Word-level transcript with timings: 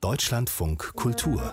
Deutschlandfunk 0.00 0.96
Kultur. 0.96 1.52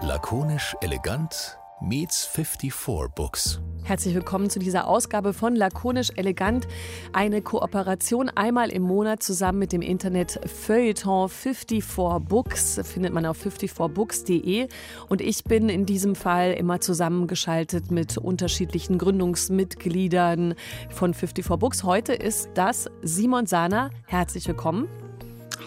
Lakonisch 0.00 0.76
elegant 0.80 1.58
meets 1.80 2.24
54 2.24 2.72
Books. 3.16 3.60
Herzlich 3.82 4.14
willkommen 4.14 4.48
zu 4.48 4.60
dieser 4.60 4.86
Ausgabe 4.86 5.32
von 5.32 5.56
Lakonisch 5.56 6.10
Elegant. 6.14 6.68
Eine 7.12 7.42
Kooperation 7.42 8.28
einmal 8.28 8.70
im 8.70 8.82
Monat 8.82 9.24
zusammen 9.24 9.58
mit 9.58 9.72
dem 9.72 9.82
Internet 9.82 10.38
Feuilleton 10.48 11.28
54 11.28 11.84
Books. 12.28 12.80
Findet 12.84 13.12
man 13.12 13.26
auf 13.26 13.44
54books.de. 13.44 14.68
Und 15.08 15.20
ich 15.20 15.42
bin 15.42 15.68
in 15.68 15.86
diesem 15.86 16.14
Fall 16.14 16.52
immer 16.52 16.80
zusammengeschaltet 16.80 17.90
mit 17.90 18.18
unterschiedlichen 18.18 18.98
Gründungsmitgliedern 18.98 20.54
von 20.90 21.12
54 21.12 21.58
Books. 21.58 21.82
Heute 21.82 22.12
ist 22.12 22.50
das 22.54 22.88
Simon 23.02 23.46
Sana. 23.46 23.90
Herzlich 24.06 24.46
willkommen. 24.46 24.86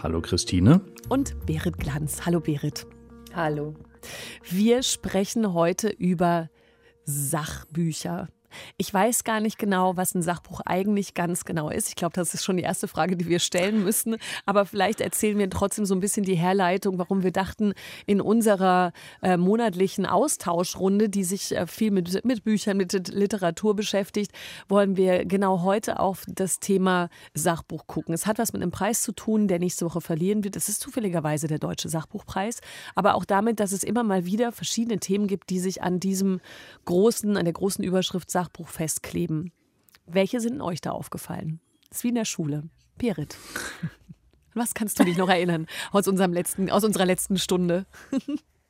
Hallo 0.02 0.22
Christine. 0.22 0.80
Und 1.10 1.46
Berit 1.46 1.78
Glanz. 1.78 2.26
Hallo 2.26 2.42
Berit. 2.42 2.86
Hallo. 3.34 3.76
Wir 4.44 4.84
sprechen 4.84 5.54
heute 5.54 5.88
über 5.88 6.50
Sachbücher. 7.06 8.28
Ich 8.78 8.94
weiß 8.94 9.24
gar 9.24 9.40
nicht 9.40 9.58
genau, 9.58 9.98
was 9.98 10.16
ein 10.16 10.22
Sachbuch 10.22 10.62
eigentlich 10.66 11.14
ganz 11.14 11.46
genau 11.46 11.70
ist. 11.70 11.90
Ich 11.90 11.96
glaube, 11.96 12.14
das 12.14 12.34
ist 12.34 12.44
schon 12.44 12.58
die 12.58 12.64
erste 12.64 12.88
Frage, 12.88 13.18
die 13.18 13.28
wir 13.28 13.40
stellen 13.40 13.84
müssen. 13.84 14.18
Aber 14.46 14.66
vielleicht 14.66 15.02
erzählen 15.02 15.38
wir 15.38 15.50
trotzdem 15.50 15.86
so 15.86 15.96
ein 15.96 16.00
bisschen 16.00 16.24
die 16.24 16.36
Herleitung, 16.36 16.98
warum 16.98 17.24
wir 17.24 17.32
dachten, 17.32 17.74
in 18.06 18.22
unserer 18.22 18.92
äh, 19.22 19.38
monatlichen 19.38 20.06
Austauschrunde, 20.06 21.10
die 21.10 21.24
sich 21.24 21.56
äh, 21.56 21.68
viel 21.68 21.92
mit, 21.92 22.24
mit 22.26 22.44
Büchern, 22.44 22.78
mit 22.78 22.94
Literatur 23.10 23.76
beschäftigt, 23.76 24.32
wollen 24.68 24.98
wir 24.98 25.26
genau 25.26 25.64
heute 25.64 26.00
auf 26.00 26.24
das 26.28 26.60
Thema 26.60 27.10
Sachbuch 27.34 27.88
gucken. 27.88 28.14
Es 28.14 28.26
hat 28.26 28.38
was 28.40 28.54
mit 28.54 28.62
einem 28.62 28.72
Preis 28.72 29.02
zu 29.02 29.12
tun, 29.12 29.48
der 29.48 29.60
nächste 29.60 29.86
Woche 29.86 30.02
verlieren 30.02 30.44
wird. 30.44 30.56
Es 30.56 30.70
ist 30.70 30.82
zufälligerweise 30.82 31.48
der 31.48 31.60
Deutsche 31.60 31.90
Sachbuchpreis, 31.90 32.60
aber 32.96 33.16
auch 33.16 33.26
damit, 33.26 33.60
dass 33.60 33.72
es 33.72 33.84
immer 33.84 34.04
mal 34.04 34.26
wieder 34.26 34.52
verschiedene 34.52 35.00
Themen 35.00 35.28
gibt, 35.28 35.50
die 35.50 35.60
sich 35.60 35.82
an 35.82 36.00
diesem 36.00 36.40
großen, 36.86 37.38
an 37.38 37.46
der 37.46 37.54
großen 37.54 37.84
Überschrift 37.84 38.32
Sachbuch 38.38 38.68
festkleben. 38.68 39.52
Welche 40.06 40.40
sind 40.40 40.62
euch 40.62 40.80
da 40.80 40.92
aufgefallen? 40.92 41.60
Das 41.90 41.98
ist 41.98 42.04
wie 42.04 42.10
in 42.10 42.16
der 42.16 42.26
Schule. 42.26 42.70
Perit. 43.00 43.36
Was 44.54 44.76
kannst 44.76 45.00
du 45.00 45.04
dich 45.04 45.18
noch 45.18 45.30
erinnern 45.30 45.66
aus, 45.92 46.08
unserem 46.08 46.34
letzten, 46.34 46.70
aus 46.70 46.84
unserer 46.84 47.08
letzten 47.08 47.40
Stunde? 47.40 47.88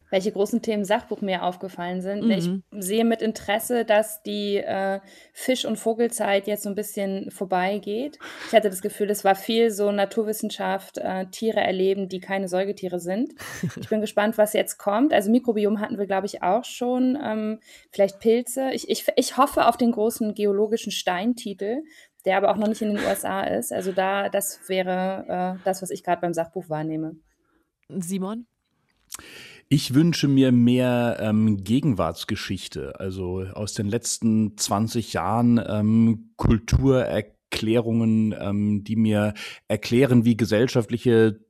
welche 0.10 0.32
großen 0.32 0.62
Themen 0.62 0.86
Sachbuch 0.86 1.22
mir 1.22 1.44
aufgefallen 1.44 2.02
sind. 2.02 2.26
Mhm. 2.26 2.32
Ich 2.32 2.86
sehe 2.86 3.04
mit 3.04 3.22
Interesse, 3.22 3.86
dass 3.86 4.24
die 4.24 4.58
äh, 4.58 5.00
Fisch- 5.34 5.66
und 5.66 5.78
Vogelzeit 5.78 6.48
jetzt 6.48 6.64
so 6.64 6.70
ein 6.70 6.76
bisschen 6.76 7.30
vorbeigeht. 7.32 8.18
Ich 8.48 8.54
hatte 8.54 8.70
das 8.70 8.82
Gefühl, 8.82 9.10
es 9.10 9.26
war 9.26 9.36
viel 9.36 9.70
so 9.72 9.92
Naturwissenschaft, 9.92 10.98
äh, 10.98 11.26
Tiere 11.28 11.60
erleben, 11.60 12.08
die 12.08 12.20
keine 12.20 12.48
Säugetiere 12.48 13.00
sind. 13.00 13.34
Ich 13.80 13.90
bin 13.90 14.02
gespannt, 14.02 14.38
was 14.38 14.54
jetzt 14.54 14.78
kommt. 14.78 15.14
Also 15.14 15.30
Mikrobiom 15.30 15.80
hatten 15.80 15.98
wir, 15.98 16.08
glaube 16.08 16.26
ich, 16.26 16.42
auch 16.42 16.66
schon. 16.66 17.18
Ähm, 17.22 17.60
vielleicht 17.92 18.20
Pilze. 18.20 18.72
Ich, 18.74 18.90
ich, 18.90 19.06
ich 19.16 19.38
hoffe 19.38 19.68
auf 19.68 19.78
den 19.78 19.92
großen 19.92 20.34
geologischen 20.34 20.92
Steintitel, 20.92 21.84
der 22.26 22.38
aber 22.38 22.52
auch 22.52 22.58
noch 22.58 22.68
nicht 22.68 22.82
in 22.82 22.96
den 22.96 23.06
USA 23.06 23.42
ist. 23.44 23.72
Also 23.72 23.92
da, 23.92 24.30
das 24.30 24.68
wäre 24.68 25.58
äh, 25.60 25.64
das, 25.64 25.82
was 25.82 25.92
ich 25.92 26.04
gerade 26.04 26.22
beim 26.22 26.34
Sachbuch 26.34 26.70
wahrnehme. 26.70 27.18
Simon? 27.90 28.48
Ich 29.70 29.94
wünsche 29.94 30.30
mir 30.30 30.54
mehr 30.54 31.18
ähm, 31.20 31.62
Gegenwartsgeschichte, 31.62 32.98
also 33.02 33.44
aus 33.54 33.74
den 33.74 33.88
letzten 33.88 34.58
20 34.58 35.12
Jahren 35.12 35.62
ähm, 35.68 36.30
Kulturerklärungen, 36.38 38.34
ähm, 38.40 38.86
die 38.86 38.96
mir 38.96 39.34
erklären, 39.68 40.24
wie 40.24 40.38
gesellschaftliche 40.38 41.42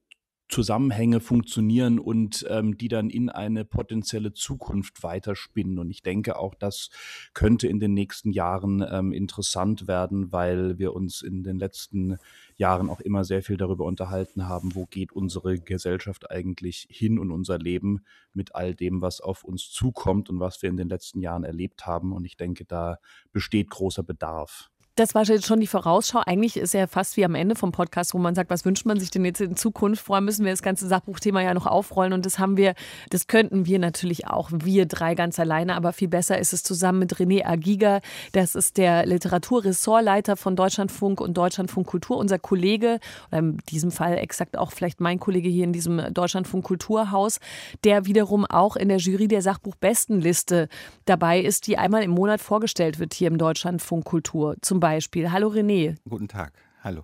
Zusammenhänge 0.49 1.19
funktionieren 1.19 1.99
und 1.99 2.45
ähm, 2.49 2.77
die 2.77 2.87
dann 2.87 3.09
in 3.09 3.29
eine 3.29 3.65
potenzielle 3.65 4.33
Zukunft 4.33 5.03
weiterspinnen. 5.03 5.77
Und 5.77 5.89
ich 5.89 6.01
denke 6.01 6.39
auch, 6.39 6.55
das 6.55 6.89
könnte 7.33 7.67
in 7.67 7.79
den 7.79 7.93
nächsten 7.93 8.31
Jahren 8.31 8.85
ähm, 8.89 9.11
interessant 9.11 9.87
werden, 9.87 10.31
weil 10.31 10.80
wir 10.80 10.93
uns 10.93 11.21
in 11.21 11.43
den 11.43 11.59
letzten 11.59 12.17
Jahren 12.55 12.89
auch 12.89 13.02
immer 13.02 13.25
sehr 13.25 13.43
viel 13.43 13.57
darüber 13.57 13.86
unterhalten 13.86 14.47
haben, 14.47 14.73
wo 14.73 14.86
geht 14.86 15.11
unsere 15.11 15.59
Gesellschaft 15.59 16.31
eigentlich 16.31 16.87
hin 16.89 17.19
und 17.19 17.31
unser 17.31 17.59
Leben 17.59 18.03
mit 18.33 18.55
all 18.55 18.73
dem, 18.73 19.02
was 19.02 19.19
auf 19.19 19.43
uns 19.43 19.69
zukommt 19.69 20.30
und 20.30 20.39
was 20.39 20.61
wir 20.61 20.69
in 20.69 20.77
den 20.77 20.89
letzten 20.89 21.19
Jahren 21.19 21.43
erlebt 21.43 21.86
haben. 21.86 22.13
Und 22.13 22.23
ich 22.23 22.37
denke, 22.37 22.63
da 22.63 22.99
besteht 23.33 23.69
großer 23.69 24.03
Bedarf. 24.03 24.69
Das 24.97 25.13
war 25.13 25.23
jetzt 25.25 25.45
schon 25.45 25.59
die 25.59 25.67
Vorausschau. 25.67 26.23
Eigentlich 26.25 26.58
ist 26.58 26.73
ja 26.73 26.87
fast 26.87 27.17
wie 27.17 27.25
am 27.25 27.35
Ende 27.35 27.53
vom 27.53 27.71
Podcast, 27.71 28.15
wo 28.15 28.17
man 28.17 28.33
sagt, 28.33 28.49
was 28.49 28.65
wünscht 28.65 28.83
man 28.87 28.99
sich 28.99 29.11
denn 29.11 29.23
jetzt 29.25 29.39
in 29.39 29.55
Zukunft? 29.55 30.03
Vorher 30.03 30.23
müssen 30.23 30.43
wir 30.43 30.52
das 30.52 30.63
ganze 30.63 30.87
Sachbuchthema 30.87 31.39
ja 31.39 31.53
noch 31.53 31.67
aufrollen 31.67 32.13
und 32.13 32.25
das 32.25 32.39
haben 32.39 32.58
wir, 32.58 32.73
das 33.11 33.27
könnten 33.27 33.67
wir 33.67 33.77
natürlich 33.77 34.25
auch, 34.25 34.49
wir 34.52 34.87
drei 34.87 35.13
ganz 35.13 35.39
alleine, 35.39 35.75
aber 35.75 35.93
viel 35.93 36.07
besser 36.07 36.39
ist 36.39 36.52
es 36.52 36.63
zusammen 36.63 36.97
mit 36.97 37.13
René 37.13 37.45
Agiga. 37.45 37.99
Das 38.31 38.55
ist 38.55 38.77
der 38.77 39.05
Literaturressortleiter 39.05 40.36
von 40.36 40.55
Deutschlandfunk 40.55 41.21
und 41.21 41.37
Deutschlandfunk 41.37 41.86
Kultur, 41.86 42.17
unser 42.17 42.39
Kollege, 42.39 42.99
oder 43.27 43.37
in 43.37 43.57
diesem 43.69 43.91
Fall 43.91 44.17
exakt 44.17 44.57
auch 44.57 44.71
vielleicht 44.71 44.99
mein 44.99 45.19
Kollege 45.19 45.47
hier 45.47 45.65
in 45.65 45.73
diesem 45.73 46.11
Deutschlandfunk 46.11 46.65
Kulturhaus, 46.65 47.39
der 47.83 48.07
wiederum 48.07 48.45
auch 48.45 48.75
in 48.75 48.89
der 48.89 48.97
Jury 48.97 49.27
der 49.27 49.43
Sachbuchbestenliste 49.43 50.69
dabei 51.05 51.39
ist, 51.39 51.67
die 51.67 51.77
einmal 51.77 52.02
im 52.02 52.09
Monat 52.09 52.41
vorgestellt 52.41 52.97
wird 52.97 53.13
hier 53.13 53.27
im 53.27 53.37
Deutschlandfunk 53.37 54.03
Kultur. 54.03 54.55
Zum 54.61 54.80
Beispiel. 54.80 54.86
Hallo 54.87 55.49
René. 55.49 55.95
Guten 56.08 56.27
Tag. 56.27 56.53
Hallo. 56.83 57.03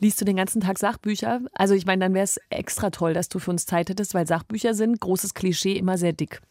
Liest 0.00 0.20
du 0.20 0.24
den 0.24 0.36
ganzen 0.36 0.60
Tag 0.60 0.78
Sachbücher? 0.78 1.40
Also 1.54 1.74
ich 1.74 1.86
meine, 1.86 2.04
dann 2.04 2.14
wäre 2.14 2.24
es 2.24 2.38
extra 2.50 2.90
toll, 2.90 3.14
dass 3.14 3.28
du 3.28 3.38
für 3.38 3.50
uns 3.50 3.64
Zeit 3.64 3.88
hättest, 3.88 4.14
weil 4.14 4.26
Sachbücher 4.26 4.74
sind, 4.74 5.00
großes 5.00 5.34
Klischee, 5.34 5.76
immer 5.78 5.96
sehr 5.96 6.12
dick. 6.12 6.42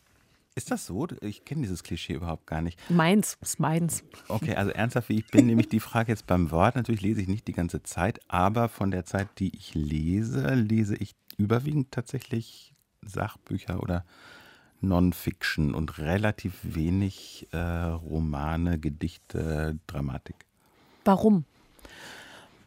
Ist 0.55 0.69
das 0.69 0.85
so? 0.85 1.07
Ich 1.21 1.45
kenne 1.45 1.61
dieses 1.61 1.83
Klischee 1.83 2.13
überhaupt 2.13 2.45
gar 2.45 2.61
nicht. 2.61 2.79
Meins, 2.89 3.37
ist 3.41 3.59
meins. 3.59 4.03
Okay, 4.27 4.55
also 4.55 4.71
ernsthaft, 4.71 5.09
wie 5.09 5.19
ich 5.19 5.27
bin, 5.27 5.47
nämlich 5.47 5.67
die 5.67 5.79
Frage 5.79 6.11
jetzt 6.11 6.27
beim 6.27 6.51
Wort. 6.51 6.75
Natürlich 6.75 7.01
lese 7.01 7.21
ich 7.21 7.27
nicht 7.27 7.47
die 7.47 7.53
ganze 7.53 7.81
Zeit, 7.81 8.19
aber 8.27 8.69
von 8.69 8.91
der 8.91 9.05
Zeit, 9.05 9.27
die 9.39 9.55
ich 9.55 9.73
lese, 9.73 10.53
lese 10.53 10.95
ich 10.95 11.15
überwiegend 11.37 11.91
tatsächlich 11.91 12.73
Sachbücher 13.01 13.81
oder 13.81 14.05
Non-Fiction 14.83 15.73
und 15.73 15.97
relativ 15.97 16.53
wenig 16.63 17.47
äh, 17.51 17.57
Romane, 17.57 18.79
Gedichte, 18.79 19.79
Dramatik. 19.87 20.35
Warum? 21.05 21.45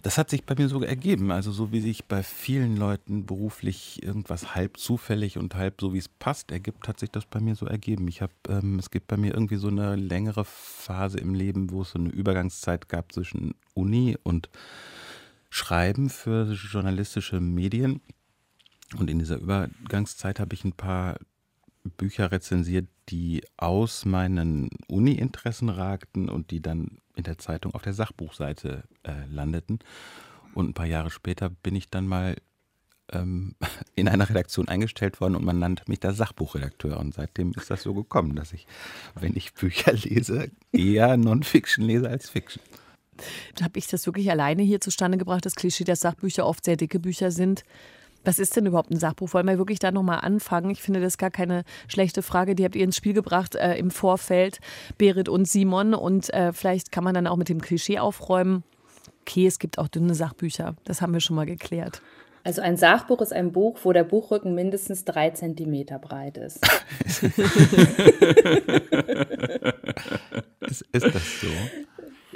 Das 0.07 0.19
hat 0.19 0.31
sich 0.31 0.45
bei 0.45 0.55
mir 0.55 0.69
so 0.69 0.81
ergeben. 0.83 1.33
Also 1.33 1.51
so 1.51 1.73
wie 1.73 1.81
sich 1.81 2.05
bei 2.05 2.23
vielen 2.23 2.77
Leuten 2.77 3.27
beruflich 3.27 4.05
irgendwas 4.05 4.55
halb 4.55 4.77
zufällig 4.77 5.37
und 5.37 5.57
halb 5.57 5.81
so 5.81 5.93
wie 5.95 5.99
es 5.99 6.09
passt 6.09 6.53
ergibt, 6.53 6.87
hat 6.87 7.01
sich 7.01 7.11
das 7.11 7.27
bei 7.27 7.41
mir 7.41 7.57
so 7.57 7.67
ergeben. 7.67 8.07
Ich 8.07 8.23
habe, 8.23 8.33
ähm, 8.49 8.79
es 8.79 8.91
gibt 8.91 9.09
bei 9.09 9.17
mir 9.17 9.35
irgendwie 9.35 9.57
so 9.57 9.67
eine 9.67 9.97
längere 9.97 10.45
Phase 10.45 11.19
im 11.19 11.35
Leben, 11.35 11.71
wo 11.71 11.83
es 11.83 11.91
so 11.91 11.99
eine 11.99 12.11
Übergangszeit 12.11 12.89
gab 12.89 13.11
zwischen 13.11 13.57
Uni 13.75 14.17
und 14.23 14.49
Schreiben 15.51 16.09
für 16.09 16.53
journalistische 16.53 17.41
Medien. 17.41 18.01
Und 18.97 19.11
in 19.11 19.19
dieser 19.19 19.39
Übergangszeit 19.39 20.39
habe 20.39 20.55
ich 20.55 20.65
ein 20.65 20.73
paar 20.73 21.17
Bücher 21.87 22.33
rezensiert, 22.33 22.89
die 23.09 23.45
aus 23.57 24.05
meinen 24.05 24.71
Uni-Interessen 24.89 25.69
ragten 25.69 26.29
und 26.29 26.51
die 26.51 26.61
dann 26.61 26.99
in 27.15 27.25
der 27.25 27.39
Zeitung 27.39 27.75
auf 27.75 27.83
der 27.83 27.95
Sachbuchseite 27.95 28.85
äh, 29.05 29.27
landeten. 29.31 29.79
Und 30.55 30.71
ein 30.71 30.75
paar 30.75 30.87
Jahre 30.87 31.11
später 31.11 31.51
bin 31.51 31.75
ich 31.77 31.89
dann 31.89 32.07
mal 32.07 32.37
ähm, 33.13 33.55
in 33.95 34.09
einer 34.09 34.29
Redaktion 34.29 34.69
eingestellt 34.69 35.21
worden 35.21 35.37
und 35.37 35.45
man 35.45 35.59
nannte 35.59 35.85
mich 35.87 36.01
da 36.01 36.13
Sachbuchredakteur. 36.13 36.99
Und 36.99 37.15
seitdem 37.15 37.53
ist 37.53 37.71
das 37.71 37.83
so 37.83 37.95
gekommen, 37.95 38.37
dass 38.37 38.53
ich, 38.53 38.67
wenn 39.15 39.37
ich 39.37 39.55
Bücher 39.55 39.93
lese, 39.93 40.51
eher 40.73 41.17
Non-Fiction 41.17 41.85
lese 41.85 42.09
als 42.09 42.29
Fiction. 42.29 42.63
Habe 43.63 43.79
ich 43.79 43.87
das 43.87 44.05
wirklich 44.07 44.31
alleine 44.31 44.63
hier 44.63 44.81
zustande 44.81 45.17
gebracht, 45.17 45.47
das 45.47 45.55
Klischee, 45.55 45.85
dass 45.85 46.01
Sachbücher 46.01 46.47
oft 46.47 46.65
sehr 46.65 46.77
dicke 46.77 47.01
Bücher 47.01 47.31
sind? 47.31 47.65
Was 48.27 48.41
ist 48.41 48.57
denn 48.57 48.67
überhaupt 48.67 48.91
ein 48.91 48.99
Sachbuch? 48.99 49.33
Wollen 49.35 49.47
wir 49.47 49.57
wirklich 49.57 49.79
da 49.79 49.93
nochmal 49.93 50.19
anfangen? 50.21 50.71
Ich 50.71 50.83
finde, 50.83 50.99
das 51.01 51.13
ist 51.13 51.19
gar 51.19 51.31
keine 51.31 51.63
schlechte 51.87 52.23
Frage. 52.23 52.57
Die 52.57 52.65
habt 52.65 52.75
ihr 52.75 52.83
ins 52.83 52.97
Spiel 52.97 53.13
gebracht 53.13 53.55
äh, 53.55 53.77
im 53.77 53.93
Vorfeld, 53.93 54.59
Berit 54.99 55.29
und 55.29 55.47
Simon. 55.47 55.95
Und 55.95 56.35
äh, 56.35 56.53
vielleicht 56.53 56.91
kann 56.91 57.05
man 57.05 57.15
dann 57.15 57.29
auch 57.29 57.37
mit 57.37 57.49
dem 57.49 57.61
Klischee 57.61 58.01
aufräumen. 58.01 58.65
Okay, 59.21 59.47
es 59.47 59.61
gibt 59.61 59.79
auch 59.79 59.87
dünne 59.87 60.17
Sachbücher. 60.17 60.75
Das 60.83 61.01
haben 61.01 61.13
wir 61.13 61.21
schon 61.21 61.37
mal 61.37 61.47
geklärt. 61.47 62.03
Also 62.43 62.63
ein 62.63 62.77
Sachbuch 62.77 63.21
ist 63.21 63.33
ein 63.33 63.53
Buch, 63.53 63.79
wo 63.85 63.93
der 63.93 64.03
Buchrücken 64.03 64.57
mindestens 64.57 65.05
drei 65.05 65.31
Zentimeter 65.31 66.01
breit 66.01 66.37
ist. 66.37 66.67
ist, 70.61 70.85
ist 70.93 71.15
das 71.15 71.41
so? 71.41 71.47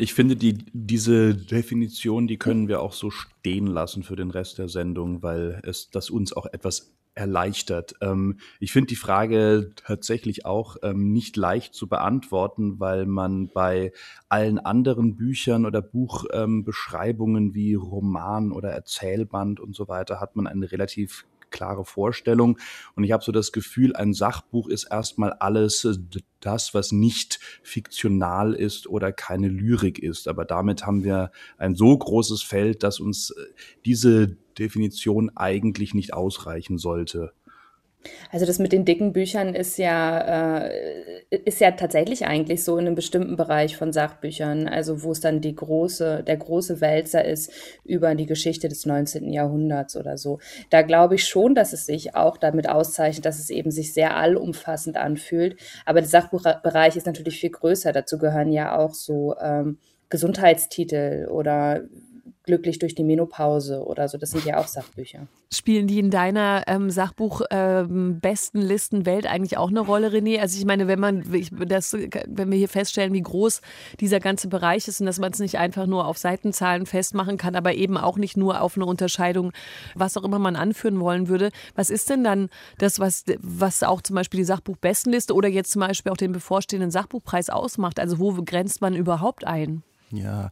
Ich 0.00 0.14
finde, 0.14 0.34
die, 0.34 0.56
diese 0.72 1.34
Definition, 1.34 2.26
die 2.26 2.38
können 2.38 2.68
wir 2.68 2.80
auch 2.80 2.94
so 2.94 3.10
stehen 3.10 3.66
lassen 3.66 4.02
für 4.02 4.16
den 4.16 4.30
Rest 4.30 4.56
der 4.56 4.70
Sendung, 4.70 5.22
weil 5.22 5.60
es 5.62 5.90
das 5.90 6.08
uns 6.08 6.32
auch 6.32 6.46
etwas 6.46 6.94
erleichtert. 7.14 7.92
Ähm, 8.00 8.38
ich 8.60 8.72
finde 8.72 8.86
die 8.86 8.96
Frage 8.96 9.72
tatsächlich 9.76 10.46
auch 10.46 10.78
ähm, 10.82 11.12
nicht 11.12 11.36
leicht 11.36 11.74
zu 11.74 11.86
beantworten, 11.86 12.80
weil 12.80 13.04
man 13.04 13.48
bei 13.48 13.92
allen 14.30 14.58
anderen 14.58 15.16
Büchern 15.16 15.66
oder 15.66 15.82
Buchbeschreibungen 15.82 17.48
ähm, 17.48 17.54
wie 17.54 17.74
Roman 17.74 18.52
oder 18.52 18.70
Erzählband 18.70 19.60
und 19.60 19.76
so 19.76 19.86
weiter 19.86 20.18
hat 20.18 20.34
man 20.34 20.46
eine 20.46 20.72
relativ 20.72 21.26
klare 21.50 21.84
Vorstellung. 21.84 22.58
Und 22.94 23.04
ich 23.04 23.12
habe 23.12 23.24
so 23.24 23.32
das 23.32 23.52
Gefühl, 23.52 23.94
ein 23.96 24.14
Sachbuch 24.14 24.68
ist 24.68 24.84
erstmal 24.84 25.32
alles 25.34 25.84
äh, 25.84 25.96
das, 26.40 26.74
was 26.74 26.92
nicht 26.92 27.38
fiktional 27.62 28.54
ist 28.54 28.86
oder 28.86 29.12
keine 29.12 29.48
Lyrik 29.48 29.98
ist. 29.98 30.28
Aber 30.28 30.44
damit 30.44 30.86
haben 30.86 31.04
wir 31.04 31.30
ein 31.58 31.74
so 31.74 31.96
großes 31.96 32.42
Feld, 32.42 32.82
dass 32.82 33.00
uns 33.00 33.30
äh, 33.30 33.44
diese 33.84 34.36
Definition 34.58 35.30
eigentlich 35.36 35.94
nicht 35.94 36.12
ausreichen 36.12 36.78
sollte. 36.78 37.32
Also 38.30 38.46
das 38.46 38.58
mit 38.58 38.72
den 38.72 38.84
dicken 38.84 39.12
Büchern 39.12 39.54
ist 39.54 39.76
ja, 39.76 40.66
äh, 40.66 41.20
ist 41.44 41.60
ja 41.60 41.72
tatsächlich 41.72 42.26
eigentlich 42.26 42.64
so 42.64 42.78
in 42.78 42.86
einem 42.86 42.94
bestimmten 42.94 43.36
Bereich 43.36 43.76
von 43.76 43.92
Sachbüchern, 43.92 44.68
also 44.68 45.02
wo 45.02 45.12
es 45.12 45.20
dann 45.20 45.40
die 45.40 45.54
große, 45.54 46.22
der 46.26 46.36
große 46.36 46.80
Wälzer 46.80 47.24
ist 47.24 47.52
über 47.84 48.14
die 48.14 48.26
Geschichte 48.26 48.68
des 48.68 48.86
19. 48.86 49.30
Jahrhunderts 49.30 49.96
oder 49.96 50.16
so. 50.16 50.38
Da 50.70 50.82
glaube 50.82 51.16
ich 51.16 51.24
schon, 51.24 51.54
dass 51.54 51.72
es 51.72 51.86
sich 51.86 52.14
auch 52.14 52.36
damit 52.36 52.68
auszeichnet, 52.68 53.26
dass 53.26 53.38
es 53.38 53.50
eben 53.50 53.70
sich 53.70 53.92
sehr 53.92 54.16
allumfassend 54.16 54.96
anfühlt. 54.96 55.56
Aber 55.84 56.00
der 56.00 56.08
Sachbuchbereich 56.08 56.96
ist 56.96 57.06
natürlich 57.06 57.38
viel 57.40 57.50
größer. 57.50 57.92
Dazu 57.92 58.18
gehören 58.18 58.52
ja 58.52 58.78
auch 58.78 58.94
so 58.94 59.34
ähm, 59.40 59.78
Gesundheitstitel 60.08 61.28
oder 61.30 61.82
glücklich 62.50 62.80
durch 62.80 62.96
die 62.96 63.04
Menopause 63.04 63.86
oder 63.86 64.08
so. 64.08 64.18
Das 64.18 64.32
sind 64.32 64.44
ja 64.44 64.58
auch 64.58 64.66
Sachbücher. 64.66 65.28
Spielen 65.52 65.86
die 65.86 66.00
in 66.00 66.10
deiner 66.10 66.64
ähm, 66.66 66.90
Sachbuch-Bestenlisten-Welt 66.90 69.24
ähm, 69.24 69.30
eigentlich 69.30 69.56
auch 69.56 69.68
eine 69.68 69.78
Rolle, 69.78 70.08
René? 70.08 70.40
Also 70.40 70.58
ich 70.58 70.64
meine, 70.64 70.88
wenn 70.88 70.98
man 70.98 71.22
das, 71.68 71.92
wenn 71.92 72.50
wir 72.50 72.58
hier 72.58 72.68
feststellen, 72.68 73.12
wie 73.12 73.22
groß 73.22 73.60
dieser 74.00 74.18
ganze 74.18 74.48
Bereich 74.48 74.88
ist 74.88 74.98
und 74.98 75.06
dass 75.06 75.20
man 75.20 75.30
es 75.30 75.38
nicht 75.38 75.58
einfach 75.58 75.86
nur 75.86 76.08
auf 76.08 76.18
Seitenzahlen 76.18 76.86
festmachen 76.86 77.36
kann, 77.36 77.54
aber 77.54 77.74
eben 77.74 77.96
auch 77.96 78.16
nicht 78.16 78.36
nur 78.36 78.62
auf 78.62 78.74
eine 78.74 78.86
Unterscheidung, 78.86 79.52
was 79.94 80.16
auch 80.16 80.24
immer 80.24 80.40
man 80.40 80.56
anführen 80.56 80.98
wollen 80.98 81.28
würde. 81.28 81.50
Was 81.76 81.88
ist 81.88 82.10
denn 82.10 82.24
dann 82.24 82.48
das, 82.78 82.98
was, 82.98 83.22
was 83.38 83.84
auch 83.84 84.02
zum 84.02 84.16
Beispiel 84.16 84.38
die 84.38 84.44
Sachbuch-Bestenliste 84.44 85.34
oder 85.34 85.48
jetzt 85.48 85.70
zum 85.70 85.82
Beispiel 85.82 86.10
auch 86.10 86.16
den 86.16 86.32
bevorstehenden 86.32 86.90
Sachbuchpreis 86.90 87.48
ausmacht? 87.48 88.00
Also 88.00 88.18
wo 88.18 88.32
grenzt 88.42 88.80
man 88.80 88.96
überhaupt 88.96 89.46
ein? 89.46 89.84
Ja, 90.10 90.50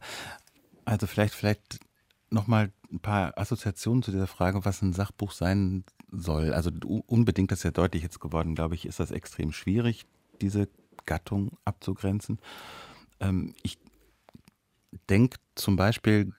also 0.85 1.05
vielleicht, 1.05 1.35
vielleicht 1.35 1.81
nochmal 2.29 2.71
ein 2.91 2.99
paar 2.99 3.37
Assoziationen 3.37 4.03
zu 4.03 4.11
dieser 4.11 4.27
Frage, 4.27 4.65
was 4.65 4.81
ein 4.81 4.93
Sachbuch 4.93 5.31
sein 5.31 5.83
soll. 6.11 6.53
Also 6.53 6.71
unbedingt, 7.07 7.51
das 7.51 7.59
ist 7.59 7.63
ja 7.63 7.71
deutlich 7.71 8.03
jetzt 8.03 8.19
geworden, 8.19 8.55
glaube 8.55 8.75
ich, 8.75 8.85
ist 8.85 8.99
das 8.99 9.11
extrem 9.11 9.51
schwierig, 9.51 10.05
diese 10.41 10.67
Gattung 11.05 11.57
abzugrenzen. 11.65 12.39
Ähm, 13.19 13.53
ich 13.63 13.79
denke 15.09 15.37
zum 15.55 15.75
Beispiel, 15.75 16.33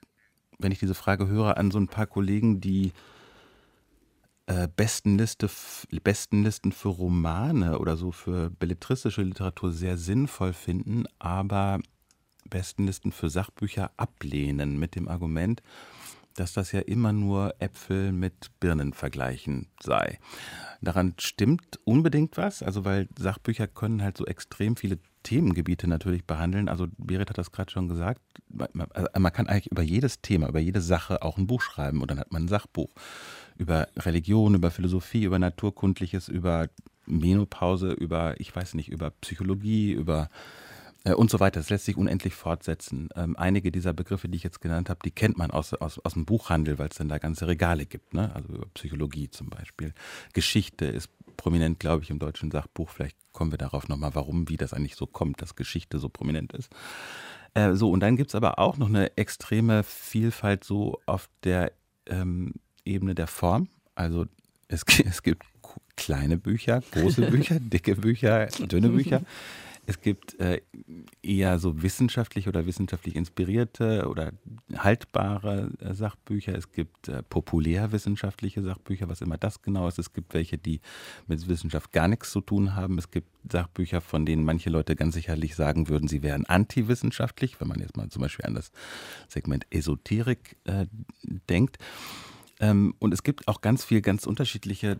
wenn 0.59 0.71
ich 0.71 0.79
diese 0.79 0.93
Frage 0.93 1.27
höre, 1.27 1.57
an 1.57 1.71
so 1.71 1.79
ein 1.79 1.87
paar 1.87 2.07
Kollegen, 2.07 2.61
die 2.61 2.91
äh, 4.45 4.67
Bestenliste, 4.75 5.49
Bestenlisten 6.03 6.71
für 6.71 6.89
Romane 6.89 7.79
oder 7.79 7.97
so 7.97 8.11
für 8.11 8.49
belletristische 8.49 9.23
Literatur 9.23 9.71
sehr 9.71 9.97
sinnvoll 9.97 10.53
finden, 10.53 11.05
aber 11.19 11.79
Bestenlisten 12.51 13.11
für 13.11 13.31
Sachbücher 13.31 13.89
ablehnen 13.97 14.77
mit 14.77 14.95
dem 14.95 15.07
Argument, 15.07 15.63
dass 16.35 16.53
das 16.53 16.71
ja 16.71 16.81
immer 16.81 17.11
nur 17.11 17.55
Äpfel 17.59 18.11
mit 18.11 18.51
Birnen 18.59 18.93
vergleichen 18.93 19.67
sei. 19.81 20.19
Daran 20.81 21.15
stimmt 21.17 21.79
unbedingt 21.83 22.37
was, 22.37 22.61
also 22.61 22.85
weil 22.85 23.09
Sachbücher 23.17 23.67
können 23.67 24.03
halt 24.03 24.17
so 24.17 24.25
extrem 24.25 24.75
viele 24.75 24.99
Themengebiete 25.23 25.87
natürlich 25.87 26.25
behandeln. 26.25 26.69
Also 26.69 26.87
Berit 26.97 27.29
hat 27.29 27.37
das 27.37 27.51
gerade 27.51 27.71
schon 27.71 27.87
gesagt, 27.87 28.21
also 28.57 29.07
man 29.17 29.33
kann 29.33 29.47
eigentlich 29.47 29.71
über 29.71 29.81
jedes 29.81 30.21
Thema, 30.21 30.47
über 30.47 30.59
jede 30.59 30.81
Sache 30.81 31.21
auch 31.21 31.37
ein 31.37 31.47
Buch 31.47 31.61
schreiben 31.61 32.01
und 32.01 32.11
dann 32.11 32.19
hat 32.19 32.31
man 32.31 32.43
ein 32.43 32.47
Sachbuch 32.47 32.89
über 33.57 33.87
Religion, 33.97 34.55
über 34.55 34.71
Philosophie, 34.71 35.23
über 35.23 35.37
Naturkundliches, 35.37 36.27
über 36.27 36.69
Menopause, 37.05 37.91
über, 37.91 38.39
ich 38.39 38.55
weiß 38.55 38.73
nicht, 38.73 38.89
über 38.89 39.11
Psychologie, 39.21 39.91
über 39.91 40.29
und 41.03 41.31
so 41.31 41.39
weiter. 41.39 41.59
Das 41.59 41.69
lässt 41.69 41.85
sich 41.85 41.97
unendlich 41.97 42.35
fortsetzen. 42.35 43.09
Ähm, 43.15 43.35
einige 43.35 43.71
dieser 43.71 43.93
Begriffe, 43.93 44.29
die 44.29 44.37
ich 44.37 44.43
jetzt 44.43 44.61
genannt 44.61 44.89
habe, 44.89 44.99
die 45.03 45.11
kennt 45.11 45.37
man 45.37 45.51
aus, 45.51 45.73
aus, 45.73 45.99
aus 45.99 46.13
dem 46.13 46.25
Buchhandel, 46.25 46.77
weil 46.77 46.89
es 46.89 46.97
dann 46.97 47.09
da 47.09 47.17
ganze 47.17 47.47
Regale 47.47 47.85
gibt. 47.85 48.13
Ne? 48.13 48.33
Also 48.35 48.53
über 48.53 48.67
Psychologie 48.73 49.29
zum 49.29 49.49
Beispiel. 49.49 49.93
Geschichte 50.33 50.85
ist 50.85 51.09
prominent, 51.37 51.79
glaube 51.79 52.03
ich, 52.03 52.11
im 52.11 52.19
deutschen 52.19 52.51
Sachbuch. 52.51 52.89
Vielleicht 52.89 53.17
kommen 53.31 53.51
wir 53.51 53.57
darauf 53.57 53.87
nochmal, 53.87 54.13
warum, 54.13 54.47
wie 54.49 54.57
das 54.57 54.73
eigentlich 54.73 54.95
so 54.95 55.07
kommt, 55.07 55.41
dass 55.41 55.55
Geschichte 55.55 55.97
so 55.97 56.07
prominent 56.07 56.53
ist. 56.53 56.69
Äh, 57.53 57.73
so, 57.73 57.89
und 57.89 58.01
dann 58.01 58.15
gibt 58.15 58.29
es 58.29 58.35
aber 58.35 58.59
auch 58.59 58.77
noch 58.77 58.89
eine 58.89 59.17
extreme 59.17 59.83
Vielfalt 59.83 60.63
so 60.63 60.99
auf 61.05 61.29
der 61.43 61.71
ähm, 62.05 62.53
Ebene 62.85 63.15
der 63.15 63.27
Form. 63.27 63.69
Also 63.95 64.25
es, 64.67 64.83
es 65.05 65.23
gibt 65.23 65.43
kleine 65.95 66.37
Bücher, 66.37 66.81
große 66.91 67.23
Bücher, 67.23 67.59
dicke 67.59 67.95
Bücher, 67.95 68.47
dünne 68.47 68.89
Bücher. 68.89 69.21
Es 69.91 69.99
gibt 69.99 70.39
äh, 70.39 70.61
eher 71.21 71.59
so 71.59 71.81
wissenschaftlich 71.81 72.47
oder 72.47 72.65
wissenschaftlich 72.65 73.17
inspirierte 73.17 74.07
oder 74.07 74.31
haltbare 74.73 75.69
äh, 75.81 75.93
Sachbücher. 75.93 76.55
Es 76.55 76.71
gibt 76.71 77.09
äh, 77.09 77.21
populärwissenschaftliche 77.23 78.61
Sachbücher, 78.61 79.09
was 79.09 79.19
immer 79.19 79.37
das 79.37 79.61
genau 79.61 79.89
ist. 79.89 79.99
Es 79.99 80.13
gibt 80.13 80.33
welche, 80.33 80.57
die 80.57 80.79
mit 81.27 81.45
Wissenschaft 81.49 81.91
gar 81.91 82.07
nichts 82.07 82.31
zu 82.31 82.39
tun 82.39 82.73
haben. 82.73 82.97
Es 82.99 83.11
gibt 83.11 83.27
Sachbücher, 83.51 83.99
von 83.99 84.25
denen 84.25 84.45
manche 84.45 84.69
Leute 84.69 84.95
ganz 84.95 85.13
sicherlich 85.13 85.57
sagen 85.57 85.89
würden, 85.89 86.07
sie 86.07 86.23
wären 86.23 86.45
antiwissenschaftlich, 86.45 87.59
wenn 87.59 87.67
man 87.67 87.81
jetzt 87.81 87.97
mal 87.97 88.07
zum 88.07 88.21
Beispiel 88.21 88.45
an 88.45 88.55
das 88.55 88.71
Segment 89.27 89.67
Esoterik 89.71 90.55
äh, 90.63 90.85
denkt. 91.49 91.79
Ähm, 92.61 92.93
und 92.99 93.13
es 93.13 93.23
gibt 93.23 93.47
auch 93.47 93.59
ganz 93.61 93.83
viel, 93.83 94.01
ganz 94.01 94.25
unterschiedliche 94.27 94.97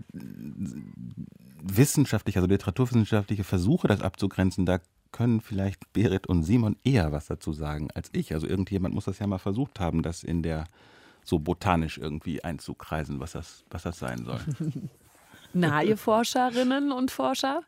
wissenschaftliche, 1.63 2.39
also 2.39 2.49
literaturwissenschaftliche 2.49 3.43
Versuche, 3.43 3.87
das 3.87 4.01
abzugrenzen, 4.01 4.65
da 4.65 4.79
können 5.11 5.41
vielleicht 5.41 5.93
Berit 5.93 6.25
und 6.25 6.43
Simon 6.43 6.75
eher 6.83 7.11
was 7.11 7.27
dazu 7.27 7.53
sagen 7.53 7.89
als 7.93 8.09
ich. 8.13 8.33
Also 8.33 8.47
irgendjemand 8.47 8.95
muss 8.95 9.05
das 9.05 9.19
ja 9.19 9.27
mal 9.27 9.37
versucht 9.37 9.79
haben, 9.79 10.01
das 10.01 10.23
in 10.23 10.41
der 10.41 10.65
so 11.23 11.37
botanisch 11.37 11.99
irgendwie 11.99 12.43
einzukreisen, 12.43 13.19
was 13.19 13.33
das, 13.33 13.63
was 13.69 13.83
das 13.83 13.99
sein 13.99 14.25
soll. 14.25 14.39
Na, 15.53 15.83
ihr 15.83 15.97
Forscherinnen 15.97 16.91
und 16.91 17.11
Forscher? 17.11 17.61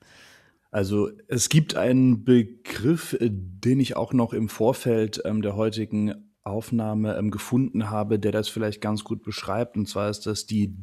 Also 0.72 1.12
es 1.28 1.50
gibt 1.50 1.76
einen 1.76 2.24
Begriff, 2.24 3.14
äh, 3.14 3.30
den 3.30 3.80
ich 3.80 3.96
auch 3.96 4.12
noch 4.12 4.34
im 4.34 4.50
Vorfeld 4.50 5.22
ähm, 5.24 5.44
der 5.44 5.56
heutigen 5.56 6.33
Aufnahme 6.44 7.18
ähm, 7.18 7.32
gefunden 7.32 7.90
habe, 7.90 8.20
der 8.20 8.32
das 8.32 8.50
vielleicht 8.50 8.82
ganz 8.82 9.04
gut 9.04 9.24
beschreibt. 9.24 9.78
Und 9.78 9.88
zwar 9.88 10.10
ist 10.10 10.26
das 10.26 10.46
die 10.46 10.76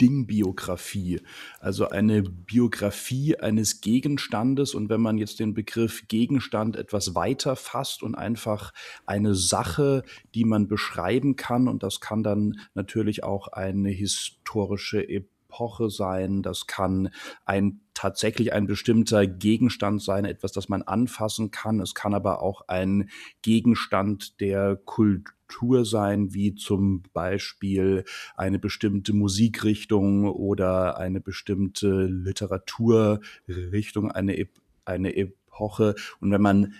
Dingbiografie, 0.00 1.20
also 1.58 1.88
eine 1.88 2.22
Biografie 2.22 3.36
eines 3.36 3.80
Gegenstandes. 3.80 4.74
Und 4.74 4.88
wenn 4.88 5.00
man 5.00 5.18
jetzt 5.18 5.40
den 5.40 5.54
Begriff 5.54 6.06
Gegenstand 6.06 6.76
etwas 6.76 7.14
weiter 7.14 7.56
fasst 7.56 8.02
und 8.02 8.14
einfach 8.14 8.72
eine 9.06 9.34
Sache, 9.34 10.04
die 10.34 10.44
man 10.44 10.68
beschreiben 10.68 11.36
kann, 11.36 11.66
und 11.66 11.82
das 11.82 12.00
kann 12.00 12.22
dann 12.22 12.60
natürlich 12.74 13.24
auch 13.24 13.48
eine 13.48 13.90
historische 13.90 15.08
Epoche 15.08 15.90
sein, 15.90 16.42
das 16.42 16.66
kann 16.66 17.10
ein 17.44 17.80
tatsächlich 17.98 18.52
ein 18.52 18.68
bestimmter 18.68 19.26
Gegenstand 19.26 20.00
sein, 20.00 20.24
etwas, 20.24 20.52
das 20.52 20.68
man 20.68 20.82
anfassen 20.82 21.50
kann. 21.50 21.80
Es 21.80 21.94
kann 21.94 22.14
aber 22.14 22.42
auch 22.42 22.68
ein 22.68 23.10
Gegenstand 23.42 24.40
der 24.40 24.76
Kultur 24.76 25.34
Kultur 25.48 25.86
sein, 25.86 26.34
wie 26.34 26.54
zum 26.54 27.04
Beispiel 27.14 28.04
eine 28.36 28.58
bestimmte 28.58 29.14
Musikrichtung 29.14 30.26
oder 30.26 30.98
eine 30.98 31.22
bestimmte 31.22 32.04
Literaturrichtung, 32.04 34.12
eine, 34.12 34.46
eine 34.84 35.16
Epoche. 35.16 35.94
Und 36.20 36.32
wenn 36.32 36.42
man 36.42 36.74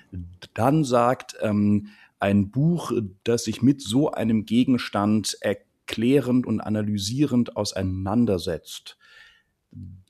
dann 0.53 0.85
sagt, 0.85 1.35
ähm, 1.41 1.87
ein 2.21 2.51
Buch, 2.51 2.93
das 3.25 3.45
sich 3.45 3.63
mit 3.63 3.81
so 3.81 4.11
einem 4.11 4.45
Gegenstand 4.45 5.39
erklärend 5.41 6.47
und 6.47 6.61
analysierend 6.61 7.57
auseinandersetzt, 7.57 8.99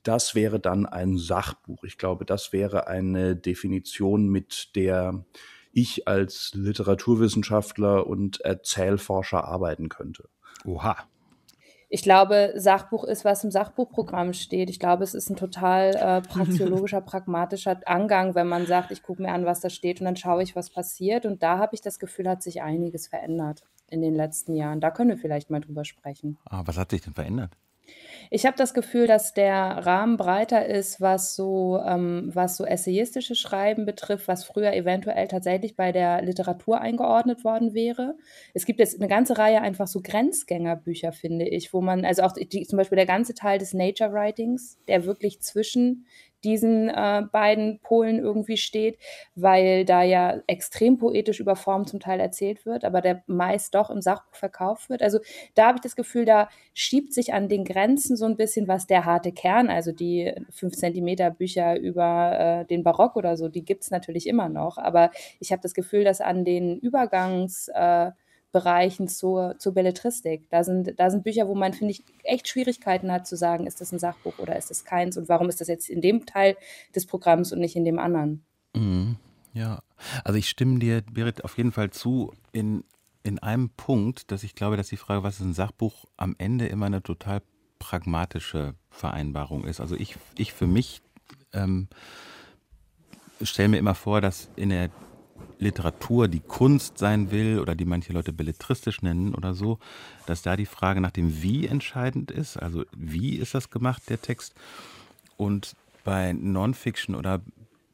das 0.02 0.34
wäre 0.34 0.60
dann 0.60 0.86
ein 0.86 1.18
Sachbuch. 1.18 1.84
Ich 1.84 1.98
glaube, 1.98 2.24
das 2.24 2.52
wäre 2.52 2.86
eine 2.86 3.36
Definition, 3.36 4.28
mit 4.28 4.74
der 4.76 5.24
ich 5.72 6.08
als 6.08 6.52
Literaturwissenschaftler 6.54 8.06
und 8.06 8.40
Erzählforscher 8.40 9.44
arbeiten 9.44 9.88
könnte. 9.88 10.28
Oha. 10.64 10.96
Ich 11.90 12.02
glaube, 12.02 12.52
Sachbuch 12.54 13.04
ist, 13.04 13.24
was 13.24 13.44
im 13.44 13.50
Sachbuchprogramm 13.50 14.34
steht. 14.34 14.68
Ich 14.68 14.78
glaube, 14.78 15.04
es 15.04 15.14
ist 15.14 15.30
ein 15.30 15.36
total 15.36 15.94
äh, 15.94 16.20
praxiologischer, 16.20 17.00
pragmatischer 17.02 17.80
Angang, 17.86 18.34
wenn 18.34 18.46
man 18.46 18.66
sagt, 18.66 18.90
ich 18.90 19.02
gucke 19.02 19.22
mir 19.22 19.32
an, 19.32 19.46
was 19.46 19.60
da 19.60 19.70
steht 19.70 20.00
und 20.00 20.04
dann 20.04 20.16
schaue 20.16 20.42
ich, 20.42 20.54
was 20.54 20.68
passiert. 20.68 21.24
Und 21.24 21.42
da 21.42 21.58
habe 21.58 21.74
ich 21.74 21.80
das 21.80 21.98
Gefühl, 21.98 22.28
hat 22.28 22.42
sich 22.42 22.60
einiges 22.60 23.08
verändert 23.08 23.62
in 23.88 24.02
den 24.02 24.14
letzten 24.14 24.54
Jahren. 24.54 24.80
Da 24.80 24.90
können 24.90 25.10
wir 25.10 25.16
vielleicht 25.16 25.48
mal 25.48 25.60
drüber 25.60 25.86
sprechen. 25.86 26.36
Ah, 26.44 26.62
was 26.66 26.76
hat 26.76 26.90
sich 26.90 27.00
denn 27.00 27.14
verändert? 27.14 27.56
Ich 28.30 28.44
habe 28.44 28.56
das 28.56 28.74
Gefühl, 28.74 29.06
dass 29.06 29.32
der 29.32 29.54
Rahmen 29.54 30.16
breiter 30.16 30.66
ist, 30.66 31.00
was 31.00 31.34
so, 31.34 31.80
ähm, 31.84 32.30
was 32.34 32.56
so 32.56 32.64
essayistische 32.64 33.34
Schreiben 33.34 33.86
betrifft, 33.86 34.28
was 34.28 34.44
früher 34.44 34.74
eventuell 34.74 35.28
tatsächlich 35.28 35.76
bei 35.76 35.92
der 35.92 36.22
Literatur 36.22 36.80
eingeordnet 36.80 37.44
worden 37.44 37.72
wäre. 37.72 38.16
Es 38.52 38.66
gibt 38.66 38.80
jetzt 38.80 39.00
eine 39.00 39.08
ganze 39.08 39.38
Reihe 39.38 39.62
einfach 39.62 39.86
so 39.86 40.00
Grenzgängerbücher, 40.02 41.12
finde 41.12 41.48
ich, 41.48 41.72
wo 41.72 41.80
man, 41.80 42.04
also 42.04 42.22
auch 42.22 42.32
die, 42.32 42.66
zum 42.66 42.76
Beispiel 42.76 42.96
der 42.96 43.06
ganze 43.06 43.34
Teil 43.34 43.58
des 43.58 43.72
Nature 43.72 44.12
Writings, 44.12 44.78
der 44.88 45.06
wirklich 45.06 45.40
zwischen 45.40 46.06
diesen 46.44 46.88
äh, 46.88 47.22
beiden 47.30 47.80
Polen 47.80 48.18
irgendwie 48.18 48.56
steht, 48.56 48.98
weil 49.34 49.84
da 49.84 50.02
ja 50.02 50.40
extrem 50.46 50.98
poetisch 50.98 51.40
über 51.40 51.56
Form 51.56 51.86
zum 51.86 52.00
Teil 52.00 52.20
erzählt 52.20 52.64
wird, 52.66 52.84
aber 52.84 53.00
der 53.00 53.22
meist 53.26 53.74
doch 53.74 53.90
im 53.90 54.00
Sachbuch 54.00 54.36
verkauft 54.36 54.90
wird. 54.90 55.02
Also 55.02 55.18
da 55.54 55.68
habe 55.68 55.76
ich 55.76 55.82
das 55.82 55.96
Gefühl, 55.96 56.24
da 56.24 56.48
schiebt 56.74 57.12
sich 57.12 57.34
an 57.34 57.48
den 57.48 57.64
Grenzen 57.64 58.16
so 58.16 58.24
ein 58.26 58.36
bisschen 58.36 58.68
was 58.68 58.86
der 58.86 59.04
harte 59.04 59.32
Kern, 59.32 59.68
also 59.70 59.92
die 59.92 60.32
5 60.50 60.76
Zentimeter 60.76 61.30
Bücher 61.30 61.78
über 61.78 62.38
äh, 62.38 62.64
den 62.66 62.82
Barock 62.82 63.16
oder 63.16 63.36
so, 63.36 63.48
die 63.48 63.64
gibt 63.64 63.84
es 63.84 63.90
natürlich 63.90 64.26
immer 64.26 64.48
noch, 64.48 64.78
aber 64.78 65.10
ich 65.40 65.52
habe 65.52 65.62
das 65.62 65.74
Gefühl, 65.74 66.04
dass 66.04 66.20
an 66.20 66.44
den 66.44 66.78
Übergangs 66.78 67.68
äh, 67.74 68.10
Bereichen 68.52 69.08
zur, 69.08 69.56
zur 69.58 69.74
Belletristik. 69.74 70.48
Da 70.50 70.64
sind, 70.64 70.98
da 70.98 71.10
sind 71.10 71.24
Bücher, 71.24 71.48
wo 71.48 71.54
man, 71.54 71.74
finde 71.74 71.92
ich, 71.92 72.04
echt 72.24 72.48
Schwierigkeiten 72.48 73.12
hat 73.12 73.26
zu 73.26 73.36
sagen, 73.36 73.66
ist 73.66 73.80
das 73.80 73.92
ein 73.92 73.98
Sachbuch 73.98 74.38
oder 74.38 74.56
ist 74.56 74.70
das 74.70 74.84
keins 74.84 75.16
und 75.16 75.28
warum 75.28 75.48
ist 75.48 75.60
das 75.60 75.68
jetzt 75.68 75.88
in 75.88 76.00
dem 76.00 76.24
Teil 76.26 76.56
des 76.94 77.06
Programms 77.06 77.52
und 77.52 77.60
nicht 77.60 77.76
in 77.76 77.84
dem 77.84 77.98
anderen. 77.98 78.44
Mhm. 78.74 79.16
Ja, 79.52 79.82
also 80.24 80.38
ich 80.38 80.48
stimme 80.48 80.78
dir, 80.78 81.02
Berit, 81.02 81.44
auf 81.44 81.56
jeden 81.56 81.72
Fall 81.72 81.90
zu 81.90 82.32
in, 82.52 82.84
in 83.22 83.38
einem 83.38 83.70
Punkt, 83.70 84.30
dass 84.30 84.42
ich 84.42 84.54
glaube, 84.54 84.76
dass 84.76 84.88
die 84.88 84.96
Frage, 84.96 85.22
was 85.22 85.40
ist 85.40 85.46
ein 85.46 85.54
Sachbuch, 85.54 86.04
am 86.16 86.34
Ende 86.38 86.66
immer 86.66 86.86
eine 86.86 87.02
total 87.02 87.42
pragmatische 87.78 88.74
Vereinbarung 88.90 89.64
ist. 89.64 89.80
Also 89.80 89.96
ich, 89.96 90.16
ich 90.36 90.52
für 90.52 90.66
mich 90.66 91.00
ähm, 91.52 91.88
stelle 93.42 93.68
mir 93.68 93.78
immer 93.78 93.94
vor, 93.94 94.20
dass 94.20 94.48
in 94.56 94.70
der 94.70 94.90
Literatur, 95.58 96.28
die 96.28 96.40
Kunst 96.40 96.98
sein 96.98 97.30
will 97.30 97.58
oder 97.58 97.74
die 97.74 97.84
manche 97.84 98.12
Leute 98.12 98.32
belletristisch 98.32 99.02
nennen 99.02 99.34
oder 99.34 99.54
so, 99.54 99.78
dass 100.26 100.42
da 100.42 100.56
die 100.56 100.66
Frage 100.66 101.00
nach 101.00 101.10
dem 101.10 101.42
Wie 101.42 101.66
entscheidend 101.66 102.30
ist. 102.30 102.56
Also 102.56 102.84
wie 102.96 103.36
ist 103.36 103.54
das 103.54 103.70
gemacht, 103.70 104.08
der 104.08 104.22
Text? 104.22 104.54
Und 105.36 105.74
bei 106.04 106.32
Non-Fiction 106.32 107.14
oder 107.14 107.40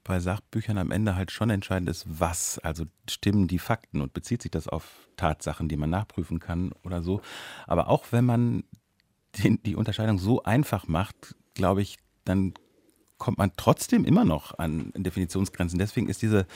bei 0.04 0.20
Sachbüchern 0.20 0.78
am 0.78 0.90
Ende 0.90 1.16
halt 1.16 1.30
schon 1.30 1.50
entscheidend 1.50 1.88
ist, 1.88 2.04
was. 2.06 2.58
Also 2.58 2.84
stimmen 3.08 3.48
die 3.48 3.58
Fakten 3.58 4.02
und 4.02 4.12
bezieht 4.12 4.42
sich 4.42 4.50
das 4.50 4.68
auf 4.68 5.08
Tatsachen, 5.16 5.68
die 5.68 5.76
man 5.76 5.90
nachprüfen 5.90 6.40
kann 6.40 6.72
oder 6.84 7.02
so. 7.02 7.22
Aber 7.66 7.88
auch 7.88 8.04
wenn 8.10 8.24
man 8.24 8.64
den, 9.42 9.62
die 9.62 9.76
Unterscheidung 9.76 10.18
so 10.18 10.42
einfach 10.42 10.86
macht, 10.86 11.34
glaube 11.54 11.82
ich, 11.82 11.96
dann 12.24 12.54
kommt 13.24 13.38
man 13.38 13.52
trotzdem 13.56 14.04
immer 14.04 14.26
noch 14.26 14.58
an 14.58 14.92
Definitionsgrenzen. 14.94 15.78
Deswegen 15.78 16.10
ist 16.10 16.20
diese 16.20 16.46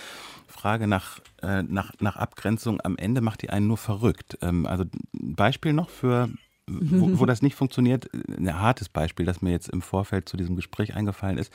Frage 0.46 0.86
nach, 0.86 1.18
äh, 1.40 1.62
nach, 1.62 1.94
nach 1.98 2.16
Abgrenzung 2.16 2.78
am 2.84 2.98
Ende 2.98 3.22
macht 3.22 3.40
die 3.40 3.48
einen 3.48 3.68
nur 3.68 3.78
verrückt. 3.78 4.36
Ähm, 4.42 4.66
also 4.66 4.84
ein 5.14 5.34
Beispiel 5.34 5.72
noch 5.72 5.88
für, 5.88 6.28
wo, 6.66 7.20
wo 7.20 7.24
das 7.24 7.40
nicht 7.40 7.54
funktioniert, 7.54 8.10
ein 8.12 8.60
hartes 8.60 8.90
Beispiel, 8.90 9.24
das 9.24 9.40
mir 9.40 9.50
jetzt 9.50 9.70
im 9.70 9.80
Vorfeld 9.80 10.28
zu 10.28 10.36
diesem 10.36 10.56
Gespräch 10.56 10.94
eingefallen 10.94 11.38
ist, 11.38 11.50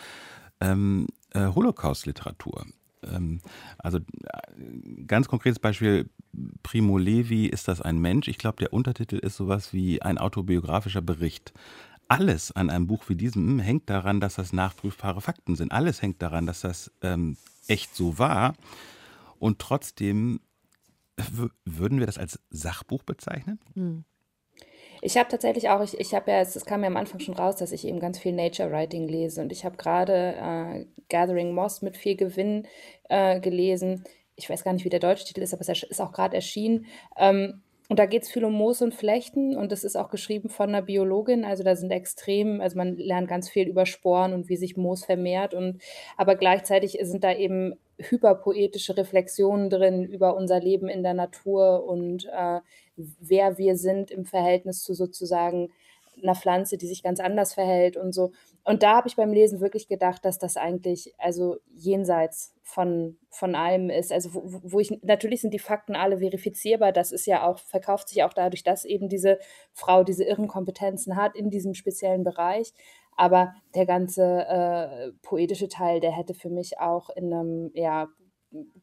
ähm, 0.60 1.06
äh, 1.36 1.46
Holocaust-Literatur. 1.46 2.66
Ähm, 3.04 3.40
also 3.78 4.00
äh, 4.00 5.04
ganz 5.06 5.28
konkretes 5.28 5.60
Beispiel, 5.60 6.10
Primo 6.64 6.98
Levi, 6.98 7.46
ist 7.46 7.68
das 7.68 7.82
ein 7.82 8.00
Mensch? 8.00 8.28
Ich 8.28 8.40
glaube, 8.40 8.58
der 8.58 8.74
Untertitel 8.74 9.18
ist 9.18 9.38
sowas 9.38 9.74
wie 9.74 10.02
ein 10.02 10.18
autobiografischer 10.18 11.02
Bericht 11.04 11.54
alles 12.08 12.52
an 12.52 12.70
einem 12.70 12.88
Buch 12.88 13.10
wie 13.10 13.16
diesem 13.16 13.60
hängt 13.60 13.90
daran, 13.90 14.20
dass 14.20 14.36
das 14.36 14.54
nachprüfbare 14.54 15.22
Fakten 15.22 15.56
sind. 15.56 15.72
Alles 15.72 16.02
hängt 16.02 16.22
daran, 16.22 16.46
dass 16.46 16.62
das 16.62 16.92
ähm, 17.02 17.38
echt 17.68 17.96
so 17.96 18.20
war. 18.20 18.56
Und 19.40 19.60
trotzdem 19.60 20.40
würden 21.66 22.00
wir 22.00 22.06
das 22.06 22.18
als 22.18 22.40
Sachbuch 22.50 23.04
bezeichnen? 23.04 23.60
Hm. 23.76 24.04
Ich 25.02 25.18
habe 25.18 25.28
tatsächlich 25.30 25.70
auch, 25.70 25.82
ich, 25.82 26.00
ich 26.00 26.14
habe 26.14 26.32
ja, 26.32 26.40
es 26.40 26.66
kam 26.66 26.82
ja 26.82 26.88
am 26.88 26.96
Anfang 26.96 27.20
schon 27.20 27.36
raus, 27.36 27.58
dass 27.58 27.74
ich 27.74 27.86
eben 27.86 28.00
ganz 28.00 28.20
viel 28.20 28.32
Nature 28.32 28.72
Writing 28.72 29.08
lese 29.08 29.42
und 29.42 29.52
ich 29.52 29.66
habe 29.66 29.76
gerade 29.76 30.36
äh, 30.38 30.86
Gathering 31.10 31.54
Moss 31.54 31.82
mit 31.82 31.98
viel 31.98 32.16
Gewinn 32.16 32.68
äh, 33.10 33.42
gelesen. 33.42 34.06
Ich 34.36 34.50
weiß 34.50 34.64
gar 34.64 34.72
nicht, 34.72 34.86
wie 34.86 34.90
der 34.90 35.02
deutsche 35.02 35.26
Titel 35.26 35.42
ist, 35.42 35.54
aber 35.54 35.62
es 35.62 35.84
ist 35.84 36.00
auch 36.00 36.14
gerade 36.14 36.36
erschienen. 36.36 36.86
Ähm, 37.18 37.62
und 37.94 38.00
da 38.00 38.08
geht 38.08 38.24
es 38.24 38.30
viel 38.32 38.44
um 38.44 38.54
Moos 38.54 38.82
und 38.82 38.96
Flechten 38.96 39.56
und 39.56 39.72
das 39.72 39.84
ist 39.84 39.96
auch 39.96 40.10
geschrieben 40.10 40.50
von 40.50 40.70
einer 40.70 40.82
Biologin. 40.82 41.46
Also 41.46 41.62
da 41.62 41.76
sind 41.76 41.92
extrem, 41.92 42.60
also 42.60 42.76
man 42.76 42.98
lernt 42.98 43.28
ganz 43.28 43.50
viel 43.52 43.68
über 43.68 43.86
Sporen 43.86 44.34
und 44.34 44.50
wie 44.50 44.56
sich 44.56 44.76
Moos 44.76 45.06
vermehrt. 45.06 45.54
Und 45.54 45.80
aber 46.18 46.36
gleichzeitig 46.36 46.98
sind 47.04 47.24
da 47.24 47.32
eben 47.32 47.76
hyperpoetische 48.00 48.98
Reflexionen 48.98 49.70
drin 49.70 50.06
über 50.06 50.36
unser 50.36 50.60
Leben 50.60 50.90
in 50.90 51.04
der 51.04 51.14
Natur 51.14 51.86
und 51.86 52.26
äh, 52.36 52.62
wer 52.96 53.60
wir 53.60 53.78
sind 53.78 54.10
im 54.10 54.26
Verhältnis 54.26 54.82
zu 54.82 54.96
sozusagen 54.96 55.70
einer 56.20 56.34
Pflanze, 56.34 56.80
die 56.80 56.88
sich 56.88 57.04
ganz 57.04 57.20
anders 57.20 57.54
verhält 57.54 57.96
und 57.96 58.12
so. 58.12 58.32
Und 58.66 58.82
da 58.82 58.96
habe 58.96 59.10
ich 59.10 59.18
beim 59.18 59.34
Lesen 59.34 59.60
wirklich 59.60 59.88
gedacht, 59.88 60.24
dass 60.24 60.40
das 60.40 60.56
eigentlich 60.56 61.14
also 61.18 61.58
jenseits 61.74 62.56
von, 62.62 63.18
von 63.30 63.56
allem 63.56 63.90
ist. 63.90 64.12
Also 64.12 64.34
wo, 64.34 64.62
wo 64.64 64.80
ich, 64.80 64.98
natürlich 65.02 65.42
sind 65.42 65.54
die 65.54 65.60
Fakten 65.60 65.96
alle 65.96 66.20
verifizierbar, 66.20 66.94
das 66.94 67.12
ist 67.12 67.26
ja 67.26 67.46
auch, 67.46 67.60
verkauft 67.60 68.08
sich 68.08 68.24
auch 68.24 68.34
dadurch, 68.34 68.64
dass 68.64 68.86
eben 68.86 69.10
diese 69.10 69.38
Frau 69.74 70.06
diese 70.06 70.24
irren 70.24 70.48
Kompetenzen 70.48 71.18
hat 71.18 71.36
in 71.36 71.50
diesem 71.50 71.74
speziellen 71.74 72.24
Bereich. 72.24 72.74
Aber 73.16 73.54
der 73.76 73.86
ganze 73.86 74.46
äh, 74.48 75.12
poetische 75.22 75.68
Teil, 75.68 76.00
der 76.00 76.12
hätte 76.12 76.34
für 76.34 76.50
mich 76.50 76.80
auch 76.80 77.10
in 77.10 77.34
einem 77.34 77.70
ja, 77.74 78.08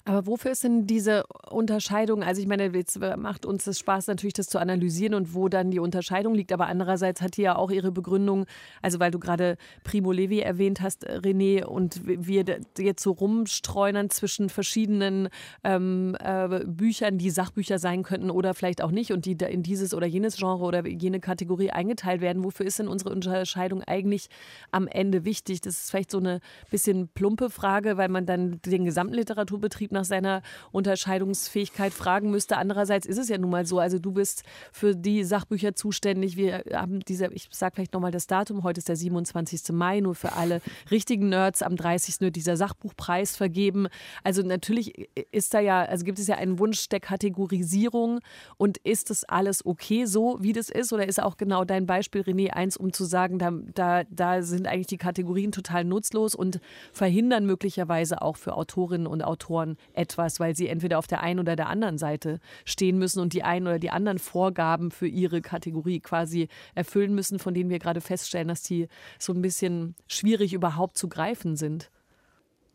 Aber 0.09 0.25
wofür 0.25 0.49
ist 0.49 0.63
denn 0.63 0.87
diese 0.87 1.23
Unterscheidung? 1.51 2.23
Also 2.23 2.41
ich 2.41 2.47
meine, 2.47 2.75
jetzt 2.75 2.99
macht 3.17 3.45
uns 3.45 3.65
das 3.65 3.77
Spaß 3.77 4.07
natürlich, 4.07 4.33
das 4.33 4.47
zu 4.47 4.57
analysieren 4.57 5.13
und 5.13 5.35
wo 5.35 5.49
dann 5.49 5.69
die 5.69 5.77
Unterscheidung 5.77 6.33
liegt. 6.33 6.51
Aber 6.51 6.65
andererseits 6.65 7.21
hat 7.21 7.37
die 7.37 7.43
ja 7.43 7.55
auch 7.55 7.69
ihre 7.69 7.91
Begründung, 7.91 8.47
also 8.81 8.99
weil 8.99 9.11
du 9.11 9.19
gerade 9.19 9.55
Primo 9.83 10.11
Levi 10.11 10.39
erwähnt 10.39 10.81
hast, 10.81 11.07
René, 11.07 11.63
und 11.63 12.01
wir 12.07 12.43
jetzt 12.79 13.03
so 13.03 13.11
rumstreunern 13.11 14.09
zwischen 14.09 14.49
verschiedenen 14.49 15.29
ähm, 15.63 16.17
äh, 16.19 16.65
Büchern, 16.65 17.19
die 17.19 17.29
Sachbücher 17.29 17.77
sein 17.77 18.01
könnten 18.01 18.31
oder 18.31 18.55
vielleicht 18.55 18.81
auch 18.81 18.89
nicht 18.89 19.11
und 19.11 19.25
die 19.25 19.33
in 19.33 19.61
dieses 19.61 19.93
oder 19.93 20.07
jenes 20.07 20.37
Genre 20.37 20.65
oder 20.65 20.87
jene 20.87 21.19
Kategorie 21.19 21.69
eingeteilt 21.69 22.21
werden. 22.21 22.43
Wofür 22.43 22.65
ist 22.65 22.79
denn 22.79 22.87
unsere 22.87 23.11
Unterscheidung 23.11 23.83
eigentlich 23.83 24.29
am 24.71 24.87
Ende 24.87 25.23
wichtig? 25.23 25.61
Das 25.61 25.75
ist 25.75 25.91
vielleicht 25.91 26.09
so 26.09 26.17
eine 26.17 26.39
bisschen 26.71 27.09
plumpe 27.09 27.51
Frage, 27.51 27.97
weil 27.97 28.09
man 28.09 28.25
dann 28.25 28.59
den 28.65 28.85
gesamten 28.85 29.13
Literaturbetrieb 29.13 29.98
nach 29.99 30.05
seiner 30.05 30.41
Unterscheidungsfähigkeit 30.71 31.93
fragen 31.93 32.31
müsste. 32.31 32.57
Andererseits 32.57 33.05
ist 33.05 33.17
es 33.17 33.29
ja 33.29 33.37
nun 33.37 33.49
mal 33.49 33.65
so, 33.65 33.79
also 33.79 33.99
du 33.99 34.11
bist 34.13 34.43
für 34.71 34.95
die 34.95 35.23
Sachbücher 35.23 35.75
zuständig. 35.75 36.37
Wir 36.37 36.63
haben 36.73 37.01
diese, 37.01 37.27
ich 37.27 37.49
sage 37.51 37.75
vielleicht 37.75 37.93
nochmal 37.93 38.11
das 38.11 38.27
Datum, 38.27 38.63
heute 38.63 38.79
ist 38.79 38.89
der 38.89 38.95
27. 38.95 39.71
Mai, 39.71 39.99
nur 39.99 40.15
für 40.15 40.33
alle 40.33 40.61
richtigen 40.89 41.29
Nerds. 41.29 41.61
Am 41.61 41.75
30. 41.75 42.21
wird 42.21 42.35
dieser 42.35 42.57
Sachbuchpreis 42.57 43.35
vergeben. 43.35 43.87
Also 44.23 44.41
natürlich 44.41 45.09
ist 45.31 45.53
da 45.53 45.59
ja, 45.59 45.83
also 45.83 46.05
gibt 46.05 46.19
es 46.19 46.27
ja 46.27 46.35
einen 46.35 46.59
Wunsch 46.59 46.87
der 46.89 46.99
Kategorisierung 46.99 48.19
und 48.57 48.77
ist 48.77 49.09
das 49.09 49.23
alles 49.25 49.65
okay 49.65 50.05
so, 50.05 50.37
wie 50.39 50.53
das 50.53 50.69
ist? 50.69 50.93
Oder 50.93 51.07
ist 51.07 51.21
auch 51.21 51.37
genau 51.37 51.65
dein 51.65 51.85
Beispiel, 51.85 52.21
René, 52.21 52.51
eins, 52.51 52.77
um 52.77 52.93
zu 52.93 53.03
sagen, 53.03 53.39
da, 53.39 53.51
da, 53.73 54.03
da 54.09 54.41
sind 54.41 54.67
eigentlich 54.67 54.87
die 54.87 54.97
Kategorien 54.97 55.51
total 55.51 55.83
nutzlos 55.83 56.35
und 56.35 56.59
verhindern 56.93 57.45
möglicherweise 57.45 58.21
auch 58.21 58.37
für 58.37 58.55
Autorinnen 58.55 59.07
und 59.07 59.23
Autoren 59.23 59.77
etwas, 59.93 60.39
weil 60.39 60.55
sie 60.55 60.67
entweder 60.67 60.97
auf 60.99 61.07
der 61.07 61.21
einen 61.21 61.39
oder 61.39 61.55
der 61.55 61.67
anderen 61.67 61.97
Seite 61.97 62.39
stehen 62.65 62.97
müssen 62.97 63.19
und 63.19 63.33
die 63.33 63.43
einen 63.43 63.67
oder 63.67 63.79
die 63.79 63.89
anderen 63.89 64.19
Vorgaben 64.19 64.91
für 64.91 65.07
ihre 65.07 65.41
Kategorie 65.41 65.99
quasi 65.99 66.47
erfüllen 66.75 67.13
müssen, 67.15 67.39
von 67.39 67.53
denen 67.53 67.69
wir 67.69 67.79
gerade 67.79 68.01
feststellen, 68.01 68.47
dass 68.47 68.61
die 68.61 68.87
so 69.17 69.33
ein 69.33 69.41
bisschen 69.41 69.95
schwierig 70.07 70.53
überhaupt 70.53 70.97
zu 70.97 71.09
greifen 71.09 71.55
sind. 71.55 71.91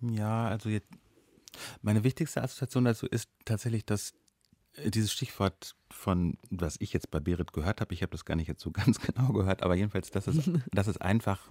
Ja, 0.01 0.49
also 0.49 0.69
jetzt, 0.69 0.89
meine 1.83 2.05
wichtigste 2.05 2.43
Assoziation 2.43 2.85
dazu 2.85 3.07
ist 3.07 3.29
tatsächlich, 3.45 3.85
dass 3.85 4.13
äh, 4.77 4.91
dieses 4.91 5.13
Stichwort 5.13 5.77
von, 5.91 6.37
was 6.51 6.77
ich 6.81 6.93
jetzt 6.93 7.11
bei 7.11 7.21
Berit 7.21 7.53
gehört 7.53 7.81
habe, 7.81 7.95
ich 7.95 8.03
habe 8.03 8.13
das 8.13 8.25
gar 8.25 8.37
nicht 8.37 8.49
jetzt 8.49 8.61
so 8.61 8.71
ganz 8.73 9.01
genau 9.01 9.33
gehört, 9.33 9.63
aber 9.63 9.75
jedenfalls, 9.75 10.11
dass 10.11 10.27
es, 10.27 10.51
dass 10.73 10.87
es 10.87 10.99
einfach 10.99 11.51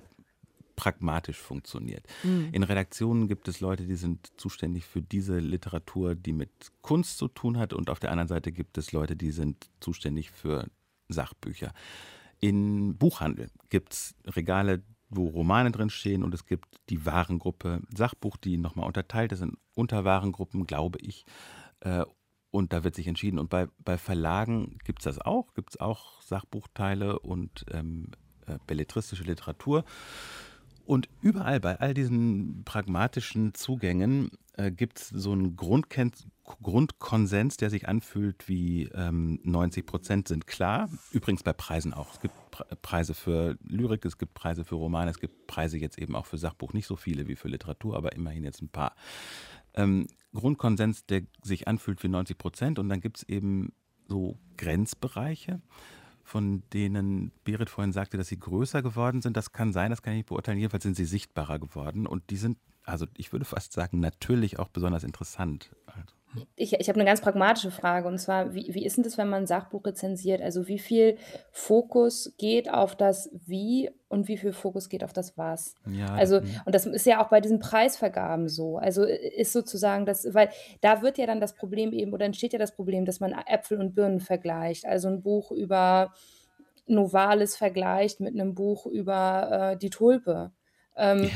pragmatisch 0.83 1.37
funktioniert. 1.37 2.05
Mhm. 2.23 2.49
In 2.51 2.63
Redaktionen 2.63 3.29
gibt 3.29 3.47
es 3.47 3.61
Leute, 3.61 3.85
die 3.85 3.95
sind 3.95 4.33
zuständig 4.35 4.83
für 4.83 5.01
diese 5.01 5.39
Literatur, 5.39 6.13
die 6.13 6.33
mit 6.33 6.49
Kunst 6.81 7.17
zu 7.17 7.29
tun 7.29 7.57
hat 7.57 7.71
und 7.71 7.89
auf 7.89 7.99
der 7.99 8.11
anderen 8.11 8.27
Seite 8.27 8.51
gibt 8.51 8.77
es 8.77 8.91
Leute, 8.91 9.15
die 9.15 9.31
sind 9.31 9.69
zuständig 9.79 10.29
für 10.29 10.67
Sachbücher. 11.07 11.73
In 12.41 12.97
Buchhandel 12.97 13.49
gibt 13.69 13.93
es 13.93 14.15
Regale, 14.25 14.83
wo 15.07 15.27
Romane 15.27 15.71
drinstehen 15.71 16.21
und 16.21 16.33
es 16.33 16.45
gibt 16.45 16.67
die 16.89 17.05
Warengruppe 17.05 17.81
Sachbuch, 17.95 18.35
die 18.35 18.57
nochmal 18.57 18.85
unterteilt 18.85 19.31
ist 19.31 19.41
in 19.41 19.55
Unterwarengruppen, 19.75 20.67
glaube 20.67 20.99
ich. 20.99 21.23
Äh, 21.79 22.03
und 22.51 22.73
da 22.73 22.83
wird 22.83 22.95
sich 22.95 23.07
entschieden. 23.07 23.39
Und 23.39 23.49
bei, 23.49 23.67
bei 23.79 23.97
Verlagen 23.97 24.77
gibt 24.83 24.99
es 24.99 25.05
das 25.05 25.19
auch, 25.19 25.53
gibt 25.53 25.71
es 25.71 25.79
auch 25.79 26.21
Sachbuchteile 26.21 27.19
und 27.19 27.65
ähm, 27.71 28.11
äh, 28.45 28.57
belletristische 28.67 29.23
Literatur. 29.23 29.85
Und 30.85 31.09
überall 31.21 31.59
bei 31.59 31.79
all 31.79 31.93
diesen 31.93 32.63
pragmatischen 32.65 33.53
Zugängen 33.53 34.31
äh, 34.53 34.71
gibt 34.71 34.99
es 34.99 35.09
so 35.09 35.31
einen 35.31 35.55
Grundken 35.55 36.11
Grundkonsens, 36.43 37.55
der 37.55 37.69
sich 37.69 37.87
anfühlt 37.87 38.49
wie 38.49 38.83
ähm, 38.93 39.39
90 39.43 39.85
Prozent 39.85 40.27
sind 40.27 40.45
klar. 40.45 40.89
Übrigens 41.11 41.41
bei 41.41 41.53
Preisen 41.53 41.93
auch. 41.93 42.13
Es 42.13 42.19
gibt 42.19 42.35
Preise 42.81 43.13
für 43.13 43.57
Lyrik, 43.63 44.03
es 44.03 44.17
gibt 44.17 44.33
Preise 44.33 44.65
für 44.65 44.75
Romane, 44.75 45.09
es 45.09 45.19
gibt 45.19 45.47
Preise 45.47 45.77
jetzt 45.77 45.97
eben 45.97 46.15
auch 46.15 46.25
für 46.25 46.37
Sachbuch. 46.37 46.73
Nicht 46.73 46.85
so 46.85 46.97
viele 46.97 47.27
wie 47.27 47.37
für 47.37 47.47
Literatur, 47.47 47.95
aber 47.95 48.13
immerhin 48.13 48.43
jetzt 48.43 48.61
ein 48.61 48.67
paar. 48.67 48.95
Ähm, 49.73 50.07
Grundkonsens, 50.33 51.05
der 51.05 51.21
sich 51.43 51.67
anfühlt 51.67 52.03
wie 52.03 52.09
90 52.09 52.37
Prozent. 52.37 52.77
Und 52.77 52.89
dann 52.89 52.99
gibt 52.99 53.19
es 53.19 53.23
eben 53.23 53.71
so 54.07 54.37
Grenzbereiche 54.57 55.61
von 56.23 56.63
denen 56.71 57.31
Berit 57.43 57.69
vorhin 57.69 57.91
sagte, 57.91 58.17
dass 58.17 58.27
sie 58.27 58.39
größer 58.39 58.81
geworden 58.81 59.21
sind. 59.21 59.35
Das 59.37 59.51
kann 59.51 59.73
sein, 59.73 59.89
das 59.91 60.01
kann 60.01 60.13
ich 60.13 60.19
nicht 60.19 60.29
beurteilen. 60.29 60.57
Jedenfalls 60.57 60.83
sind 60.83 60.95
sie 60.95 61.05
sichtbarer 61.05 61.59
geworden 61.59 62.07
und 62.07 62.29
die 62.29 62.37
sind, 62.37 62.57
also 62.83 63.05
ich 63.17 63.31
würde 63.31 63.45
fast 63.45 63.73
sagen, 63.73 63.99
natürlich 63.99 64.59
auch 64.59 64.69
besonders 64.69 65.03
interessant. 65.03 65.71
Also. 65.85 66.13
Ich, 66.55 66.73
ich 66.73 66.89
habe 66.89 66.99
eine 66.99 67.07
ganz 67.07 67.21
pragmatische 67.21 67.71
Frage 67.71 68.07
und 68.07 68.17
zwar, 68.17 68.53
wie, 68.53 68.73
wie 68.73 68.85
ist 68.85 68.97
denn 68.97 69.03
das, 69.03 69.17
wenn 69.17 69.29
man 69.29 69.43
ein 69.43 69.47
Sachbuch 69.47 69.85
rezensiert? 69.85 70.41
Also 70.41 70.67
wie 70.67 70.79
viel 70.79 71.17
Fokus 71.51 72.33
geht 72.37 72.71
auf 72.71 72.95
das 72.95 73.29
Wie 73.45 73.91
und 74.09 74.27
wie 74.27 74.37
viel 74.37 74.53
Fokus 74.53 74.89
geht 74.89 75.03
auf 75.03 75.13
das 75.13 75.37
Was? 75.37 75.75
Ja, 75.85 76.13
also, 76.13 76.39
das, 76.39 76.49
und 76.65 76.75
das 76.75 76.85
ist 76.85 77.05
ja 77.05 77.23
auch 77.23 77.29
bei 77.29 77.41
diesen 77.41 77.59
Preisvergaben 77.59 78.49
so. 78.49 78.77
Also 78.77 79.03
ist 79.03 79.53
sozusagen 79.53 80.05
das, 80.05 80.33
weil 80.33 80.49
da 80.81 81.01
wird 81.01 81.17
ja 81.17 81.25
dann 81.25 81.41
das 81.41 81.55
Problem 81.55 81.93
eben, 81.93 82.13
oder 82.13 82.25
entsteht 82.25 82.53
ja 82.53 82.59
das 82.59 82.75
Problem, 82.75 83.05
dass 83.05 83.19
man 83.19 83.33
Äpfel 83.33 83.79
und 83.79 83.95
Birnen 83.95 84.19
vergleicht. 84.19 84.85
Also 84.85 85.07
ein 85.07 85.21
Buch 85.21 85.51
über 85.51 86.13
Novalis 86.87 87.55
vergleicht 87.55 88.19
mit 88.19 88.33
einem 88.33 88.55
Buch 88.55 88.85
über 88.85 89.71
äh, 89.73 89.77
die 89.77 89.89
Tulpe. 89.89 90.51
Ähm, 90.95 91.23
ja 91.23 91.29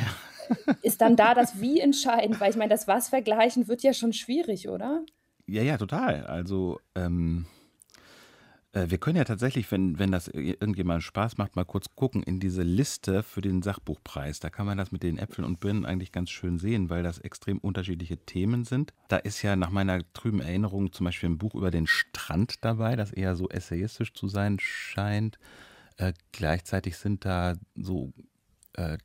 ist 0.81 1.01
dann 1.01 1.15
da 1.15 1.33
das 1.33 1.61
Wie 1.61 1.79
entscheidend? 1.79 2.39
Weil 2.39 2.51
ich 2.51 2.57
meine, 2.57 2.69
das 2.69 2.87
Was 2.87 3.09
vergleichen 3.09 3.67
wird 3.67 3.83
ja 3.83 3.93
schon 3.93 4.13
schwierig, 4.13 4.69
oder? 4.69 5.03
Ja, 5.47 5.63
ja, 5.63 5.77
total. 5.77 6.25
Also, 6.25 6.79
ähm, 6.95 7.45
äh, 8.77 8.89
wir 8.89 8.97
können 8.97 9.17
ja 9.17 9.23
tatsächlich, 9.23 9.71
wenn, 9.71 9.97
wenn 9.97 10.11
das 10.11 10.27
irgendjemand 10.27 11.03
Spaß 11.03 11.37
macht, 11.37 11.55
mal 11.55 11.65
kurz 11.65 11.87
gucken 11.95 12.23
in 12.23 12.39
diese 12.39 12.63
Liste 12.63 13.23
für 13.23 13.41
den 13.41 13.61
Sachbuchpreis. 13.61 14.39
Da 14.39 14.49
kann 14.49 14.65
man 14.65 14.77
das 14.77 14.91
mit 14.91 15.03
den 15.03 15.17
Äpfeln 15.17 15.45
und 15.45 15.59
Birnen 15.59 15.85
eigentlich 15.85 16.11
ganz 16.11 16.29
schön 16.29 16.59
sehen, 16.59 16.89
weil 16.89 17.03
das 17.03 17.19
extrem 17.19 17.57
unterschiedliche 17.57 18.17
Themen 18.17 18.65
sind. 18.65 18.93
Da 19.07 19.17
ist 19.17 19.41
ja 19.41 19.55
nach 19.55 19.71
meiner 19.71 20.01
trüben 20.13 20.41
Erinnerung 20.41 20.91
zum 20.91 21.05
Beispiel 21.05 21.29
ein 21.29 21.37
Buch 21.37 21.55
über 21.55 21.71
den 21.71 21.87
Strand 21.87 22.63
dabei, 22.63 22.95
das 22.95 23.11
eher 23.11 23.35
so 23.35 23.49
essayistisch 23.49 24.13
zu 24.13 24.27
sein 24.27 24.57
scheint. 24.59 25.39
Äh, 25.97 26.13
gleichzeitig 26.31 26.97
sind 26.97 27.25
da 27.25 27.55
so 27.75 28.13
äh, 28.73 28.97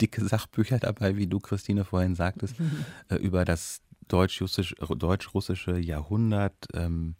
dicke 0.00 0.24
Sachbücher 0.24 0.78
dabei, 0.78 1.16
wie 1.16 1.26
du, 1.26 1.38
Christine, 1.38 1.84
vorhin 1.84 2.14
sagtest, 2.14 2.56
äh, 3.08 3.16
über 3.16 3.44
das 3.44 3.80
deutsch-russische 4.08 5.78
Jahrhundert 5.78 6.54
ähm, 6.72 7.16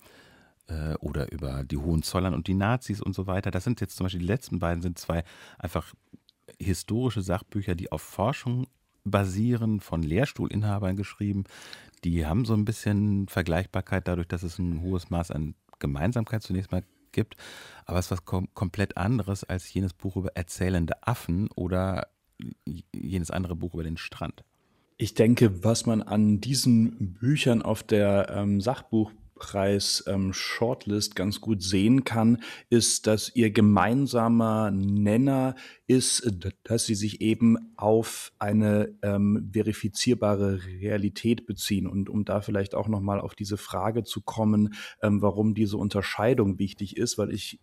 äh, 0.69 0.95
oder 0.97 1.31
über 1.33 1.65
die 1.65 1.77
Hohenzollern 1.77 2.35
und 2.35 2.47
die 2.47 2.55
Nazis 2.55 3.03
und 3.03 3.15
so 3.15 3.27
weiter. 3.27 3.51
Das 3.51 3.65
sind 3.65 3.81
jetzt 3.81 3.97
zum 3.97 4.05
Beispiel 4.05 4.21
die 4.21 4.27
letzten 4.27 4.59
beiden, 4.59 4.83
sind 4.83 4.99
zwei 4.99 5.25
einfach 5.59 5.93
historische 6.59 7.21
Sachbücher, 7.21 7.75
die 7.75 7.93
auf 7.93 8.03
Forschung 8.03 8.67
basieren, 9.05 9.81
von 9.81 10.03
Lehrstuhlinhabern 10.03 10.97
geschrieben. 10.97 11.45
Die 12.05 12.27
haben 12.27 12.45
so 12.45 12.55
ein 12.55 12.65
bisschen 12.65 13.29
Vergleichbarkeit 13.29 14.09
dadurch, 14.09 14.29
dass 14.29 14.43
es 14.43 14.59
ein 14.59 14.81
hohes 14.83 15.11
Maß 15.11 15.31
an 15.31 15.55
Gemeinsamkeit 15.79 16.43
zunächst 16.43 16.73
mal 16.73 16.83
gibt. 17.13 17.37
Aber 17.85 17.99
es 17.99 18.07
ist 18.07 18.11
was 18.11 18.25
kom 18.25 18.53
komplett 18.55 18.97
anderes 18.97 19.45
als 19.45 19.73
jenes 19.73 19.95
Buch 19.95 20.17
über 20.17 20.31
erzählende 20.37 21.07
Affen 21.07 21.49
oder 21.55 22.09
jenes 22.95 23.31
andere 23.31 23.57
Buch 23.57 23.75
über 23.75 23.85
den 23.85 23.97
Strand. 23.97 24.45
Ich 24.97 25.15
denke, 25.15 25.63
was 25.63 25.87
man 25.87 26.03
an 26.03 26.41
diesen 26.41 27.15
Büchern 27.15 27.63
auf 27.63 27.85
der 27.85 28.31
ähm, 28.31 28.61
Sachbuchpreis 28.61 30.03
ähm, 30.09 30.33
Shortlist 30.33 31.15
ganz 31.15 31.41
gut 31.41 31.63
sehen 31.63 32.03
kann, 32.03 32.43
ist, 32.69 33.07
dass 33.07 33.31
ihr 33.37 33.53
gemeinsamer 33.53 34.73
Nenner 34.73 35.55
ist, 35.87 36.29
dass 36.65 36.87
sie 36.87 36.97
sich 36.97 37.21
eben 37.21 37.57
auf 37.77 38.33
eine 38.41 38.93
ähm, 39.03 39.49
verifizierbare 39.53 40.65
Realität 40.65 41.47
beziehen. 41.47 41.87
Und 41.87 42.11
um 42.11 42.25
da 42.25 42.41
vielleicht 42.41 42.75
auch 42.75 42.89
nochmal 42.89 43.21
auf 43.21 43.37
diese 43.37 43.57
Frage 43.57 44.03
zu 44.03 44.21
kommen, 44.21 44.75
ähm, 45.01 45.23
warum 45.23 45.55
diese 45.55 45.77
Unterscheidung 45.77 46.59
wichtig 46.59 46.97
ist, 46.97 47.19
weil 47.19 47.33
ich 47.33 47.61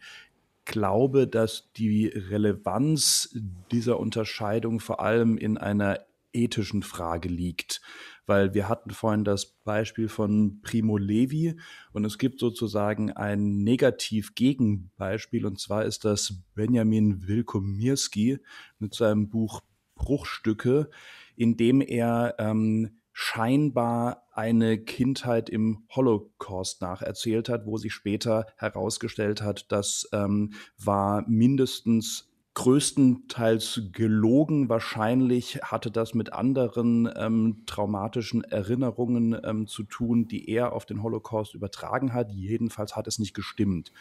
glaube, 0.65 1.27
dass 1.27 1.71
die 1.73 2.07
Relevanz 2.07 3.37
dieser 3.71 3.99
Unterscheidung 3.99 4.79
vor 4.79 4.99
allem 4.99 5.37
in 5.37 5.57
einer 5.57 5.99
ethischen 6.33 6.83
Frage 6.83 7.29
liegt. 7.29 7.81
Weil 8.27 8.53
wir 8.53 8.67
hatten 8.67 8.89
vorhin 8.89 9.23
das 9.23 9.45
Beispiel 9.45 10.09
von 10.09 10.59
Primo 10.61 10.97
Levi 10.97 11.55
und 11.93 12.05
es 12.05 12.17
gibt 12.17 12.39
sozusagen 12.39 13.11
ein 13.11 13.63
Negativ-Gegenbeispiel 13.63 15.45
und 15.45 15.59
zwar 15.59 15.85
ist 15.85 16.05
das 16.05 16.33
Benjamin 16.55 17.27
Wilkomirski 17.27 18.39
mit 18.79 18.95
seinem 18.95 19.29
Buch 19.29 19.61
Bruchstücke, 19.95 20.89
in 21.35 21.55
dem 21.55 21.81
er 21.81 22.35
ähm, 22.37 22.99
scheinbar 23.13 24.24
eine 24.35 24.77
Kindheit 24.77 25.49
im 25.49 25.85
Holocaust 25.95 26.81
nacherzählt 26.81 27.47
hat, 27.49 27.65
wo 27.65 27.77
sich 27.77 27.93
später 27.93 28.45
herausgestellt 28.57 29.41
hat, 29.41 29.71
das 29.71 30.09
ähm, 30.11 30.53
war 30.77 31.23
mindestens 31.27 32.29
größtenteils 32.55 33.81
gelogen. 33.91 34.69
Wahrscheinlich 34.69 35.61
hatte 35.61 35.91
das 35.91 36.13
mit 36.13 36.33
anderen 36.33 37.09
ähm, 37.15 37.63
traumatischen 37.65 38.43
Erinnerungen 38.43 39.37
ähm, 39.43 39.67
zu 39.67 39.83
tun, 39.83 40.27
die 40.27 40.49
er 40.49 40.73
auf 40.73 40.85
den 40.85 41.03
Holocaust 41.03 41.53
übertragen 41.53 42.13
hat. 42.13 42.31
Jedenfalls 42.31 42.95
hat 42.95 43.07
es 43.07 43.19
nicht 43.19 43.33
gestimmt. 43.33 43.91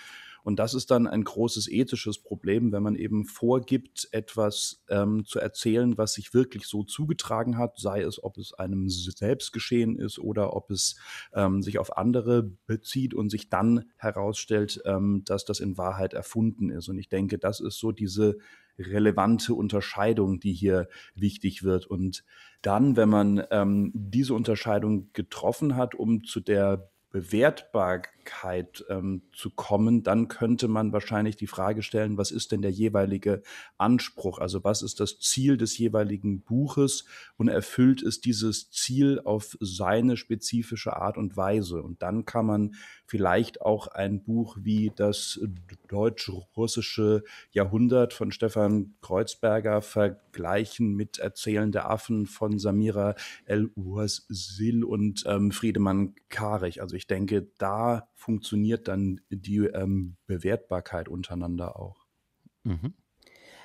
Und 0.45 0.59
das 0.59 0.75
ist 0.75 0.91
dann 0.91 1.07
ein 1.07 1.25
großes 1.25 1.69
ethisches 1.69 2.19
Problem, 2.19 2.71
wenn 2.71 2.83
man 2.83 2.97
eben 2.97 3.25
vorgibt, 3.25 4.09
etwas 4.13 4.85
ähm, 4.91 5.25
zu 5.25 5.41
erzählen, 5.41 5.97
was 5.97 6.13
sich 6.13 6.35
wirklich 6.35 6.67
so 6.67 6.85
zugetragen 6.85 7.57
hat, 7.57 7.79
sei 7.79 8.03
es, 8.03 8.23
ob 8.23 8.37
es 8.37 8.53
einem 8.53 8.89
selbst 8.91 9.53
geschehen 9.53 9.99
ist 9.99 10.19
oder 10.19 10.55
ob 10.55 10.71
es 10.71 10.97
ähm, 11.33 11.63
sich 11.63 11.79
auf 11.79 11.97
andere 11.97 12.43
bezieht 12.67 13.15
und 13.15 13.31
sich 13.31 13.49
dann 13.49 13.87
herausstellt, 13.97 14.83
ähm, 14.85 15.23
dass 15.25 15.47
das 15.47 15.61
in 15.61 15.79
Wahrheit 15.79 16.13
erfunden 16.13 16.69
ist. 16.69 16.89
Und 16.89 16.99
ich 16.99 17.09
denke, 17.09 17.39
das 17.39 17.61
ist 17.61 17.79
so 17.79 17.91
diese 17.91 18.37
relevante 18.79 19.55
Unterscheidung, 19.55 20.41
die 20.41 20.53
hier 20.53 20.89
wichtig 21.15 21.63
wird. 21.63 21.87
Und 21.87 22.23
dann, 22.61 22.97
wenn 22.97 23.09
man 23.09 23.43
ähm, 23.51 23.93
diese 23.95 24.35
Unterscheidung 24.35 25.11
getroffen 25.15 25.77
hat, 25.77 25.95
um 25.95 26.25
zu 26.25 26.41
der 26.41 26.91
Bewertbarkeit 27.14 28.85
ähm, 28.88 29.22
zu 29.33 29.50
kommen, 29.50 30.03
dann 30.03 30.27
könnte 30.27 30.66
man 30.66 30.92
wahrscheinlich 30.92 31.37
die 31.37 31.46
Frage 31.46 31.85
stellen, 31.85 32.18
was 32.18 32.33
ist 32.33 32.50
denn 32.50 32.61
der 32.61 32.72
jeweilige 32.72 33.44
Anspruch? 33.79 34.40
Also 34.40 34.64
was 34.64 34.83
ist 34.83 34.98
das 34.98 35.20
Ziel 35.20 35.57
des 35.57 35.79
jeweiligen 35.79 36.40
Buches 36.40 37.05
und 37.37 37.46
erfüllt 37.46 38.03
es 38.03 38.20
dieses 38.20 38.72
Ziel 38.72 39.20
auf 39.24 39.57
seine 39.61 40.16
spezifische 40.16 40.96
Art 40.96 41.16
und 41.16 41.37
Weise? 41.37 41.85
Und 41.85 42.03
dann 42.03 42.24
kann 42.24 42.46
man 42.46 42.74
vielleicht 43.07 43.61
auch 43.61 43.88
ein 43.88 44.23
Buch 44.23 44.57
wie 44.61 44.93
das 44.95 45.40
deutsch-russische 45.88 47.23
Jahrhundert 47.51 48.12
von 48.12 48.33
Stefan 48.33 48.95
Kreuzberger 49.03 49.83
vergleichen 49.83 50.95
mit 50.95 51.19
Erzählende 51.19 51.85
Affen 51.85 52.27
von 52.27 52.59
Samira 52.59 53.14
El-Uazil 53.45 54.85
und 54.85 55.25
ähm, 55.27 55.53
Friedemann 55.53 56.14
Karich. 56.29 56.81
Also 56.81 56.97
ich 56.97 57.07
denke, 57.07 57.49
da 57.59 58.09
funktioniert 58.14 58.88
dann 58.88 59.21
die 59.29 59.59
ähm, 59.59 60.17
Bewertbarkeit 60.27 61.09
untereinander 61.09 61.79
auch. 61.79 62.07
Mhm. 62.64 62.95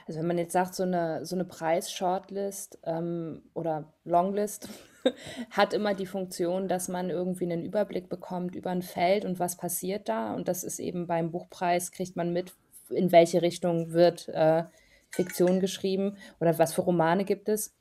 Also 0.08 0.20
wenn 0.20 0.28
man 0.28 0.40
jetzt 0.40 0.54
sagt, 0.54 0.74
so 0.74 0.84
eine, 0.84 1.26
so 1.26 1.36
eine 1.36 1.46
Preis-Shortlist 1.46 2.80
ähm, 2.84 3.44
oder 3.54 3.94
Longlist 4.06 4.68
hat 5.52 5.74
immer 5.74 5.94
die 5.94 6.06
Funktion, 6.06 6.68
dass 6.68 6.88
man 6.88 7.10
irgendwie 7.10 7.46
einen 7.46 7.64
Überblick 7.64 8.10
bekommt 8.10 8.56
über 8.56 8.70
ein 8.70 8.82
Feld 8.82 9.26
und 9.26 9.40
was 9.40 9.58
passiert 9.58 10.10
da. 10.10 10.34
Und 10.34 10.48
das 10.48 10.64
ist 10.64 10.80
eben 10.80 11.08
beim 11.08 11.32
Buchpreis, 11.32 11.92
kriegt 11.92 12.16
man 12.16 12.34
mit, 12.34 12.54
in 12.90 13.12
welche 13.12 13.42
Richtung 13.42 13.92
wird 13.92 14.28
äh, 14.30 14.64
Fiktion 15.10 15.60
geschrieben 15.60 16.18
oder 16.40 16.58
was 16.60 16.74
für 16.74 16.82
Romane 16.82 17.26
gibt 17.26 17.50
es. 17.50 17.76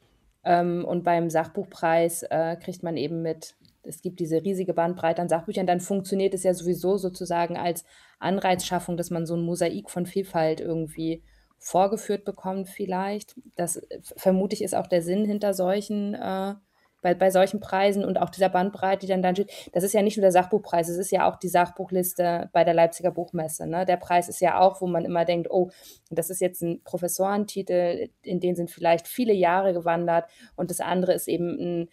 Ähm, 0.45 0.85
und 0.85 1.05
beim 1.05 1.31
Sachbuchpreis 1.31 2.23
äh, 2.25 2.57
kriegt 2.57 2.83
man 2.83 2.97
eben 2.97 3.23
mit, 3.23 3.57
es 3.83 4.03
gibt 4.03 4.21
diese 4.21 4.43
riesige 4.43 4.75
Bandbreite 4.75 5.21
an 5.21 5.29
Sachbüchern, 5.29 5.67
dann 5.67 5.81
funktioniert 5.81 6.35
es 6.35 6.43
ja 6.43 6.55
sowieso 6.55 6.97
sozusagen 6.97 7.57
als 7.57 7.85
Anreizschaffung, 8.19 8.97
dass 8.97 9.11
man 9.11 9.27
so 9.27 9.35
ein 9.35 9.43
Mosaik 9.43 9.91
von 9.91 10.07
Vielfalt 10.07 10.61
irgendwie 10.61 11.23
vorgeführt 11.59 12.25
bekommt 12.25 12.69
vielleicht. 12.69 13.35
Das 13.57 13.77
äh, 13.77 14.01
vermute 14.17 14.55
ich 14.55 14.63
ist 14.63 14.75
auch 14.75 14.87
der 14.87 15.03
Sinn 15.03 15.25
hinter 15.25 15.55
solchen 15.55 16.15
äh, 16.15 16.55
bei, 17.01 17.15
bei 17.15 17.31
solchen 17.31 17.61
Preisen 17.61 18.05
und 18.05 18.19
auch 18.21 18.31
dieser 18.31 18.49
Bandbreite, 18.49 19.07
die 19.07 19.13
dann 19.13 19.23
da 19.23 19.33
steht, 19.33 19.51
das 19.73 19.85
ist 19.85 19.95
ja 19.95 20.03
nicht 20.03 20.17
nur 20.17 20.23
der 20.23 20.33
Sachbuchpreis, 20.33 20.89
es 20.89 20.99
ist 20.99 21.11
ja 21.11 21.31
auch 21.31 21.37
die 21.37 21.49
Sachbuchliste 21.49 22.51
bei 22.53 22.65
der 22.65 22.75
Leipziger 22.75 23.11
Buchmesse. 23.11 23.67
Ne? 23.67 23.85
Der 23.85 23.97
Preis 23.97 24.29
ist 24.29 24.41
ja 24.41 24.59
auch, 24.61 24.81
wo 24.81 24.87
man 24.87 25.05
immer 25.05 25.25
denkt, 25.25 25.51
oh, 25.51 25.71
das 26.11 26.31
ist 26.31 26.41
jetzt 26.41 26.63
ein 26.63 26.83
Professorentitel, 26.83 28.09
in 28.23 28.41
den 28.41 28.57
sind 28.57 28.71
vielleicht 28.71 29.07
viele 29.07 29.33
Jahre 29.33 29.73
gewandert 29.73 30.29
und 30.57 30.71
das 30.71 30.81
andere 30.81 31.13
ist 31.13 31.29
eben 31.29 31.49
ein 31.59 31.89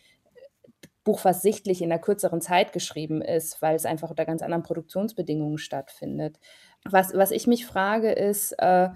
Buch, 1.05 1.23
was 1.23 1.43
sichtlich 1.43 1.81
in 1.83 1.91
einer 1.91 2.01
kürzeren 2.01 2.41
Zeit 2.41 2.73
geschrieben 2.73 3.21
ist, 3.21 3.61
weil 3.61 3.75
es 3.75 3.85
einfach 3.85 4.09
unter 4.09 4.25
ganz 4.25 4.41
anderen 4.41 4.63
Produktionsbedingungen 4.63 5.59
stattfindet. 5.59 6.39
Was, 6.83 7.13
was 7.13 7.29
ich 7.29 7.45
mich 7.45 7.65
frage, 7.65 8.11
ist, 8.11 8.53
äh, 8.53 8.89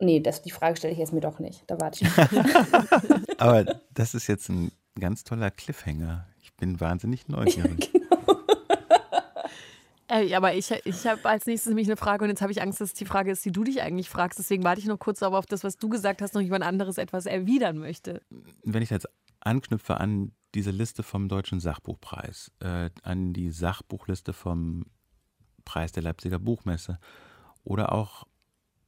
Nee, 0.00 0.20
das, 0.20 0.42
die 0.42 0.50
Frage 0.50 0.76
stelle 0.76 0.94
ich 0.94 0.98
jetzt 0.98 1.12
mir 1.12 1.20
doch 1.20 1.38
nicht. 1.38 1.62
Da 1.66 1.78
warte 1.78 2.04
ich. 2.04 3.38
Aber 3.38 3.64
das 3.94 4.14
ist 4.14 4.26
jetzt 4.26 4.48
ein 4.48 4.72
ganz 4.98 5.24
toller 5.24 5.50
Cliffhanger. 5.50 6.26
Ich 6.42 6.54
bin 6.56 6.80
wahnsinnig 6.80 7.28
neugierig. 7.28 7.92
genau. 7.92 8.06
Ey, 10.08 10.34
aber 10.34 10.54
ich, 10.54 10.72
ich 10.72 11.06
habe 11.06 11.24
als 11.24 11.46
nächstes 11.46 11.68
nämlich 11.68 11.86
eine 11.86 11.96
Frage 11.96 12.24
und 12.24 12.30
jetzt 12.30 12.42
habe 12.42 12.50
ich 12.50 12.60
Angst, 12.60 12.80
dass 12.80 12.94
die 12.94 13.04
Frage 13.04 13.30
ist, 13.30 13.44
die 13.44 13.52
du 13.52 13.62
dich 13.62 13.80
eigentlich 13.80 14.08
fragst. 14.08 14.40
Deswegen 14.40 14.64
warte 14.64 14.80
ich 14.80 14.88
noch 14.88 14.98
kurz 14.98 15.22
aber 15.22 15.38
auf 15.38 15.46
das, 15.46 15.62
was 15.62 15.76
du 15.76 15.88
gesagt 15.88 16.20
hast, 16.20 16.34
noch 16.34 16.40
jemand 16.40 16.64
anderes 16.64 16.98
etwas 16.98 17.26
erwidern 17.26 17.78
möchte. 17.78 18.20
Wenn 18.64 18.82
ich 18.82 18.90
jetzt 18.90 19.08
anknüpfe 19.38 19.98
an 19.98 20.32
diese 20.56 20.72
Liste 20.72 21.04
vom 21.04 21.28
Deutschen 21.28 21.60
Sachbuchpreis, 21.60 22.50
äh, 22.58 22.90
an 23.04 23.32
die 23.32 23.52
Sachbuchliste 23.52 24.32
vom 24.32 24.86
Preis 25.64 25.92
der 25.92 26.02
Leipziger 26.02 26.40
Buchmesse 26.40 26.98
oder 27.62 27.92
auch 27.92 28.26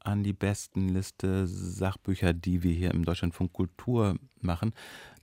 an 0.04 0.22
die 0.22 0.32
besten 0.32 0.88
Liste 0.88 1.46
Sachbücher, 1.46 2.32
die 2.32 2.62
wir 2.62 2.72
hier 2.72 2.90
im 2.90 3.04
Deutschlandfunk 3.04 3.52
Kultur 3.52 4.16
machen. 4.40 4.72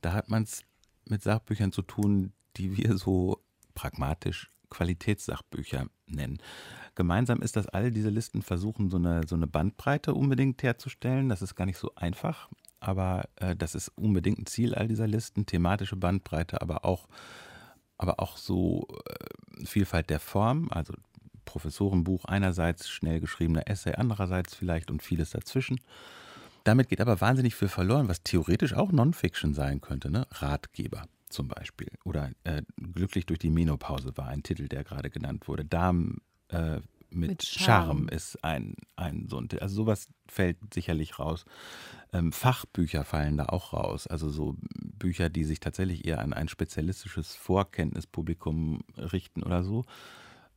Da 0.01 0.13
hat 0.13 0.29
man 0.29 0.43
es 0.43 0.63
mit 1.05 1.21
Sachbüchern 1.21 1.71
zu 1.71 1.81
tun, 1.81 2.33
die 2.57 2.77
wir 2.77 2.97
so 2.97 3.41
pragmatisch 3.73 4.49
Qualitätssachbücher 4.69 5.87
nennen. 6.05 6.39
Gemeinsam 6.95 7.41
ist, 7.41 7.55
dass 7.55 7.67
all 7.67 7.91
diese 7.91 8.09
Listen 8.09 8.41
versuchen, 8.41 8.89
so 8.89 8.97
eine, 8.97 9.25
so 9.27 9.35
eine 9.35 9.47
Bandbreite 9.47 10.13
unbedingt 10.13 10.61
herzustellen. 10.63 11.29
Das 11.29 11.41
ist 11.41 11.55
gar 11.55 11.65
nicht 11.65 11.77
so 11.77 11.93
einfach, 11.95 12.49
aber 12.79 13.27
äh, 13.37 13.55
das 13.55 13.75
ist 13.75 13.89
unbedingt 13.89 14.39
ein 14.39 14.45
Ziel 14.45 14.75
all 14.75 14.87
dieser 14.87 15.07
Listen, 15.07 15.45
thematische 15.45 15.95
Bandbreite, 15.95 16.61
aber 16.61 16.85
auch, 16.85 17.07
aber 17.97 18.19
auch 18.19 18.37
so 18.37 18.87
äh, 19.05 19.65
Vielfalt 19.65 20.09
der 20.09 20.19
Form, 20.19 20.69
also 20.71 20.93
Professorenbuch 21.49 22.25
einerseits, 22.25 22.89
schnell 22.89 23.19
geschriebener 23.19 23.67
Essay 23.67 23.95
andererseits 23.95 24.53
vielleicht 24.53 24.91
und 24.91 25.01
vieles 25.01 25.31
dazwischen. 25.31 25.79
Damit 26.63 26.89
geht 26.89 27.01
aber 27.01 27.19
wahnsinnig 27.21 27.55
viel 27.55 27.69
verloren, 27.69 28.07
was 28.07 28.21
theoretisch 28.21 28.73
auch 28.73 28.91
Non-Fiction 28.91 29.55
sein 29.55 29.81
könnte. 29.81 30.11
Ne? 30.11 30.27
Ratgeber 30.29 31.05
zum 31.29 31.47
Beispiel. 31.47 31.89
Oder 32.03 32.29
äh, 32.43 32.61
Glücklich 32.93 33.25
durch 33.25 33.39
die 33.39 33.49
Menopause 33.49 34.15
war 34.15 34.27
ein 34.27 34.43
Titel, 34.43 34.67
der 34.67 34.83
gerade 34.83 35.09
genannt 35.09 35.47
wurde. 35.47 35.65
Damen 35.65 36.21
äh, 36.49 36.81
mit, 37.09 37.29
mit 37.29 37.43
Charme. 37.43 38.07
ist 38.09 38.43
ein, 38.43 38.75
ein 38.95 39.25
so 39.27 39.37
ein 39.37 39.49
Titel. 39.49 39.63
Also 39.63 39.75
sowas 39.75 40.07
fällt 40.27 40.57
sicherlich 40.71 41.17
raus. 41.17 41.45
Ähm, 42.13 42.31
Fachbücher 42.31 43.03
fallen 43.03 43.37
da 43.37 43.45
auch 43.45 43.73
raus. 43.73 44.05
Also 44.05 44.29
so 44.29 44.55
Bücher, 44.99 45.29
die 45.29 45.45
sich 45.45 45.59
tatsächlich 45.59 46.05
eher 46.05 46.19
an 46.19 46.33
ein 46.33 46.47
spezialistisches 46.47 47.35
Vorkenntnispublikum 47.35 48.81
richten 48.97 49.41
oder 49.41 49.63
so. 49.63 49.85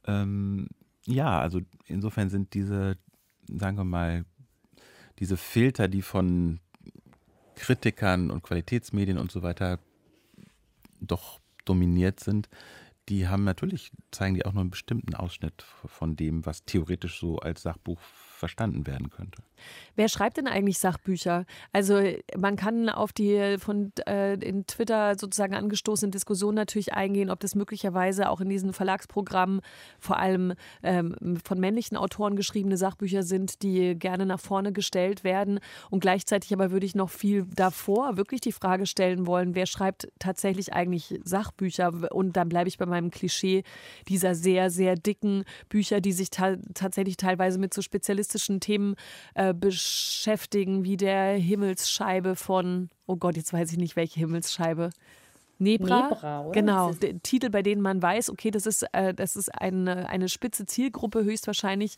Ähm, 0.06 0.68
ja, 1.06 1.40
also 1.40 1.60
insofern 1.86 2.30
sind 2.30 2.54
diese, 2.54 2.96
sagen 3.48 3.76
wir 3.76 3.84
mal, 3.84 4.24
diese 5.18 5.36
Filter, 5.36 5.88
die 5.88 6.02
von 6.02 6.60
Kritikern 7.54 8.30
und 8.30 8.42
Qualitätsmedien 8.42 9.18
und 9.18 9.30
so 9.30 9.42
weiter 9.42 9.78
doch 11.00 11.40
dominiert 11.64 12.20
sind, 12.20 12.48
die 13.08 13.28
haben 13.28 13.44
natürlich, 13.44 13.92
zeigen 14.10 14.34
die 14.34 14.46
auch 14.46 14.52
nur 14.52 14.62
einen 14.62 14.70
bestimmten 14.70 15.14
Ausschnitt 15.14 15.62
von 15.62 16.16
dem, 16.16 16.46
was 16.46 16.64
theoretisch 16.64 17.18
so 17.18 17.38
als 17.38 17.62
Sachbuch 17.62 18.00
verstanden 18.00 18.86
werden 18.86 19.10
könnte. 19.10 19.42
Wer 19.96 20.08
schreibt 20.08 20.36
denn 20.36 20.46
eigentlich 20.46 20.78
Sachbücher? 20.78 21.44
Also 21.72 22.00
man 22.36 22.56
kann 22.56 22.88
auf 22.88 23.12
die 23.12 23.56
von 23.58 23.92
äh, 24.06 24.34
in 24.34 24.66
Twitter 24.66 25.18
sozusagen 25.18 25.54
angestoßene 25.54 26.10
Diskussion 26.10 26.54
natürlich 26.54 26.94
eingehen, 26.94 27.30
ob 27.30 27.40
das 27.40 27.54
möglicherweise 27.54 28.30
auch 28.30 28.40
in 28.40 28.48
diesen 28.48 28.72
Verlagsprogrammen 28.72 29.60
vor 29.98 30.18
allem 30.18 30.54
ähm, 30.82 31.16
von 31.44 31.60
männlichen 31.60 31.96
Autoren 31.96 32.36
geschriebene 32.36 32.76
Sachbücher 32.76 33.22
sind, 33.22 33.62
die 33.62 33.98
gerne 33.98 34.26
nach 34.26 34.40
vorne 34.40 34.72
gestellt 34.72 35.24
werden. 35.24 35.60
Und 35.90 36.00
gleichzeitig 36.00 36.52
aber 36.52 36.70
würde 36.70 36.86
ich 36.86 36.94
noch 36.94 37.10
viel 37.10 37.46
davor 37.54 38.16
wirklich 38.16 38.40
die 38.40 38.52
Frage 38.52 38.86
stellen 38.86 39.26
wollen, 39.26 39.54
wer 39.54 39.66
schreibt 39.66 40.08
tatsächlich 40.18 40.72
eigentlich 40.72 41.20
Sachbücher? 41.24 42.12
Und 42.12 42.36
dann 42.36 42.48
bleibe 42.48 42.68
ich 42.68 42.78
bei 42.78 42.86
meinem 42.86 43.10
Klischee 43.10 43.62
dieser 44.08 44.34
sehr, 44.34 44.70
sehr 44.70 44.96
dicken 44.96 45.44
Bücher, 45.68 46.00
die 46.00 46.12
sich 46.12 46.30
ta 46.30 46.56
tatsächlich 46.74 47.16
teilweise 47.16 47.58
mit 47.58 47.74
so 47.74 47.82
spezialistischen 47.82 48.60
Themen 48.60 48.94
äh, 49.34 49.51
beschäftigen, 49.54 50.84
wie 50.84 50.96
der 50.96 51.34
Himmelsscheibe 51.34 52.36
von, 52.36 52.90
oh 53.06 53.16
Gott, 53.16 53.36
jetzt 53.36 53.52
weiß 53.52 53.72
ich 53.72 53.78
nicht, 53.78 53.96
welche 53.96 54.20
Himmelsscheibe. 54.20 54.90
Nebra, 55.62 56.08
Nebra 56.08 56.50
genau, 56.52 56.92
Titel, 57.22 57.48
bei 57.48 57.62
denen 57.62 57.82
man 57.82 58.02
weiß, 58.02 58.30
okay, 58.30 58.50
das 58.50 58.66
ist, 58.66 58.84
äh, 58.92 59.14
das 59.14 59.36
ist 59.36 59.48
eine, 59.48 60.08
eine 60.08 60.28
spitze 60.28 60.66
Zielgruppe, 60.66 61.22
höchstwahrscheinlich. 61.22 61.96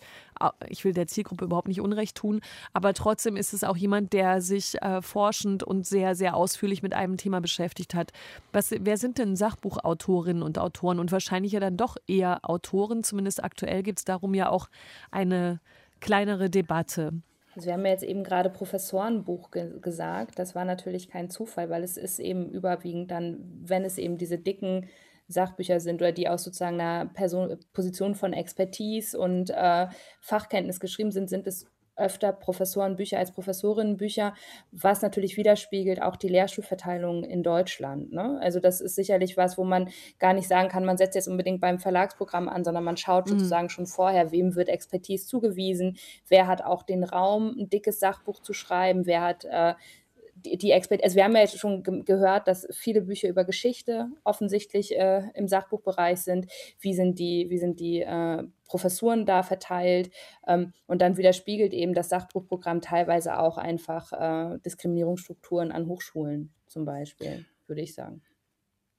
Ich 0.69 0.85
will 0.85 0.93
der 0.93 1.07
Zielgruppe 1.07 1.47
überhaupt 1.47 1.69
nicht 1.69 1.81
Unrecht 1.81 2.17
tun, 2.17 2.41
aber 2.75 2.93
trotzdem 2.93 3.37
ist 3.37 3.55
es 3.55 3.65
auch 3.65 3.77
jemand, 3.77 4.13
der 4.13 4.43
sich 4.43 4.81
äh, 4.83 5.01
forschend 5.01 5.63
und 5.63 5.87
sehr, 5.87 6.15
sehr 6.15 6.37
ausführlich 6.37 6.83
mit 6.83 6.93
einem 6.93 7.17
Thema 7.17 7.41
beschäftigt 7.41 7.95
hat. 7.95 8.13
Was, 8.53 8.71
wer 8.79 8.99
sind 8.99 9.17
denn 9.17 9.35
Sachbuchautorinnen 9.35 10.43
und 10.43 10.59
Autoren? 10.59 10.99
Und 10.99 11.11
wahrscheinlich 11.11 11.53
ja 11.53 11.61
dann 11.61 11.79
doch 11.79 11.97
eher 12.07 12.41
Autoren, 12.43 13.03
zumindest 13.03 13.43
aktuell 13.43 13.83
gibt 13.83 14.01
es 14.01 14.05
darum 14.05 14.35
ja 14.35 14.51
auch 14.51 14.69
eine 15.11 15.61
kleinere 16.01 16.51
Debatte. 16.51 17.13
Also 17.55 17.67
wir 17.67 17.75
haben 17.75 17.85
ja 17.85 17.93
jetzt 17.93 18.05
eben 18.05 18.25
gerade 18.25 18.51
Professorenbuch 18.51 19.51
ge 19.51 19.79
gesagt. 19.81 20.39
Das 20.39 20.55
war 20.55 20.65
natürlich 20.65 21.09
kein 21.09 21.31
Zufall, 21.31 21.71
weil 21.71 21.85
es 21.85 21.97
ist 21.97 22.19
eben 22.19 22.51
überwiegend 22.51 23.11
dann, 23.11 23.39
wenn 23.65 23.85
es 23.85 23.99
eben 23.99 24.19
diese 24.19 24.39
dicken 24.39 24.89
Sachbücher 25.29 25.81
sind 25.81 26.03
oder 26.03 26.13
die 26.13 26.29
aus 26.29 26.45
sozusagen 26.45 26.81
einer 26.81 27.07
Person, 27.07 27.59
Position 27.73 28.15
von 28.15 28.33
Expertise 28.33 29.19
und 29.19 29.51
äh, 29.51 29.87
Fachkenntnis 30.21 30.81
geschrieben 30.81 31.13
sind, 31.13 31.31
sind 31.31 31.47
es 31.47 31.67
öfter 31.97 32.33
Professorenbücher 32.33 33.19
als 33.19 33.33
Professorinnenbücher, 33.33 34.35
was 34.73 35.03
natürlich 35.03 35.37
widerspiegelt 35.37 36.03
auch 36.03 36.17
die 36.17 36.29
Lehrstuhlverteilung 36.29 37.25
in 37.25 37.43
Deutschland. 37.43 38.13
Ne? 38.13 38.39
Also 38.41 38.61
das 38.61 38.81
ist 38.81 38.95
sicherlich 38.95 39.37
was, 39.37 39.57
wo 39.59 39.65
man 39.65 39.89
gar 40.19 40.33
nicht 40.33 40.49
sagen 40.49 40.69
kann, 40.69 40.85
man 40.85 40.97
setzt 40.97 41.15
jetzt 41.15 41.29
unbedingt 41.29 41.61
beim 41.61 41.79
Verlagsprogramm 41.79 42.49
an, 42.49 42.65
sondern 42.65 42.85
man 42.85 42.97
schaut 42.97 43.27
mhm. 43.27 43.33
sozusagen 43.33 43.69
schon 43.69 43.87
vorher, 43.87 44.33
wem 44.33 44.55
wird 44.55 44.69
Expertise 44.69 45.27
zugewiesen, 45.27 45.97
wer 46.29 46.47
hat 46.47 46.63
auch 46.63 46.83
den 46.83 47.05
Raum, 47.05 47.55
ein 47.59 47.71
dickes 47.71 48.01
Sachbuch 48.01 48.41
zu 48.41 48.53
schreiben, 48.53 49.07
wer 49.07 49.23
hat 49.23 49.45
äh, 49.45 49.75
die, 50.37 50.59
die 50.59 50.73
Expert 50.73 51.03
also 51.03 51.17
wir 51.17 51.25
haben 51.25 51.35
ja 51.35 51.43
jetzt 51.43 51.59
schon 51.59 51.83
ge 51.83 52.03
gehört, 52.05 52.49
dass 52.49 52.67
viele 52.71 53.03
Bücher 53.03 53.29
über 53.29 53.45
Geschichte 53.45 54.09
offensichtlich 54.25 54.97
äh, 54.97 55.23
im 55.35 55.49
Sachbuchbereich 55.49 56.21
sind. 56.21 56.47
Wie 56.81 56.95
sind 56.95 57.19
die, 57.19 57.47
wie 57.51 57.59
sind 57.59 57.81
die 57.81 58.01
äh, 58.01 58.43
Professuren 58.75 59.25
da 59.25 59.45
verteilt? 59.45 60.11
Ähm, 60.49 60.73
und 60.89 61.01
dann 61.01 61.17
widerspiegelt 61.17 61.73
eben 61.73 61.95
das 61.95 62.09
Sachbuchprogramm 62.09 62.81
teilweise 62.81 63.39
auch 63.39 63.57
einfach 63.57 64.13
äh, 64.13 64.59
Diskriminierungsstrukturen 64.67 65.71
an 65.71 65.87
Hochschulen 65.87 66.53
zum 66.67 66.85
Beispiel, 66.85 67.45
würde 67.69 67.83
ich 67.83 67.95
sagen. 67.95 68.21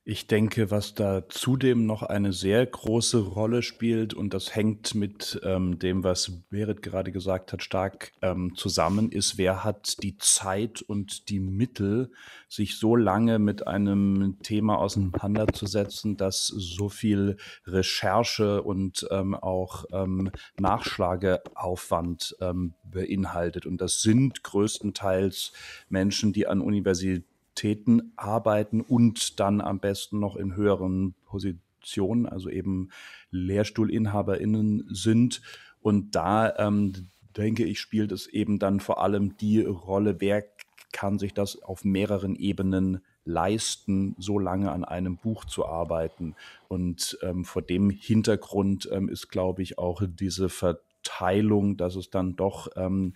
Ich 0.07 0.27
denke, 0.27 0.69
was 0.69 0.93
da 0.93 1.27
zudem 1.29 1.87
noch 1.87 2.03
eine 2.03 2.31
sehr 2.31 2.63
große 2.63 3.17
Rolle 3.17 3.63
spielt, 3.63 4.13
und 4.13 4.35
das 4.35 4.55
hängt 4.55 4.93
mit 4.93 5.41
ähm, 5.43 5.79
dem, 5.79 6.03
was 6.03 6.43
Berit 6.51 6.83
gerade 6.83 7.11
gesagt 7.11 7.51
hat, 7.51 7.63
stark 7.63 8.11
ähm, 8.21 8.53
zusammen, 8.55 9.11
ist, 9.11 9.39
wer 9.39 9.63
hat 9.63 10.03
die 10.03 10.15
Zeit 10.19 10.83
und 10.83 11.29
die 11.29 11.39
Mittel, 11.39 12.11
sich 12.47 12.77
so 12.77 12.95
lange 12.95 13.39
mit 13.39 13.65
einem 13.65 14.37
Thema 14.43 14.77
auseinanderzusetzen, 14.77 16.17
das 16.17 16.45
so 16.49 16.87
viel 16.87 17.37
Recherche 17.65 18.61
und 18.61 19.07
ähm, 19.09 19.33
auch 19.33 19.85
ähm, 19.91 20.29
Nachschlageaufwand 20.59 22.35
ähm, 22.41 22.75
beinhaltet. 22.83 23.65
Und 23.65 23.81
das 23.81 24.03
sind 24.03 24.43
größtenteils 24.43 25.51
Menschen, 25.89 26.31
die 26.31 26.45
an 26.45 26.61
Universitäten 26.61 27.34
Universitäten 27.55 28.11
arbeiten 28.17 28.81
und 28.81 29.39
dann 29.39 29.61
am 29.61 29.79
besten 29.79 30.19
noch 30.19 30.35
in 30.35 30.55
höheren 30.55 31.15
Positionen, 31.25 32.25
also 32.25 32.49
eben 32.49 32.89
LehrstuhlinhaberInnen 33.31 34.87
sind. 34.89 35.41
Und 35.81 36.15
da 36.15 36.53
ähm, 36.57 36.93
denke 37.37 37.63
ich, 37.63 37.79
spielt 37.79 38.11
es 38.11 38.27
eben 38.27 38.59
dann 38.59 38.79
vor 38.79 39.01
allem 39.01 39.37
die 39.37 39.61
Rolle, 39.61 40.19
wer 40.19 40.43
kann 40.91 41.17
sich 41.17 41.33
das 41.33 41.61
auf 41.61 41.85
mehreren 41.85 42.35
Ebenen 42.35 43.01
leisten, 43.23 44.15
so 44.19 44.37
lange 44.37 44.71
an 44.71 44.83
einem 44.83 45.17
Buch 45.17 45.45
zu 45.45 45.65
arbeiten. 45.65 46.35
Und 46.67 47.17
ähm, 47.21 47.45
vor 47.45 47.61
dem 47.61 47.89
Hintergrund 47.89 48.89
ähm, 48.91 49.09
ist, 49.09 49.29
glaube 49.29 49.61
ich, 49.63 49.77
auch 49.77 50.03
diese 50.05 50.49
Verteilung, 50.49 51.77
dass 51.77 51.95
es 51.95 52.09
dann 52.09 52.35
doch 52.35 52.67
ähm, 52.75 53.13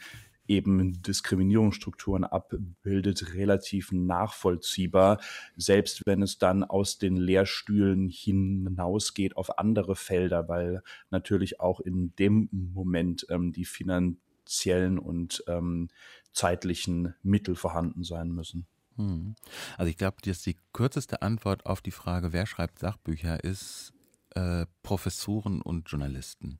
eben 0.49 1.01
Diskriminierungsstrukturen 1.01 2.23
abbildet, 2.23 3.35
relativ 3.35 3.91
nachvollziehbar, 3.91 5.21
selbst 5.55 6.05
wenn 6.05 6.21
es 6.21 6.37
dann 6.39 6.63
aus 6.63 6.97
den 6.97 7.15
Lehrstühlen 7.15 8.09
hinausgeht 8.09 9.37
auf 9.37 9.59
andere 9.59 9.95
Felder, 9.95 10.49
weil 10.49 10.81
natürlich 11.11 11.59
auch 11.59 11.79
in 11.79 12.13
dem 12.17 12.49
Moment 12.51 13.27
ähm, 13.29 13.53
die 13.53 13.65
finanziellen 13.65 14.97
und 14.97 15.43
ähm, 15.47 15.89
zeitlichen 16.33 17.13
Mittel 17.21 17.55
vorhanden 17.55 18.03
sein 18.03 18.31
müssen. 18.31 18.65
Hm. 18.95 19.35
Also 19.77 19.89
ich 19.89 19.97
glaube, 19.97 20.17
dass 20.23 20.41
die 20.41 20.57
kürzeste 20.73 21.21
Antwort 21.21 21.65
auf 21.65 21.81
die 21.81 21.91
Frage, 21.91 22.33
wer 22.33 22.45
schreibt 22.45 22.79
Sachbücher, 22.79 23.43
ist 23.43 23.93
äh, 24.35 24.65
Professoren 24.83 25.61
und 25.61 25.89
Journalisten. 25.89 26.59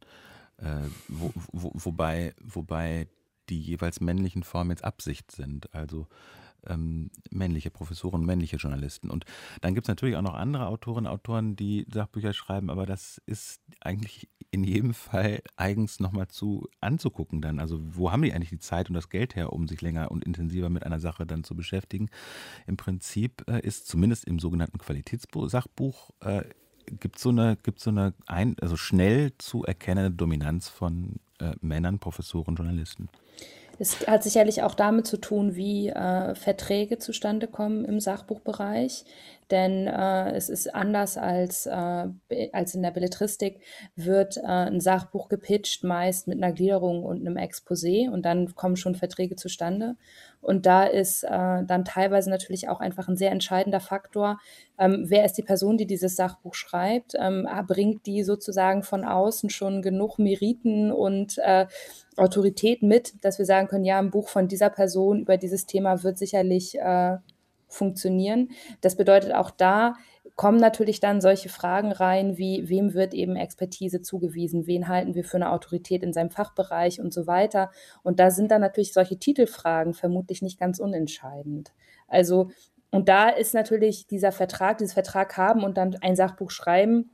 Äh, 0.58 0.90
wo, 1.08 1.32
wo, 1.52 1.72
wobei, 1.74 2.34
wobei 2.42 3.08
die 3.50 3.60
jeweils 3.60 4.00
männlichen 4.00 4.44
Formen 4.44 4.72
jetzt 4.72 4.84
Absicht 4.84 5.32
sind. 5.32 5.74
Also 5.74 6.08
ähm, 6.68 7.10
männliche 7.32 7.72
Professoren, 7.72 8.26
männliche 8.26 8.58
Journalisten. 8.58 9.10
Und 9.10 9.26
dann 9.62 9.76
gibt 9.76 9.86
es 9.86 9.90
natürlich 9.90 10.16
auch 10.16 10.22
noch 10.22 10.34
andere 10.34 10.68
Autorinnen 10.68 11.08
und 11.08 11.14
Autoren, 11.14 11.56
die 11.56 11.86
Sachbücher 11.92 12.34
schreiben, 12.34 12.70
aber 12.70 12.86
das 12.86 13.22
ist 13.26 13.62
eigentlich 13.82 14.30
in 14.52 14.64
jedem 14.64 14.94
Fall 14.94 15.42
eigens 15.58 16.00
nochmal 16.00 16.28
zu 16.28 16.68
anzugucken 16.82 17.42
dann. 17.42 17.60
Also 17.60 17.80
wo 17.82 18.12
haben 18.12 18.24
die 18.24 18.34
eigentlich 18.34 18.50
die 18.50 18.60
Zeit 18.60 18.90
und 18.90 18.96
das 18.96 19.10
Geld 19.10 19.36
her, 19.36 19.54
um 19.54 19.68
sich 19.68 19.82
länger 19.82 20.12
und 20.12 20.24
intensiver 20.26 20.70
mit 20.70 20.84
einer 20.84 21.00
Sache 21.00 21.26
dann 21.26 21.44
zu 21.44 21.56
beschäftigen? 21.56 22.10
Im 22.66 22.76
Prinzip 22.76 23.44
äh, 23.48 23.60
ist 23.62 23.88
zumindest 23.88 24.26
im 24.26 24.40
sogenannten 24.40 24.80
Qualitätssachbuch 24.80 26.12
äh, 26.22 26.44
gibt 27.00 27.20
so 27.20 27.30
eine, 27.30 27.58
gibt 27.62 27.80
so 27.80 27.90
eine 27.90 28.14
ein, 28.28 28.56
also 28.62 28.78
schnell 28.78 29.34
zu 29.38 29.64
erkennende 29.64 30.12
Dominanz 30.12 30.68
von 30.68 31.16
äh, 31.40 31.54
Männern, 31.62 32.00
Professoren, 32.00 32.56
Journalisten. 32.56 33.10
Es 33.80 34.06
hat 34.08 34.24
sicherlich 34.24 34.62
auch 34.62 34.76
damit 34.76 35.08
zu 35.08 35.18
tun, 35.18 35.56
wie 35.56 35.88
äh, 35.88 36.36
Verträge 36.36 37.00
zustande 37.00 37.48
kommen 37.48 37.86
im 37.86 38.02
Sachbuchbereich. 38.02 39.06
Denn 39.52 39.88
äh, 39.88 40.32
es 40.32 40.50
ist 40.50 40.74
anders 40.74 41.18
als, 41.18 41.66
äh, 41.66 42.08
als 42.54 42.76
in 42.76 42.84
der 42.84 42.92
Belletristik, 42.92 43.62
wird 43.96 44.38
äh, 44.38 44.42
ein 44.44 44.80
Sachbuch 44.80 45.30
gepitcht, 45.30 45.84
meist 45.84 46.28
mit 46.28 46.42
einer 46.42 46.54
Gliederung 46.54 47.04
und 47.04 47.20
einem 47.20 47.38
Exposé 47.38 48.10
und 48.10 48.26
dann 48.26 48.54
kommen 48.56 48.76
schon 48.76 48.96
Verträge 48.96 49.36
zustande. 49.36 49.96
Und 50.42 50.66
da 50.66 50.84
ist 50.86 51.24
äh, 51.24 51.64
dann 51.66 51.84
teilweise 51.84 52.30
natürlich 52.30 52.70
auch 52.70 52.80
einfach 52.80 53.08
ein 53.08 53.18
sehr 53.18 53.32
entscheidender 53.32 53.80
Faktor, 53.80 54.38
ähm, 54.80 55.06
wer 55.08 55.26
ist 55.26 55.34
die 55.34 55.44
Person, 55.44 55.78
die 55.78 55.86
dieses 55.86 56.16
Sachbuch 56.16 56.54
schreibt? 56.54 57.14
Ähm, 57.20 57.48
bringt 57.68 58.06
die 58.06 58.24
sozusagen 58.24 58.82
von 58.82 59.04
außen 59.04 59.50
schon 59.50 59.82
genug 59.82 60.20
Meriten 60.20 60.92
und 60.92 61.38
äh, 61.40 61.68
Autorität 62.16 62.82
mit, 62.82 63.14
dass 63.24 63.40
wir 63.40 63.46
sagen 63.46 63.68
können, 63.68 63.84
ja, 63.84 64.00
ein 64.00 64.10
Buch 64.10 64.30
von 64.30 64.48
dieser 64.48 64.70
Person 64.70 65.20
über 65.20 65.36
dieses 65.38 65.66
Thema 65.66 66.04
wird 66.04 66.18
sicherlich 66.18 66.80
äh, 66.80 67.18
funktionieren. 67.70 68.50
Das 68.82 68.98
bedeutet 68.98 69.34
auch 69.34 69.52
da, 69.52 69.94
kommen 70.36 70.58
natürlich 70.58 71.00
dann 71.00 71.20
solche 71.20 71.50
Fragen 71.50 71.92
rein, 71.92 72.38
wie 72.38 72.70
wem 72.70 72.94
wird 72.94 73.14
eben 73.14 73.36
Expertise 73.36 74.02
zugewiesen, 74.02 74.68
wen 74.68 74.88
halten 74.88 75.14
wir 75.14 75.26
für 75.26 75.36
eine 75.36 75.52
Autorität 75.52 76.02
in 76.02 76.14
seinem 76.14 76.30
Fachbereich 76.30 77.02
und 77.02 77.14
so 77.14 77.28
weiter. 77.28 77.72
Und 78.04 78.20
da 78.20 78.32
sind 78.32 78.50
dann 78.50 78.62
natürlich 78.62 78.94
solche 78.94 79.18
Titelfragen 79.18 79.94
vermutlich 79.94 80.42
nicht 80.42 80.58
ganz 80.58 80.80
unentscheidend. 80.80 81.74
Also, 82.08 82.52
und 82.90 83.10
da 83.10 83.28
ist 83.30 83.54
natürlich 83.54 84.08
dieser 84.08 84.32
Vertrag, 84.32 84.78
dieses 84.78 84.94
Vertrag 84.94 85.36
haben 85.38 85.64
und 85.64 85.78
dann 85.78 85.98
ein 86.02 86.16
Sachbuch 86.16 86.52
schreiben, 86.52 87.12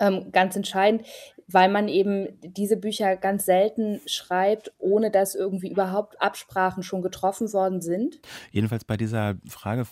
ähm, 0.00 0.32
ganz 0.32 0.56
entscheidend, 0.56 1.06
weil 1.52 1.70
man 1.70 1.88
eben 1.88 2.28
diese 2.42 2.76
Bücher 2.76 3.16
ganz 3.16 3.44
selten 3.44 4.00
schreibt, 4.06 4.72
ohne 4.78 5.10
dass 5.10 5.34
irgendwie 5.34 5.70
überhaupt 5.70 6.20
Absprachen 6.20 6.82
schon 6.82 7.02
getroffen 7.02 7.52
worden 7.52 7.80
sind. 7.80 8.20
Jedenfalls 8.52 8.84
bei 8.84 8.96
dieser 8.96 9.36
Frage 9.48 9.86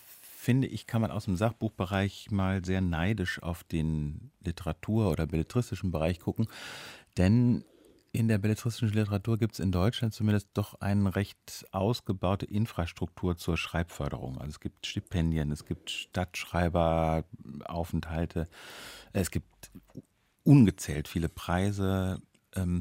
finde 0.49 0.69
ich, 0.69 0.87
kann 0.87 1.03
man 1.03 1.11
aus 1.11 1.25
dem 1.25 1.37
Sachbuchbereich 1.37 2.31
mal 2.31 2.65
sehr 2.65 2.81
neidisch 2.81 3.43
auf 3.43 3.65
den 3.65 4.31
Literatur- 4.45 5.11
oder 5.11 5.27
belletristischen 5.27 5.91
Bereich 5.91 6.21
gucken. 6.21 6.47
Denn 7.17 7.65
in 8.13 8.29
der 8.29 8.39
belletristischen 8.39 8.97
Literatur 8.97 9.37
gibt 9.37 9.55
es 9.55 9.61
in 9.61 9.73
Deutschland 9.73 10.15
zumindest 10.15 10.49
doch 10.55 10.81
eine 10.81 11.15
recht 11.15 11.67
ausgebaute 11.73 12.47
Infrastruktur 12.47 13.37
zur 13.37 13.59
Schreibförderung. 13.59 14.39
Also 14.39 14.51
es 14.51 14.61
gibt 14.61 14.87
Stipendien, 14.87 15.53
es 15.53 15.67
gibt 15.67 15.91
Stadtschreiberaufenthalte, 15.91 18.49
es 19.13 19.31
gibt 19.31 19.71
ungezählt 20.49 21.09
viele 21.09 21.29
Preise. 21.29 22.23
Ähm, 22.57 22.81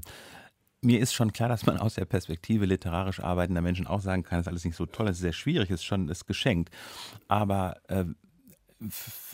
mir 0.82 1.01
ist 1.01 1.13
schon 1.13 1.34
klar, 1.34 1.49
dass 1.49 1.65
man 1.65 1.77
aus 1.77 1.95
der 1.95 2.06
Perspektive 2.06 2.65
literarisch 2.65 3.19
arbeitender 3.19 3.62
Menschen 3.62 3.88
auch 3.88 3.99
sagen 3.99 4.23
kann, 4.23 4.39
das 4.39 4.45
ist 4.45 4.49
alles 4.49 4.63
nicht 4.63 4.77
so 4.77 4.86
toll, 4.86 5.08
das 5.08 5.17
ist 5.17 5.21
sehr 5.21 5.34
schwierig, 5.34 5.69
es 5.69 5.82
ist 5.82 5.86
schon 5.86 6.08
ist 6.08 6.27
geschenkt. 6.27 6.69
Aber 7.27 7.75
äh, 7.89 8.06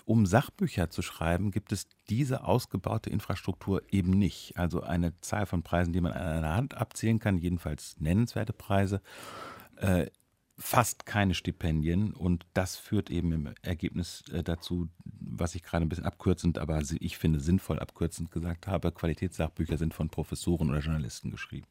um 0.06 0.26
Sachbücher 0.26 0.90
zu 0.90 1.04
schreiben, 1.04 1.52
gibt 1.52 1.72
es 1.72 1.88
diese 2.10 2.44
ausgebaute 2.46 3.12
Infrastruktur 3.12 3.84
eben 3.92 4.12
nicht. 4.12 4.58
Also 4.58 4.82
eine 4.82 5.20
Zahl 5.22 5.46
von 5.46 5.62
Preisen, 5.62 5.94
die 5.94 6.02
man 6.02 6.14
an 6.14 6.26
einer 6.26 6.56
Hand 6.56 6.76
abzählen 6.76 7.20
kann, 7.20 7.38
jedenfalls 7.38 8.00
nennenswerte 8.00 8.54
Preise. 8.54 9.02
Äh, 9.76 10.08
fast 10.58 11.06
keine 11.06 11.34
Stipendien 11.34 12.14
und 12.14 12.46
das 12.54 12.76
führt 12.76 13.10
eben 13.10 13.32
im 13.32 13.54
Ergebnis 13.62 14.24
äh, 14.32 14.44
dazu, 14.44 14.88
was 15.04 15.56
ich 15.56 15.64
gerade 15.64 15.86
ein 15.86 15.90
bisschen 15.90 16.06
abkürzend, 16.06 16.58
aber 16.58 16.82
ich 17.00 17.18
finde 17.18 17.40
sinnvoll 17.40 17.80
abkürzend 17.80 18.32
gesagt 18.32 18.68
habe, 18.68 18.92
Qualitätssachbücher 18.92 19.78
sind 19.78 19.94
von 19.94 20.10
Professoren 20.10 20.70
oder 20.70 20.80
Journalisten 20.80 21.32
geschrieben. 21.32 21.68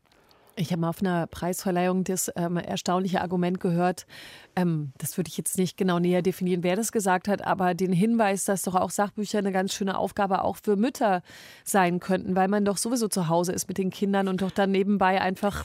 Ich 0.54 0.70
habe 0.70 0.82
mal 0.82 0.90
auf 0.90 1.00
einer 1.00 1.26
Preisverleihung 1.26 2.04
das 2.04 2.30
ähm, 2.36 2.58
erstaunliche 2.58 3.22
Argument 3.22 3.58
gehört. 3.58 4.06
Ähm, 4.54 4.92
das 4.98 5.16
würde 5.16 5.28
ich 5.28 5.38
jetzt 5.38 5.56
nicht 5.56 5.78
genau 5.78 5.98
näher 5.98 6.20
definieren, 6.20 6.62
wer 6.62 6.76
das 6.76 6.92
gesagt 6.92 7.26
hat, 7.26 7.42
aber 7.42 7.72
den 7.72 7.92
Hinweis, 7.92 8.44
dass 8.44 8.62
doch 8.62 8.74
auch 8.74 8.90
Sachbücher 8.90 9.38
eine 9.38 9.50
ganz 9.50 9.72
schöne 9.72 9.96
Aufgabe 9.96 10.44
auch 10.44 10.58
für 10.62 10.76
Mütter 10.76 11.22
sein 11.64 12.00
könnten, 12.00 12.36
weil 12.36 12.48
man 12.48 12.66
doch 12.66 12.76
sowieso 12.76 13.08
zu 13.08 13.28
Hause 13.28 13.52
ist 13.52 13.66
mit 13.68 13.78
den 13.78 13.88
Kindern 13.88 14.28
und 14.28 14.42
doch 14.42 14.50
dann 14.50 14.70
nebenbei 14.70 15.22
einfach 15.22 15.64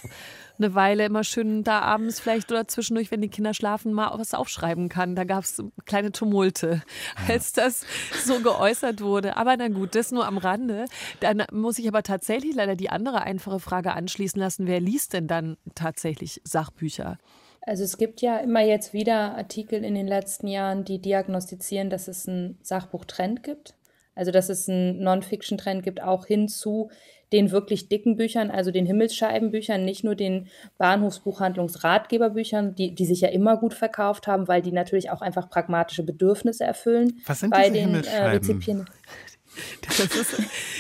eine 0.58 0.74
Weile 0.74 1.06
immer 1.06 1.24
schön 1.24 1.64
da 1.64 1.82
abends 1.82 2.20
vielleicht 2.20 2.52
oder 2.52 2.68
zwischendurch, 2.68 3.12
wenn 3.12 3.22
die 3.22 3.30
Kinder 3.30 3.54
schlafen, 3.54 3.94
mal 3.94 4.12
was 4.18 4.34
aufschreiben 4.34 4.90
kann. 4.90 5.16
Da 5.16 5.24
gab 5.24 5.44
es 5.44 5.62
kleine 5.86 6.12
Tumulte, 6.12 6.82
als 7.28 7.54
das 7.54 7.86
so 8.26 8.40
geäußert 8.40 9.02
wurde. 9.02 9.38
Aber 9.38 9.56
na 9.58 9.68
gut, 9.68 9.96
das 9.96 10.12
nur 10.12 10.26
am 10.26 10.38
Rande. 10.38 10.86
Dann 11.20 11.44
muss 11.52 11.78
ich 11.78 11.88
aber 11.88 12.04
tatsächlich 12.04 12.56
leider 12.56 12.76
die 12.76 12.90
andere 12.90 13.22
einfache 13.22 13.60
Frage 13.60 13.94
anschließen 13.94 14.40
lassen. 14.40 14.68
Wer 14.68 14.77
liest 14.80 15.14
denn 15.14 15.28
dann 15.28 15.58
tatsächlich 15.76 16.42
Sachbücher? 16.44 17.18
Also 17.62 17.84
es 17.84 17.98
gibt 17.98 18.22
ja 18.22 18.38
immer 18.38 18.62
jetzt 18.62 18.94
wieder 18.94 19.36
Artikel 19.36 19.84
in 19.84 19.94
den 19.94 20.08
letzten 20.08 20.48
Jahren, 20.48 20.86
die 20.86 21.00
diagnostizieren, 21.00 21.90
dass 21.90 22.08
es 22.08 22.28
einen 22.28 22.58
Sachbuchtrend 22.62 23.44
gibt. 23.44 23.74
Also 24.16 24.32
dass 24.32 24.50
es 24.50 24.68
einen 24.68 25.04
Non-Fiction-Trend 25.04 25.84
gibt, 25.84 26.02
auch 26.02 26.26
hin 26.26 26.48
zu 26.48 26.90
den 27.32 27.52
wirklich 27.52 27.90
dicken 27.90 28.16
Büchern, 28.16 28.50
also 28.52 28.72
den 28.72 28.86
Himmelsscheibenbüchern, 28.86 29.84
nicht 29.84 30.04
nur 30.04 30.16
den 30.16 30.48
Bahnhofsbuchhandlungsratgeberbüchern, 30.78 32.74
die, 32.76 32.96
die 32.96 33.06
sich 33.06 33.22
ja 33.22 33.30
immer 33.30 33.58
gut 33.58 33.74
verkauft 33.74 34.28
haben, 34.28 34.48
weil 34.48 34.62
die 34.62 34.72
natürlich 34.72 35.10
auch 35.12 35.22
einfach 35.22 35.50
pragmatische 35.50 36.04
Bedürfnisse 36.04 36.64
erfüllen. 36.64 37.22
Was 37.26 37.42
sind 37.42 37.50
bei 37.50 37.70
den 37.70 37.96
äh, 37.96 38.24
Rezipienten. 38.28 38.88
Das 39.82 40.00
ist, 40.00 40.16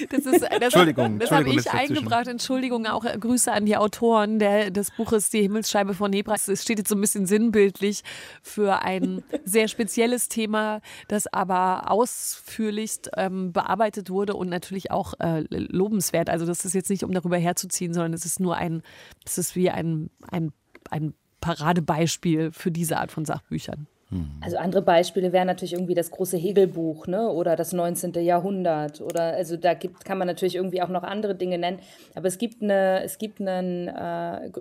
das 0.10 0.26
ist, 0.26 0.42
das 0.42 0.50
Entschuldigung, 0.62 1.20
das 1.20 1.32
habe 1.32 1.50
ich 1.50 1.70
eingebracht. 1.72 2.28
Entschuldigung, 2.28 2.86
auch 2.86 3.06
äh, 3.06 3.18
Grüße 3.18 3.52
an 3.52 3.66
die 3.66 3.78
Autoren 3.78 4.40
der, 4.40 4.72
des 4.72 4.92
Buches 4.92 5.30
Die 5.30 5.42
Himmelsscheibe 5.42 5.94
von 5.94 6.12
Nebra. 6.12 6.36
Es 6.36 6.62
steht 6.62 6.80
jetzt 6.80 6.90
so 6.90 6.96
ein 6.96 7.02
bisschen 7.02 7.26
sinnbildlich 7.26 8.04
für 8.42 8.82
ein 8.82 9.24
sehr 9.46 9.68
spezielles 9.68 10.30
Thema, 10.30 10.82
das 11.08 11.28
aber 11.28 11.92
ausführlichst 11.92 13.12
ähm, 13.18 13.54
bearbeitet 13.54 14.10
wurde 14.10 14.36
und 14.36 14.50
natürlich 14.50 14.92
auch 14.92 15.14
äh, 15.20 15.44
lobenswert. 15.50 16.30
Also 16.30 16.46
das 16.46 16.66
ist 16.66 16.74
jetzt 16.74 16.90
nicht, 16.90 17.04
um 17.04 17.12
darüber 17.12 17.38
herzuziehen, 17.38 17.94
sondern 17.94 18.14
es 18.14 18.26
ist 18.26 18.40
nur 18.40 18.56
ein, 18.58 18.84
es 19.26 19.38
ist 19.38 19.56
wie 19.56 19.70
ein, 19.70 20.10
ein, 20.30 20.52
ein 20.90 21.14
Paradebeispiel 21.42 22.52
für 22.52 22.72
diese 22.72 22.98
Art 22.98 23.12
von 23.12 23.26
Sachbüchern. 23.26 23.88
Mhm. 24.10 24.40
Also 24.42 24.58
andere 24.58 24.82
Beispiele 24.82 25.34
wären 25.34 25.48
natürlich 25.48 25.74
irgendwie 25.74 25.94
das 25.94 26.12
große 26.12 26.38
Hegelbuch 26.38 27.08
ne? 27.08 27.30
oder 27.30 27.56
das 27.56 27.74
19. 27.74 28.14
Jahrhundert 28.14 29.02
oder 29.02 29.34
also 29.34 29.58
da 29.58 29.74
gibt, 29.74 30.06
kann 30.06 30.18
man 30.18 30.28
natürlich 30.28 30.56
irgendwie 30.56 30.82
auch 30.82 30.90
noch 30.90 31.04
andere 31.04 31.36
Dinge 31.36 31.58
nennen. 31.58 31.80
Aber 32.16 32.28
es 32.28 32.38
gibt 32.38 32.62
eine, 32.62 33.04
es 33.04 33.18
gibt 33.18 33.40
ein 33.40 33.88
äh, 33.88 34.52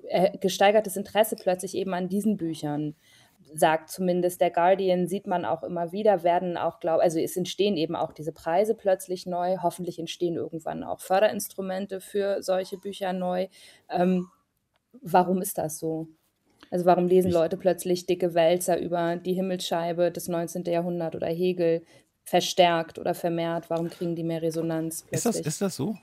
gesteigertes 0.40 0.96
Interesse 0.96 1.36
plötzlich 1.36 1.76
eben 1.76 1.94
an 1.94 2.08
diesen 2.08 2.36
Büchern 2.36 2.94
sagt 3.54 3.90
zumindest 3.90 4.40
der 4.40 4.50
Guardian, 4.50 5.06
sieht 5.06 5.26
man 5.26 5.44
auch 5.44 5.62
immer 5.62 5.92
wieder, 5.92 6.22
werden 6.22 6.56
auch, 6.56 6.80
glaube 6.80 7.02
also 7.02 7.18
es 7.18 7.36
entstehen 7.36 7.76
eben 7.76 7.96
auch 7.96 8.12
diese 8.12 8.32
Preise 8.32 8.74
plötzlich 8.74 9.26
neu. 9.26 9.58
Hoffentlich 9.62 9.98
entstehen 9.98 10.34
irgendwann 10.34 10.82
auch 10.82 11.00
Förderinstrumente 11.00 12.00
für 12.00 12.42
solche 12.42 12.76
Bücher 12.76 13.12
neu. 13.12 13.46
Ähm, 13.88 14.28
warum 15.00 15.40
ist 15.40 15.58
das 15.58 15.78
so? 15.78 16.08
Also 16.70 16.84
warum 16.84 17.06
lesen 17.06 17.30
Leute 17.30 17.56
plötzlich 17.56 18.06
dicke 18.06 18.34
Wälzer 18.34 18.78
über 18.80 19.16
die 19.16 19.34
Himmelsscheibe 19.34 20.10
des 20.10 20.28
19. 20.28 20.64
Jahrhunderts 20.64 21.16
oder 21.16 21.28
Hegel 21.28 21.82
verstärkt 22.24 22.98
oder 22.98 23.14
vermehrt? 23.14 23.70
Warum 23.70 23.88
kriegen 23.88 24.16
die 24.16 24.24
mehr 24.24 24.42
Resonanz? 24.42 25.04
Ist 25.10 25.26
das, 25.26 25.36
ist 25.36 25.60
das 25.60 25.76
so? 25.76 25.96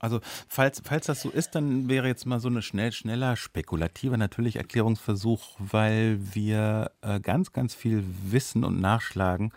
Also 0.00 0.20
falls, 0.48 0.80
falls 0.82 1.06
das 1.06 1.20
so 1.20 1.28
ist, 1.28 1.54
dann 1.54 1.88
wäre 1.88 2.08
jetzt 2.08 2.24
mal 2.24 2.40
so 2.40 2.48
eine 2.48 2.62
schnell, 2.62 2.90
schneller, 2.90 3.36
spekulativer 3.36 4.16
natürlich 4.16 4.56
Erklärungsversuch, 4.56 5.56
weil 5.58 6.18
wir 6.34 6.90
äh, 7.02 7.20
ganz, 7.20 7.52
ganz 7.52 7.74
viel 7.74 8.02
Wissen 8.24 8.64
und 8.64 8.80
Nachschlagen 8.80 9.52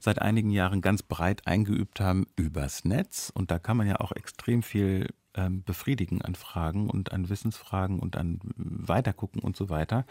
seit 0.00 0.20
einigen 0.20 0.50
Jahren 0.50 0.80
ganz 0.80 1.02
breit 1.02 1.46
eingeübt 1.46 2.00
haben 2.00 2.26
übers 2.34 2.84
Netz. 2.84 3.30
Und 3.32 3.50
da 3.50 3.58
kann 3.58 3.76
man 3.76 3.86
ja 3.86 4.00
auch 4.00 4.12
extrem 4.12 4.62
viel 4.62 5.06
ähm, 5.34 5.62
befriedigen 5.62 6.22
an 6.22 6.34
Fragen 6.34 6.90
und 6.90 7.12
an 7.12 7.28
Wissensfragen 7.28 7.98
und 7.98 8.16
an 8.16 8.40
Weitergucken 8.56 9.40
und 9.40 9.56
so 9.56 9.68
weiter, 9.68 10.04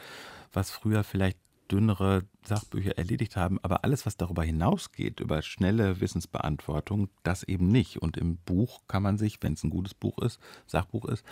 was 0.52 0.72
früher 0.72 1.04
vielleicht 1.04 1.38
dünnere 1.72 2.24
Sachbücher 2.44 2.98
erledigt 2.98 3.36
haben, 3.36 3.60
aber 3.62 3.84
alles, 3.84 4.06
was 4.06 4.18
darüber 4.18 4.44
hinausgeht, 4.44 5.20
über 5.20 5.42
schnelle 5.42 6.02
Wissensbeantwortung, 6.02 7.10
das 7.24 7.44
eben 7.44 7.68
nicht. 7.68 8.02
Und 8.02 8.18
im 8.18 8.38
Buch 8.38 8.82
kann 8.88 9.04
man 9.04 9.18
sich, 9.18 9.38
wenn 9.42 9.54
es 9.54 9.64
ein 9.64 9.70
gutes 9.70 9.94
Buch 9.94 10.18
ist, 10.20 10.40
Sachbuch 10.66 11.06
ist, 11.06 11.24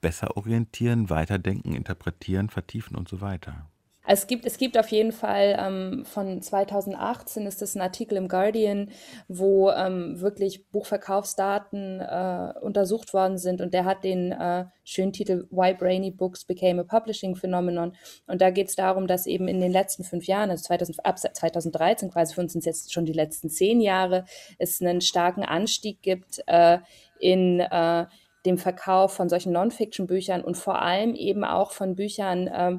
besser 0.00 0.36
orientieren, 0.36 1.08
weiterdenken, 1.08 1.74
interpretieren, 1.74 2.50
vertiefen 2.50 2.96
und 2.96 3.08
so 3.08 3.20
weiter. 3.20 3.68
Es 4.06 4.26
gibt, 4.26 4.46
es 4.46 4.56
gibt 4.56 4.78
auf 4.78 4.88
jeden 4.88 5.12
Fall 5.12 5.56
ähm, 5.58 6.04
von 6.04 6.40
2018 6.40 7.46
ist 7.46 7.60
das 7.60 7.74
ein 7.74 7.80
Artikel 7.80 8.16
im 8.16 8.28
Guardian, 8.28 8.90
wo 9.26 9.70
ähm, 9.70 10.20
wirklich 10.20 10.68
Buchverkaufsdaten 10.68 12.00
äh, 12.00 12.52
untersucht 12.60 13.12
worden 13.12 13.36
sind 13.36 13.60
und 13.60 13.74
der 13.74 13.84
hat 13.84 14.04
den 14.04 14.30
äh, 14.30 14.66
schönen 14.84 15.12
Titel 15.12 15.46
Why 15.50 15.74
Brainy 15.74 16.12
Books 16.12 16.44
Became 16.44 16.82
a 16.82 16.84
Publishing 16.84 17.34
Phenomenon. 17.34 17.96
Und 18.26 18.40
da 18.40 18.50
geht 18.50 18.68
es 18.68 18.76
darum, 18.76 19.08
dass 19.08 19.26
eben 19.26 19.48
in 19.48 19.60
den 19.60 19.72
letzten 19.72 20.04
fünf 20.04 20.26
Jahren, 20.26 20.50
also 20.50 20.64
2000, 20.64 21.04
ab 21.04 21.18
2013 21.18 22.10
quasi 22.10 22.34
für 22.34 22.42
uns 22.42 22.52
sind 22.52 22.60
es 22.60 22.66
jetzt 22.66 22.92
schon 22.92 23.06
die 23.06 23.12
letzten 23.12 23.50
zehn 23.50 23.80
Jahre, 23.80 24.24
es 24.58 24.80
einen 24.80 25.00
starken 25.00 25.44
Anstieg 25.44 26.00
gibt 26.02 26.42
äh, 26.46 26.78
in 27.18 27.60
äh, 27.60 28.06
dem 28.44 28.58
Verkauf 28.58 29.12
von 29.12 29.28
solchen 29.28 29.52
Non-Fiction-Büchern 29.52 30.42
und 30.42 30.56
vor 30.56 30.80
allem 30.80 31.14
eben 31.16 31.44
auch 31.44 31.72
von 31.72 31.96
Büchern, 31.96 32.46
äh, 32.46 32.76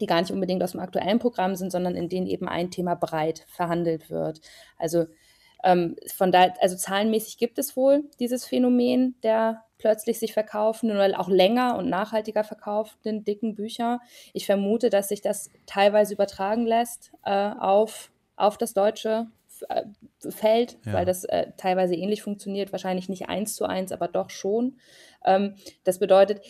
die 0.00 0.06
gar 0.06 0.20
nicht 0.20 0.30
unbedingt 0.30 0.62
aus 0.62 0.72
dem 0.72 0.80
aktuellen 0.80 1.18
Programm 1.18 1.56
sind, 1.56 1.72
sondern 1.72 1.96
in 1.96 2.08
denen 2.08 2.26
eben 2.26 2.48
ein 2.48 2.70
Thema 2.70 2.94
breit 2.94 3.44
verhandelt 3.48 4.10
wird. 4.10 4.40
Also 4.78 5.06
ähm, 5.64 5.96
von 6.14 6.32
da, 6.32 6.52
also 6.60 6.76
zahlenmäßig 6.76 7.38
gibt 7.38 7.58
es 7.58 7.76
wohl 7.76 8.04
dieses 8.18 8.44
Phänomen 8.44 9.16
der 9.22 9.64
plötzlich 9.80 10.18
sich 10.18 10.34
verkaufenden 10.34 10.98
oder 10.98 11.18
auch 11.18 11.28
länger 11.28 11.76
und 11.78 11.88
nachhaltiger 11.88 12.44
verkauften 12.44 13.24
dicken 13.24 13.54
Bücher. 13.54 14.00
Ich 14.34 14.44
vermute, 14.44 14.90
dass 14.90 15.08
sich 15.08 15.22
das 15.22 15.48
teilweise 15.66 16.12
übertragen 16.14 16.66
lässt 16.66 17.12
äh, 17.24 17.50
auf, 17.58 18.10
auf 18.36 18.58
das 18.58 18.74
deutsche 18.74 19.28
äh, 19.68 19.84
Feld, 20.30 20.78
ja. 20.84 20.92
weil 20.92 21.06
das 21.06 21.24
äh, 21.24 21.46
teilweise 21.56 21.94
ähnlich 21.94 22.22
funktioniert, 22.22 22.72
wahrscheinlich 22.72 23.08
nicht 23.08 23.30
eins 23.30 23.54
zu 23.54 23.64
eins, 23.64 23.90
aber 23.90 24.06
doch 24.06 24.28
schon. 24.28 24.78
Ähm, 25.24 25.54
das 25.84 25.98
bedeutet, 25.98 26.42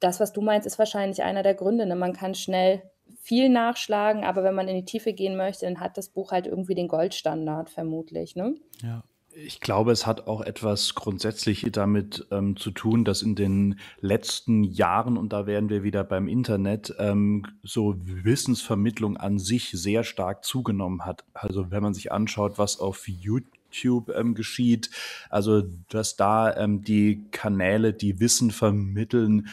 das, 0.00 0.20
was 0.20 0.32
du 0.32 0.40
meinst, 0.40 0.66
ist 0.66 0.78
wahrscheinlich 0.78 1.22
einer 1.22 1.42
der 1.42 1.54
Gründe. 1.54 1.86
Ne? 1.86 1.96
Man 1.96 2.12
kann 2.12 2.34
schnell 2.34 2.82
viel 3.20 3.48
nachschlagen, 3.48 4.24
aber 4.24 4.44
wenn 4.44 4.54
man 4.54 4.68
in 4.68 4.76
die 4.76 4.84
Tiefe 4.84 5.12
gehen 5.12 5.36
möchte, 5.36 5.66
dann 5.66 5.80
hat 5.80 5.96
das 5.96 6.08
Buch 6.08 6.32
halt 6.32 6.46
irgendwie 6.46 6.74
den 6.74 6.88
Goldstandard, 6.88 7.70
vermutlich. 7.70 8.36
Ne? 8.36 8.54
Ja. 8.82 9.02
Ich 9.38 9.60
glaube, 9.60 9.92
es 9.92 10.06
hat 10.06 10.28
auch 10.28 10.40
etwas 10.40 10.94
grundsätzlich 10.94 11.66
damit 11.70 12.26
ähm, 12.30 12.56
zu 12.56 12.70
tun, 12.70 13.04
dass 13.04 13.20
in 13.20 13.34
den 13.34 13.78
letzten 14.00 14.64
Jahren, 14.64 15.18
und 15.18 15.34
da 15.34 15.46
wären 15.46 15.68
wir 15.68 15.82
wieder 15.82 16.04
beim 16.04 16.26
Internet, 16.26 16.94
ähm, 16.98 17.44
so 17.62 17.96
Wissensvermittlung 17.98 19.18
an 19.18 19.38
sich 19.38 19.72
sehr 19.72 20.04
stark 20.04 20.42
zugenommen 20.42 21.04
hat. 21.04 21.24
Also 21.34 21.70
wenn 21.70 21.82
man 21.82 21.92
sich 21.92 22.12
anschaut, 22.12 22.56
was 22.56 22.80
auf 22.80 23.06
YouTube 23.08 24.10
ähm, 24.16 24.34
geschieht, 24.34 24.88
also 25.28 25.62
dass 25.90 26.16
da 26.16 26.56
ähm, 26.56 26.82
die 26.82 27.26
Kanäle, 27.30 27.92
die 27.92 28.20
Wissen 28.20 28.50
vermitteln, 28.50 29.48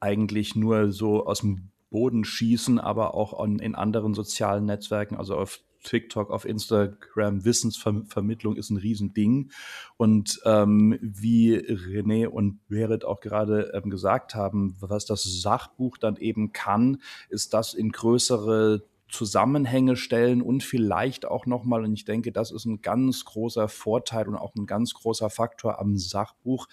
eigentlich 0.00 0.54
nur 0.54 0.92
so 0.92 1.26
aus 1.26 1.40
dem 1.40 1.70
Boden 1.90 2.24
schießen, 2.24 2.78
aber 2.78 3.14
auch 3.14 3.32
on, 3.32 3.58
in 3.58 3.74
anderen 3.74 4.14
sozialen 4.14 4.66
Netzwerken, 4.66 5.16
also 5.16 5.36
auf 5.36 5.60
TikTok, 5.86 6.30
auf 6.30 6.44
Instagram, 6.44 7.44
Wissensvermittlung 7.44 8.56
ist 8.56 8.70
ein 8.70 8.76
Riesending. 8.76 9.50
Und 9.96 10.40
ähm, 10.44 10.98
wie 11.00 11.56
René 11.56 12.26
und 12.26 12.66
Berit 12.68 13.04
auch 13.04 13.20
gerade 13.20 13.72
ähm, 13.72 13.88
gesagt 13.88 14.34
haben, 14.34 14.76
was 14.80 15.06
das 15.06 15.22
Sachbuch 15.22 15.96
dann 15.96 16.16
eben 16.16 16.52
kann, 16.52 16.98
ist 17.28 17.54
das 17.54 17.72
in 17.72 17.92
größere 17.92 18.84
Zusammenhänge 19.08 19.94
stellen 19.94 20.42
und 20.42 20.64
vielleicht 20.64 21.26
auch 21.26 21.46
nochmal, 21.46 21.84
und 21.84 21.94
ich 21.94 22.04
denke, 22.04 22.32
das 22.32 22.50
ist 22.50 22.64
ein 22.64 22.82
ganz 22.82 23.24
großer 23.24 23.68
Vorteil 23.68 24.26
und 24.26 24.34
auch 24.34 24.54
ein 24.56 24.66
ganz 24.66 24.94
großer 24.94 25.30
Faktor 25.30 25.78
am 25.78 25.96
Sachbuch. 25.96 26.66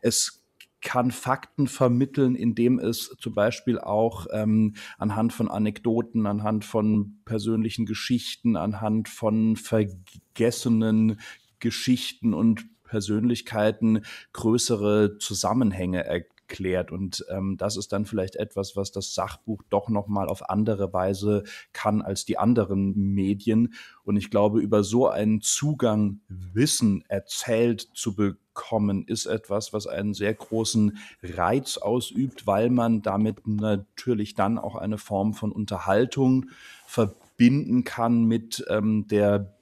Es 0.00 0.39
kann 0.80 1.10
Fakten 1.10 1.66
vermitteln, 1.66 2.34
indem 2.34 2.78
es 2.78 3.14
zum 3.18 3.34
Beispiel 3.34 3.78
auch 3.78 4.26
ähm, 4.32 4.74
anhand 4.98 5.32
von 5.32 5.50
Anekdoten, 5.50 6.26
anhand 6.26 6.64
von 6.64 7.20
persönlichen 7.24 7.86
Geschichten, 7.86 8.56
anhand 8.56 9.08
von 9.08 9.56
vergessenen 9.56 11.20
Geschichten 11.58 12.34
und 12.34 12.66
Persönlichkeiten 12.84 14.04
größere 14.32 15.18
Zusammenhänge 15.18 16.04
erklärt. 16.50 16.90
Und 16.90 17.24
ähm, 17.30 17.56
das 17.56 17.76
ist 17.76 17.92
dann 17.92 18.04
vielleicht 18.04 18.36
etwas, 18.36 18.76
was 18.76 18.90
das 18.90 19.14
Sachbuch 19.14 19.62
doch 19.70 19.88
nochmal 19.88 20.28
auf 20.28 20.50
andere 20.50 20.92
Weise 20.92 21.44
kann 21.72 22.02
als 22.02 22.24
die 22.24 22.38
anderen 22.38 22.94
Medien. 23.14 23.74
Und 24.04 24.16
ich 24.16 24.30
glaube, 24.30 24.60
über 24.60 24.82
so 24.82 25.08
einen 25.08 25.40
Zugang 25.40 26.20
Wissen 26.28 27.04
erzählt 27.08 27.88
zu 27.94 28.14
bekommen, 28.14 28.38
kommen, 28.52 29.04
ist 29.06 29.26
etwas, 29.26 29.72
was 29.72 29.86
einen 29.86 30.12
sehr 30.12 30.34
großen 30.34 30.98
Reiz 31.22 31.78
ausübt, 31.78 32.48
weil 32.48 32.68
man 32.68 33.00
damit 33.00 33.46
natürlich 33.46 34.34
dann 34.34 34.58
auch 34.58 34.74
eine 34.74 34.98
Form 34.98 35.34
von 35.34 35.52
Unterhaltung 35.52 36.46
verbinden 36.84 37.84
kann 37.84 38.24
mit 38.24 38.64
ähm, 38.68 39.06
der 39.06 39.54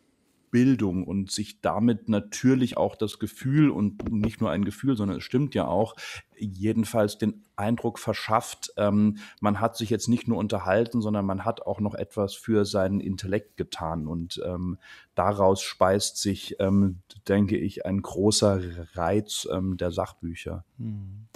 Bildung 0.51 1.05
und 1.05 1.31
sich 1.31 1.61
damit 1.61 2.09
natürlich 2.09 2.77
auch 2.77 2.97
das 2.97 3.19
Gefühl 3.19 3.71
und 3.71 4.11
nicht 4.11 4.41
nur 4.41 4.51
ein 4.51 4.65
Gefühl, 4.65 4.97
sondern 4.97 5.19
es 5.19 5.25
stimmt 5.25 5.55
ja 5.55 5.67
auch, 5.67 5.95
jedenfalls 6.37 7.19
den 7.19 7.45
Eindruck 7.57 7.99
verschafft, 7.99 8.73
ähm, 8.77 9.19
man 9.41 9.61
hat 9.61 9.77
sich 9.77 9.91
jetzt 9.91 10.09
nicht 10.09 10.29
nur 10.29 10.39
unterhalten, 10.39 11.03
sondern 11.03 11.27
man 11.27 11.45
hat 11.45 11.63
auch 11.63 11.81
noch 11.81 11.95
etwas 11.95 12.35
für 12.35 12.65
seinen 12.65 13.01
Intellekt 13.01 13.57
getan 13.57 14.07
und 14.07 14.41
ähm, 14.47 14.79
daraus 15.15 15.63
speist 15.63 16.19
sich, 16.19 16.57
ähm, 16.61 17.01
denke 17.27 17.57
ich, 17.57 17.85
ein 17.85 18.01
großer 18.01 18.61
Reiz 18.95 19.49
ähm, 19.51 19.77
der 19.77 19.91
Sachbücher. 19.91 20.65
Hm. 20.79 21.27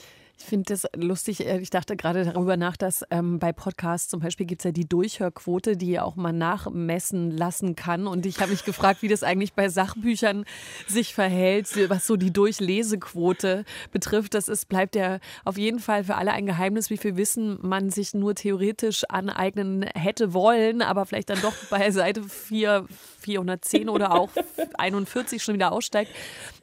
Ich 0.42 0.48
finde 0.48 0.74
das 0.74 0.86
lustig. 0.96 1.46
Äh, 1.46 1.58
ich 1.60 1.70
dachte 1.70 1.96
gerade 1.96 2.24
darüber 2.24 2.56
nach, 2.56 2.76
dass 2.76 3.04
ähm, 3.10 3.38
bei 3.38 3.52
Podcasts 3.52 4.08
zum 4.08 4.20
Beispiel 4.20 4.44
gibt 4.44 4.62
es 4.62 4.64
ja 4.64 4.72
die 4.72 4.88
Durchhörquote, 4.88 5.76
die 5.76 6.00
auch 6.00 6.16
mal 6.16 6.32
nachmessen 6.32 7.30
lassen 7.30 7.76
kann. 7.76 8.06
Und 8.08 8.26
ich 8.26 8.40
habe 8.40 8.50
mich 8.50 8.64
gefragt, 8.64 9.02
wie 9.02 9.08
das 9.08 9.22
eigentlich 9.22 9.52
bei 9.52 9.68
Sachbüchern 9.68 10.44
sich 10.88 11.14
verhält, 11.14 11.68
was 11.88 12.06
so 12.06 12.16
die 12.16 12.32
Durchlesequote 12.32 13.64
betrifft. 13.92 14.34
Das 14.34 14.48
ist, 14.48 14.68
bleibt 14.68 14.96
ja 14.96 15.20
auf 15.44 15.56
jeden 15.56 15.78
Fall 15.78 16.04
für 16.04 16.16
alle 16.16 16.32
ein 16.32 16.44
Geheimnis, 16.44 16.90
wie 16.90 16.98
viel 16.98 17.16
Wissen 17.16 17.58
man 17.62 17.90
sich 17.90 18.12
nur 18.12 18.34
theoretisch 18.34 19.04
aneignen 19.08 19.84
hätte 19.94 20.34
wollen, 20.34 20.82
aber 20.82 21.06
vielleicht 21.06 21.30
dann 21.30 21.40
doch 21.40 21.54
bei 21.70 21.90
Seite 21.92 22.24
4, 22.24 22.86
410 23.20 23.88
oder 23.88 24.12
auch 24.12 24.30
41 24.76 25.42
schon 25.42 25.54
wieder 25.54 25.70
aussteigt. 25.72 26.10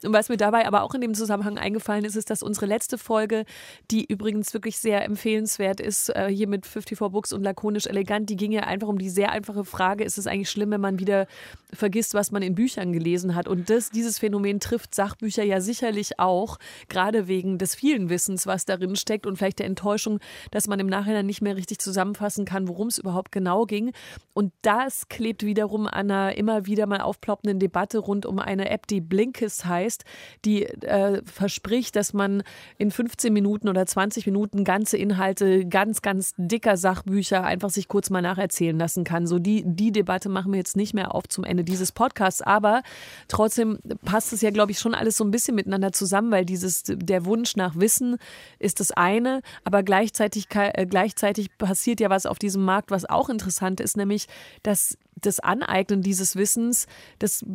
Und 0.03 0.13
was 0.13 0.29
mir 0.29 0.37
dabei 0.37 0.67
aber 0.67 0.83
auch 0.83 0.93
in 0.93 1.01
dem 1.01 1.13
Zusammenhang 1.13 1.57
eingefallen 1.57 2.05
ist, 2.05 2.15
ist, 2.15 2.29
dass 2.29 2.43
unsere 2.43 2.65
letzte 2.65 2.97
Folge 2.97 3.45
die 3.91 4.05
übrigens 4.05 4.53
wirklich 4.53 4.77
sehr 4.77 5.03
empfehlenswert 5.05 5.79
ist, 5.79 6.09
äh, 6.09 6.27
hier 6.27 6.47
mit 6.47 6.65
54 6.65 6.99
Books 7.11 7.33
und 7.33 7.43
lakonisch 7.43 7.87
elegant. 7.87 8.29
Die 8.29 8.35
ging 8.35 8.51
ja 8.51 8.61
einfach 8.61 8.87
um 8.87 8.97
die 8.97 9.09
sehr 9.09 9.31
einfache 9.31 9.63
Frage, 9.63 10.03
ist 10.03 10.17
es 10.17 10.27
eigentlich 10.27 10.49
schlimm, 10.49 10.71
wenn 10.71 10.81
man 10.81 10.99
wieder 10.99 11.27
vergisst, 11.71 12.13
was 12.13 12.31
man 12.31 12.41
in 12.41 12.55
Büchern 12.55 12.91
gelesen 12.91 13.35
hat? 13.35 13.47
Und 13.47 13.69
das, 13.69 13.89
dieses 13.89 14.19
Phänomen 14.19 14.59
trifft 14.59 14.93
Sachbücher 14.93 15.43
ja 15.43 15.61
sicherlich 15.61 16.19
auch, 16.19 16.57
gerade 16.89 17.27
wegen 17.27 17.57
des 17.57 17.75
vielen 17.75 18.09
Wissens, 18.09 18.45
was 18.45 18.65
darin 18.65 18.95
steckt 18.95 19.25
und 19.25 19.37
vielleicht 19.37 19.59
der 19.59 19.67
Enttäuschung, 19.67 20.19
dass 20.51 20.67
man 20.67 20.79
im 20.79 20.87
Nachhinein 20.87 21.25
nicht 21.25 21.41
mehr 21.41 21.55
richtig 21.55 21.79
zusammenfassen 21.79 22.45
kann, 22.45 22.67
worum 22.67 22.87
es 22.87 22.97
überhaupt 22.97 23.31
genau 23.31 23.65
ging. 23.65 23.91
Und 24.33 24.53
das 24.61 25.07
klebt 25.09 25.45
wiederum 25.45 25.87
an 25.87 26.09
einer 26.09 26.37
immer 26.37 26.65
wieder 26.65 26.87
mal 26.87 27.01
aufploppenden 27.01 27.59
Debatte 27.59 27.99
rund 27.99 28.25
um 28.25 28.39
eine 28.39 28.69
App, 28.69 28.87
die 28.87 29.01
Blinkist 29.01 29.65
heißt, 29.65 30.03
die 30.45 30.65
äh, 30.65 31.21
verspricht, 31.25 31.95
dass 31.95 32.13
man 32.13 32.43
in 32.77 32.91
15 32.91 33.31
Minuten 33.31 33.58
Minuten 33.59 33.69
oder 33.69 33.85
20 33.85 34.25
Minuten 34.25 34.63
ganze 34.63 34.97
Inhalte 34.97 35.65
ganz, 35.65 36.01
ganz 36.01 36.33
dicker 36.37 36.77
Sachbücher 36.77 37.43
einfach 37.43 37.69
sich 37.69 37.87
kurz 37.87 38.09
mal 38.09 38.21
nacherzählen 38.21 38.77
lassen 38.77 39.03
kann. 39.03 39.27
So 39.27 39.39
die, 39.39 39.63
die 39.65 39.91
Debatte 39.91 40.29
machen 40.29 40.51
wir 40.51 40.57
jetzt 40.57 40.77
nicht 40.77 40.93
mehr 40.93 41.13
auf 41.13 41.27
zum 41.27 41.43
Ende 41.43 41.63
dieses 41.63 41.91
Podcasts, 41.91 42.41
aber 42.41 42.81
trotzdem 43.27 43.79
passt 44.05 44.33
es 44.33 44.41
ja, 44.41 44.51
glaube 44.51 44.71
ich, 44.71 44.79
schon 44.79 44.95
alles 44.95 45.17
so 45.17 45.23
ein 45.23 45.31
bisschen 45.31 45.55
miteinander 45.55 45.91
zusammen, 45.91 46.31
weil 46.31 46.45
dieses, 46.45 46.83
der 46.85 47.25
Wunsch 47.25 47.55
nach 47.55 47.75
Wissen 47.75 48.17
ist 48.59 48.79
das 48.79 48.91
eine, 48.91 49.41
aber 49.63 49.83
gleichzeitig, 49.83 50.47
äh, 50.53 50.85
gleichzeitig 50.85 51.57
passiert 51.57 51.99
ja 51.99 52.09
was 52.09 52.25
auf 52.25 52.39
diesem 52.39 52.63
Markt, 52.63 52.91
was 52.91 53.05
auch 53.05 53.29
interessant 53.29 53.79
ist, 53.81 53.97
nämlich, 53.97 54.27
dass 54.63 54.97
das 55.21 55.39
Aneignen 55.39 56.01
dieses 56.01 56.35
Wissens, 56.35 56.87
das 57.19 57.45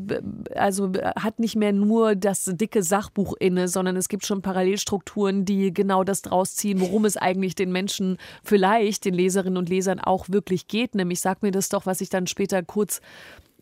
also 0.54 0.92
hat 1.16 1.38
nicht 1.38 1.56
mehr 1.56 1.72
nur 1.72 2.14
das 2.14 2.44
dicke 2.44 2.82
Sachbuch 2.82 3.34
inne, 3.38 3.68
sondern 3.68 3.96
es 3.96 4.08
gibt 4.08 4.26
schon 4.26 4.42
Parallelstrukturen, 4.42 5.44
die 5.44 5.72
genau 5.72 6.04
das 6.04 6.22
draus 6.22 6.54
ziehen, 6.54 6.80
worum 6.80 7.04
es 7.04 7.16
eigentlich 7.16 7.54
den 7.54 7.72
Menschen 7.72 8.18
vielleicht, 8.42 9.04
den 9.04 9.14
Leserinnen 9.14 9.56
und 9.56 9.68
Lesern 9.68 10.00
auch 10.00 10.28
wirklich 10.28 10.68
geht. 10.68 10.94
Nämlich 10.94 11.20
sag 11.20 11.42
mir 11.42 11.50
das 11.50 11.68
doch, 11.68 11.86
was 11.86 12.00
ich 12.00 12.08
dann 12.08 12.26
später 12.26 12.62
kurz 12.62 13.00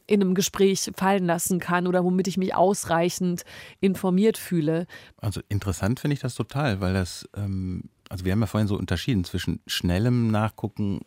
in 0.07 0.21
einem 0.21 0.35
Gespräch 0.35 0.91
fallen 0.95 1.25
lassen 1.25 1.59
kann 1.59 1.87
oder 1.87 2.05
womit 2.05 2.29
ich 2.29 2.37
mich 2.37 2.55
ausreichend 2.55 3.45
informiert 3.81 4.37
fühle. 4.37 4.87
Also 5.17 5.41
interessant 5.49 6.01
finde 6.01 6.15
ich 6.15 6.21
das 6.21 6.35
total, 6.35 6.81
weil 6.81 6.93
das, 6.93 7.29
ähm, 7.37 7.85
also 8.09 8.25
wir 8.25 8.33
haben 8.33 8.41
ja 8.41 8.47
vorhin 8.47 8.69
so 8.69 8.77
unterschieden 8.77 9.25
zwischen 9.25 9.61
schnellem 9.67 10.29
Nachgucken 10.29 11.01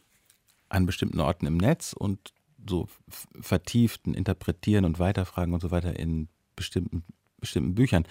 an 0.70 0.86
bestimmten 0.86 1.20
Orten 1.20 1.46
im 1.46 1.58
Netz 1.58 1.94
und 1.94 2.34
so 2.68 2.88
vertieften 3.42 4.14
Interpretieren 4.14 4.86
und 4.86 5.00
Weiterfragen 5.00 5.54
und 5.54 5.62
so 5.62 5.72
weiter 5.72 5.98
in 5.98 6.30
bestimmten, 6.56 7.04
bestimmten 7.40 7.76
Büchern. 7.76 8.08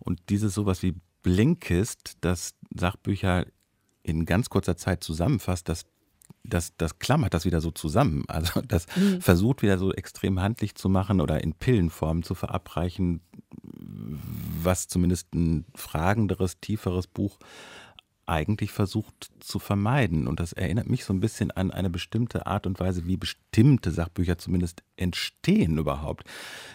Und 0.00 0.20
dieses 0.28 0.54
sowas 0.54 0.82
wie 0.82 0.94
Blinkist, 1.22 2.16
das 2.20 2.54
Sachbücher 2.74 3.46
in 4.02 4.26
ganz 4.26 4.50
kurzer 4.50 4.76
Zeit 4.76 5.04
zusammenfasst, 5.04 5.68
das, 5.68 5.84
das, 6.42 6.76
das 6.76 6.98
klammert 6.98 7.34
das 7.34 7.44
wieder 7.44 7.60
so 7.60 7.70
zusammen. 7.70 8.24
Also 8.28 8.60
das 8.60 8.86
mhm. 8.96 9.20
versucht 9.20 9.62
wieder 9.62 9.78
so 9.78 9.92
extrem 9.92 10.40
handlich 10.40 10.74
zu 10.74 10.88
machen 10.88 11.20
oder 11.20 11.42
in 11.42 11.54
Pillenform 11.54 12.22
zu 12.22 12.34
verabreichen, 12.34 13.20
was 14.62 14.88
zumindest 14.88 15.34
ein 15.34 15.64
fragenderes, 15.74 16.58
tieferes 16.60 17.06
Buch 17.06 17.38
eigentlich 18.26 18.72
versucht 18.72 19.30
zu 19.40 19.58
vermeiden. 19.58 20.26
Und 20.26 20.40
das 20.40 20.52
erinnert 20.52 20.88
mich 20.88 21.04
so 21.04 21.12
ein 21.12 21.20
bisschen 21.20 21.50
an 21.50 21.70
eine 21.70 21.90
bestimmte 21.90 22.46
Art 22.46 22.66
und 22.66 22.80
Weise, 22.80 23.06
wie 23.06 23.16
bestimmte 23.16 23.90
Sachbücher 23.90 24.38
zumindest 24.38 24.82
entstehen 25.02 25.78
überhaupt. 25.78 26.24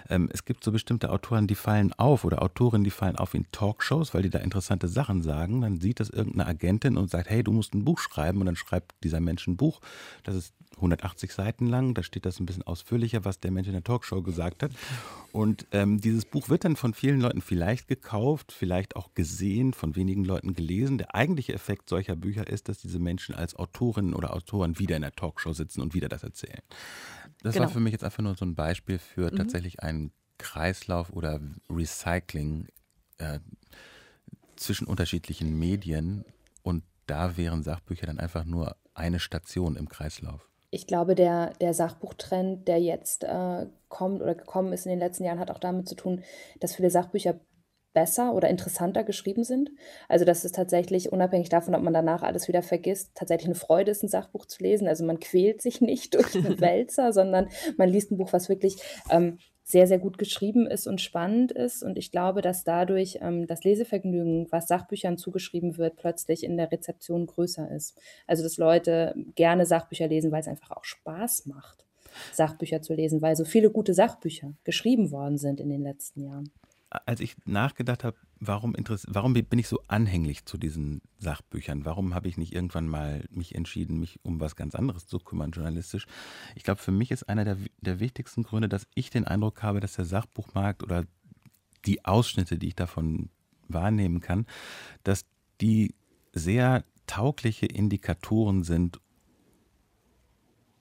Ähm, 0.10 0.30
es 0.32 0.46
gibt 0.46 0.64
so 0.64 0.72
bestimmte 0.72 1.12
Autoren, 1.12 1.48
die 1.48 1.56
fallen 1.56 1.94
auf 1.94 2.24
oder 2.24 2.42
Autorinnen, 2.42 2.84
die 2.84 2.92
fallen 2.92 3.16
auf 3.16 3.34
in 3.34 3.46
Talkshows, 3.52 4.14
weil 4.14 4.22
die 4.22 4.30
da 4.30 4.40
interessante 4.40 4.88
Sachen 4.88 5.22
sagen. 5.22 5.62
Dann 5.62 5.80
sieht 5.80 6.00
das 6.00 6.10
irgendeine 6.10 6.48
Agentin 6.48 6.98
und 6.98 7.10
sagt, 7.10 7.30
hey, 7.30 7.44
du 7.44 7.52
musst 7.52 7.74
ein 7.74 7.86
Buch 7.86 8.00
schreiben. 8.00 8.40
Und 8.40 8.46
dann 8.46 8.56
schreibt 8.56 8.94
dieser 9.04 9.20
Mensch 9.20 9.48
ein 9.48 9.58
Buch. 9.58 9.82
Das 10.24 10.36
ist 10.36 10.54
180 10.78 11.34
Seiten 11.34 11.68
lang. 11.68 11.94
Da 11.94 12.04
steht 12.04 12.26
das 12.26 12.40
ein 12.40 12.46
bisschen 12.46 12.64
ausführlicher, 12.64 13.26
was 13.26 13.40
der 13.40 13.52
Mensch 13.52 13.68
in 13.68 13.74
der 13.74 13.84
Talkshow 13.84 14.22
gesagt 14.22 14.64
hat. 14.64 14.72
Und 15.32 15.66
ähm, 15.72 16.00
dieses 16.00 16.26
Buch 16.26 16.50
wird 16.50 16.66
dann 16.66 16.76
von 16.76 16.94
vielen 16.94 17.20
Leuten 17.20 17.42
vielleicht 17.42 17.88
gekauft, 17.88 18.52
vielleicht 18.52 18.96
auch 18.96 19.14
gesehen, 19.14 19.74
von 19.74 19.96
wenigen 19.96 20.24
Leuten 20.24 20.54
gelesen. 20.54 20.98
Der 20.98 21.16
eigentliche 21.16 21.54
Effekt 21.54 21.90
solcher 21.90 22.16
Bücher 22.16 22.48
ist, 22.48 22.70
dass 22.70 22.80
diese 22.80 23.00
Menschen 23.00 23.36
als 23.36 23.56
Autorinnen 23.56 24.14
oder 24.14 24.34
Autoren 24.34 24.80
wieder 24.80 24.96
in 24.96 25.02
der 25.02 25.16
Talkshow 25.16 25.54
sitzen 25.54 25.82
und 25.82 25.94
wieder 25.94 26.10
das 26.10 26.24
erzählen. 26.24 26.62
Das 27.44 27.54
genau. 27.54 27.66
war 27.66 27.74
für 27.74 27.80
mich 27.80 27.94
jetzt 27.94 28.04
einfach 28.04 28.24
nur 28.24 28.36
so 28.36 28.46
ein 28.46 28.56
Beispiel 28.56 29.00
für 29.00 29.32
mhm. 29.32 29.38
tatsächlich 29.38 29.82
einen 29.84 30.12
Kreislauf 30.38 31.12
oder 31.12 31.40
Recycling 31.70 32.68
äh, 33.18 33.40
zwischen 34.56 34.88
unterschiedlichen 34.88 35.58
Medien. 35.58 36.26
Und 36.64 36.84
da 37.06 37.38
wären 37.38 37.64
Sachbücher 37.64 38.08
dann 38.08 38.20
einfach 38.20 38.46
nur 38.46 38.76
eine 38.94 39.20
Station 39.20 39.76
im 39.76 39.88
Kreislauf 39.88 40.48
ich 40.70 40.86
glaube, 40.86 41.16
der, 41.16 41.54
der 41.62 41.74
Sachbuchtrend, 41.74 42.68
der 42.68 42.80
jetzt 42.80 43.24
äh, 43.24 43.68
kommt 43.88 44.22
oder 44.22 44.36
gekommen 44.36 44.74
ist 44.74 44.86
in 44.86 44.90
den 44.90 45.00
letzten 45.00 45.24
Jahren, 45.24 45.40
hat 45.40 45.52
auch 45.52 45.60
damit 45.60 45.88
zu 45.88 45.96
tun, 45.96 46.24
dass 46.60 46.76
viele 46.76 46.92
Sachbücher 46.92 47.40
besser 47.94 48.34
oder 48.34 48.50
interessanter 48.50 49.04
geschrieben 49.04 49.44
sind. 49.44 49.72
Also 50.08 50.26
dass 50.26 50.44
es 50.44 50.52
tatsächlich, 50.52 51.12
unabhängig 51.12 51.50
davon, 51.50 51.76
ob 51.76 51.82
man 51.82 51.94
danach 51.94 52.22
alles 52.22 52.48
wieder 52.48 52.62
vergisst, 52.62 53.12
tatsächlich 53.16 53.48
eine 53.48 53.56
Freude 53.56 53.92
ist, 53.92 54.04
ein 54.04 54.10
Sachbuch 54.10 54.46
zu 54.46 54.62
lesen. 54.64 54.88
Also 54.88 55.06
man 55.06 55.20
quält 55.20 55.62
sich 55.62 55.82
nicht 55.82 56.14
durch 56.14 56.36
einen 56.36 56.60
Wälzer, 56.62 57.12
sondern 57.14 57.50
man 57.78 57.90
liest 57.90 58.12
ein 58.12 58.18
Buch, 58.18 58.34
was 58.34 58.50
wirklich 58.50 58.78
ähm, 59.10 59.40
sehr, 59.64 59.86
sehr 59.86 60.00
gut 60.00 60.18
geschrieben 60.18 60.66
ist 60.66 60.88
und 60.88 61.02
spannend 61.02 61.52
ist. 61.52 61.84
Und 61.84 61.98
ich 61.98 62.12
glaube, 62.12 62.42
dass 62.42 62.64
dadurch 62.64 63.20
ähm, 63.22 63.48
das 63.48 63.66
Lesevergnügen, 63.66 64.48
was 64.50 64.68
Sachbüchern 64.68 65.18
zugeschrieben 65.18 65.78
wird, 65.78 65.98
plötzlich 65.98 66.44
in 66.44 66.56
der 66.56 66.72
Rezeption 66.72 67.26
größer 67.26 67.70
ist. 67.72 67.98
Also 68.28 68.44
dass 68.44 68.56
Leute 68.56 69.14
gerne 69.36 69.66
Sachbücher 69.66 70.08
lesen, 70.08 70.32
weil 70.32 70.40
es 70.40 70.48
einfach 70.48 70.72
auch 70.72 70.86
Spaß 70.86 71.48
macht, 71.48 71.84
Sachbücher 72.32 72.82
zu 72.82 72.94
lesen, 72.94 73.22
weil 73.22 73.36
so 73.36 73.44
viele 73.44 73.70
gute 73.70 73.94
Sachbücher 73.94 74.54
geschrieben 74.64 75.12
worden 75.12 75.38
sind 75.38 75.60
in 75.60 75.70
den 75.70 75.82
letzten 75.82 76.24
Jahren 76.24 76.50
als 76.90 77.20
ich 77.20 77.36
nachgedacht 77.46 78.04
habe, 78.04 78.18
warum, 78.40 78.76
warum 79.08 79.34
bin 79.34 79.60
ich 79.60 79.68
so 79.68 79.82
anhänglich 79.88 80.46
zu 80.46 80.58
diesen 80.58 81.02
Sachbüchern? 81.20 81.86
Warum 81.86 82.14
habe 82.14 82.28
ich 82.28 82.38
nicht 82.38 82.54
irgendwann 82.54 82.88
mal 82.88 83.26
mich 83.30 83.56
entschieden, 83.56 84.00
mich 84.00 84.20
um 84.24 84.40
was 84.40 84.56
ganz 84.56 84.74
anderes 84.74 85.06
zu 85.06 85.20
kümmern, 85.20 85.52
journalistisch? 85.52 86.06
Ich 86.56 86.64
glaube, 86.64 86.82
für 86.82 86.92
mich 86.92 87.12
ist 87.12 87.28
einer 87.28 87.44
der, 87.44 87.58
der 87.82 88.00
wichtigsten 88.00 88.44
Gründe, 88.44 88.70
dass 88.70 88.88
ich 88.96 89.10
den 89.10 89.26
Eindruck 89.26 89.64
habe, 89.64 89.80
dass 89.80 89.96
der 89.96 90.06
Sachbuchmarkt 90.06 90.84
oder 90.84 91.06
die 91.86 92.06
Ausschnitte, 92.06 92.58
die 92.58 92.70
ich 92.70 92.76
davon 92.76 93.30
wahrnehmen 93.68 94.22
kann, 94.22 94.46
dass 95.04 95.26
die 95.60 95.94
sehr 96.34 96.86
taugliche 97.06 97.66
Indikatoren 97.66 98.64
sind, 98.64 99.00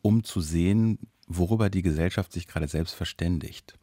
um 0.02 0.22
zu 0.22 0.40
sehen, 0.40 0.98
worüber 1.26 1.70
die 1.70 1.82
Gesellschaft 1.82 2.32
sich 2.32 2.46
gerade 2.46 2.68
selbst 2.68 2.94
verständigt. 2.94 3.78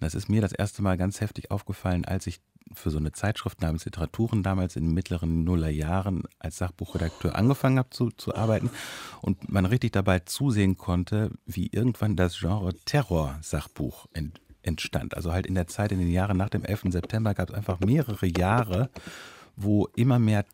Das 0.00 0.14
ist 0.14 0.28
mir 0.28 0.40
das 0.40 0.52
erste 0.52 0.82
Mal 0.82 0.96
ganz 0.96 1.20
heftig 1.20 1.50
aufgefallen, 1.50 2.04
als 2.04 2.26
ich 2.26 2.40
für 2.72 2.90
so 2.90 2.98
eine 2.98 3.12
Zeitschrift 3.12 3.62
namens 3.62 3.84
Literaturen 3.84 4.42
damals 4.42 4.76
in 4.76 4.84
den 4.84 4.94
mittleren 4.94 5.44
Nullerjahren 5.44 6.24
als 6.38 6.58
Sachbuchredakteur 6.58 7.34
angefangen 7.34 7.78
habe 7.78 7.90
zu, 7.90 8.10
zu 8.10 8.34
arbeiten 8.34 8.70
und 9.22 9.50
man 9.50 9.64
richtig 9.64 9.92
dabei 9.92 10.20
zusehen 10.20 10.76
konnte, 10.76 11.30
wie 11.46 11.68
irgendwann 11.68 12.16
das 12.16 12.38
Genre 12.38 12.74
Terror-Sachbuch 12.84 14.06
ent, 14.12 14.40
entstand. 14.62 15.16
Also 15.16 15.32
halt 15.32 15.46
in 15.46 15.54
der 15.54 15.66
Zeit, 15.66 15.92
in 15.92 15.98
den 15.98 16.10
Jahren 16.10 16.36
nach 16.36 16.50
dem 16.50 16.64
11. 16.64 16.84
September 16.90 17.34
gab 17.34 17.48
es 17.48 17.54
einfach 17.54 17.80
mehrere 17.80 18.26
Jahre, 18.26 18.90
wo 19.56 19.86
immer 19.96 20.18
mehr 20.18 20.44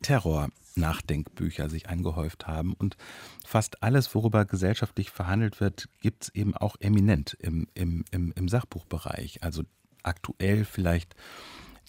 Terror-Nachdenkbücher 0.74 1.68
sich 1.68 1.88
angehäuft 1.88 2.46
haben. 2.46 2.74
Und 2.74 2.96
fast 3.44 3.82
alles, 3.82 4.14
worüber 4.14 4.44
gesellschaftlich 4.44 5.10
verhandelt 5.10 5.60
wird, 5.60 5.88
gibt 6.00 6.24
es 6.24 6.34
eben 6.34 6.54
auch 6.56 6.76
eminent 6.80 7.36
im, 7.40 7.68
im, 7.74 8.04
im, 8.10 8.32
im 8.34 8.48
Sachbuchbereich. 8.48 9.42
Also 9.42 9.62
aktuell 10.02 10.64
vielleicht 10.64 11.14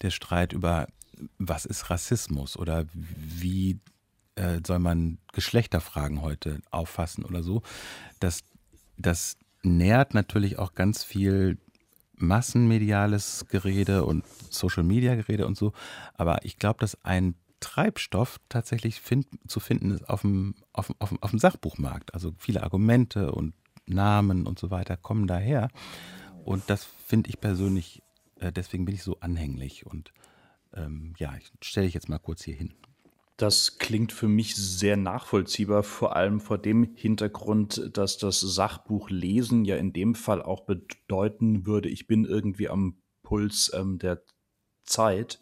der 0.02 0.10
Streit 0.10 0.52
über, 0.52 0.86
was 1.38 1.64
ist 1.64 1.90
Rassismus 1.90 2.56
oder 2.56 2.86
wie 2.92 3.78
äh, 4.36 4.60
soll 4.66 4.78
man 4.78 5.18
Geschlechterfragen 5.32 6.22
heute 6.22 6.60
auffassen 6.70 7.24
oder 7.24 7.42
so. 7.42 7.62
Das, 8.20 8.42
das 8.96 9.36
nährt 9.62 10.14
natürlich 10.14 10.58
auch 10.58 10.74
ganz 10.74 11.02
viel 11.02 11.58
massenmediales 12.18 13.44
Gerede 13.50 14.04
und 14.04 14.24
Social-Media-Gerede 14.50 15.46
und 15.46 15.56
so. 15.56 15.72
Aber 16.14 16.44
ich 16.44 16.58
glaube, 16.58 16.80
dass 16.80 17.04
ein 17.04 17.34
Treibstoff 17.60 18.38
tatsächlich 18.48 19.00
find, 19.00 19.26
zu 19.46 19.60
finden 19.60 19.90
ist 19.90 20.08
auf 20.08 20.22
dem, 20.22 20.54
auf, 20.72 20.92
auf, 20.98 21.14
auf 21.20 21.30
dem 21.30 21.38
Sachbuchmarkt. 21.38 22.14
Also 22.14 22.32
viele 22.38 22.62
Argumente 22.62 23.32
und 23.32 23.54
Namen 23.86 24.46
und 24.46 24.58
so 24.58 24.70
weiter 24.70 24.96
kommen 24.96 25.26
daher. 25.26 25.68
Und 26.44 26.64
das 26.68 26.84
finde 26.84 27.30
ich 27.30 27.40
persönlich, 27.40 28.02
äh, 28.40 28.52
deswegen 28.52 28.84
bin 28.84 28.94
ich 28.94 29.02
so 29.02 29.18
anhänglich. 29.20 29.86
Und 29.86 30.12
ähm, 30.74 31.14
ja, 31.18 31.34
ich 31.36 31.50
stelle 31.62 31.86
ich 31.86 31.94
jetzt 31.94 32.08
mal 32.08 32.18
kurz 32.18 32.42
hier 32.42 32.54
hin. 32.54 32.74
Das 33.36 33.78
klingt 33.78 34.12
für 34.12 34.28
mich 34.28 34.56
sehr 34.56 34.96
nachvollziehbar, 34.96 35.82
vor 35.82 36.16
allem 36.16 36.40
vor 36.40 36.56
dem 36.56 36.94
Hintergrund, 36.94 37.90
dass 37.92 38.16
das 38.16 38.40
Sachbuchlesen 38.40 39.66
ja 39.66 39.76
in 39.76 39.92
dem 39.92 40.14
Fall 40.14 40.42
auch 40.42 40.62
bedeuten 40.62 41.66
würde, 41.66 41.90
ich 41.90 42.06
bin 42.06 42.24
irgendwie 42.24 42.68
am 42.70 42.96
Puls 43.22 43.70
ähm, 43.74 43.98
der 43.98 44.22
Zeit. 44.84 45.38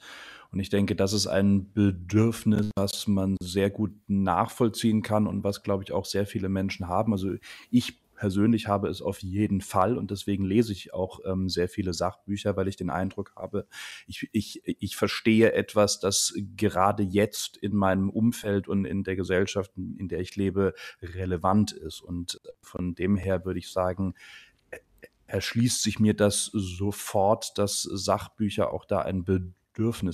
Und 0.55 0.61
ich 0.61 0.69
denke, 0.69 0.95
das 0.95 1.13
ist 1.13 1.27
ein 1.27 1.73
Bedürfnis, 1.73 2.71
was 2.77 3.09
man 3.09 3.37
sehr 3.43 3.71
gut 3.71 3.91
nachvollziehen 4.07 5.03
kann 5.03 5.27
und 5.27 5.43
was, 5.43 5.65
glaube 5.65 5.83
ich, 5.83 5.91
auch 5.91 6.05
sehr 6.05 6.27
viele 6.27 6.49
Menschen 6.49 6.87
haben. 6.87 7.11
Also 7.11 7.33
ich 7.73 7.99
persönlich 8.15 8.69
habe 8.69 8.87
es 8.87 9.03
auf 9.03 9.19
jeden 9.19 9.63
Fall 9.63 9.99
und 9.99 10.13
deswegen 10.13 10.45
lese 10.45 10.71
ich 10.71 10.95
auch 10.95 11.19
ähm, 11.25 11.49
sehr 11.49 11.69
viele 11.69 11.93
Sachbücher, 11.93 12.57
weil 12.57 12.69
ich 12.69 12.77
den 12.77 12.89
Eindruck 12.89 13.33
habe, 13.35 13.67
ich, 14.07 14.29
ich, 14.31 14.63
ich 14.65 14.95
verstehe 14.95 15.53
etwas, 15.55 15.99
das 15.99 16.33
gerade 16.57 17.03
jetzt 17.03 17.57
in 17.57 17.75
meinem 17.75 18.09
Umfeld 18.09 18.69
und 18.69 18.85
in 18.85 19.03
der 19.03 19.17
Gesellschaft, 19.17 19.73
in 19.77 20.07
der 20.07 20.21
ich 20.21 20.37
lebe, 20.37 20.75
relevant 21.03 21.73
ist. 21.73 22.01
Und 22.01 22.41
von 22.63 22.95
dem 22.95 23.17
her 23.17 23.45
würde 23.45 23.59
ich 23.59 23.73
sagen, 23.73 24.15
erschließt 25.27 25.83
sich 25.83 25.99
mir 25.99 26.15
das 26.15 26.45
sofort, 26.53 27.59
dass 27.59 27.83
Sachbücher 27.83 28.73
auch 28.73 28.85
da 28.85 29.01
ein 29.01 29.25
Bedürfnis 29.25 29.64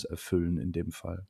erfüllen 0.05 0.59
in 0.59 0.73
dem 0.73 0.93
Fall. 0.93 1.27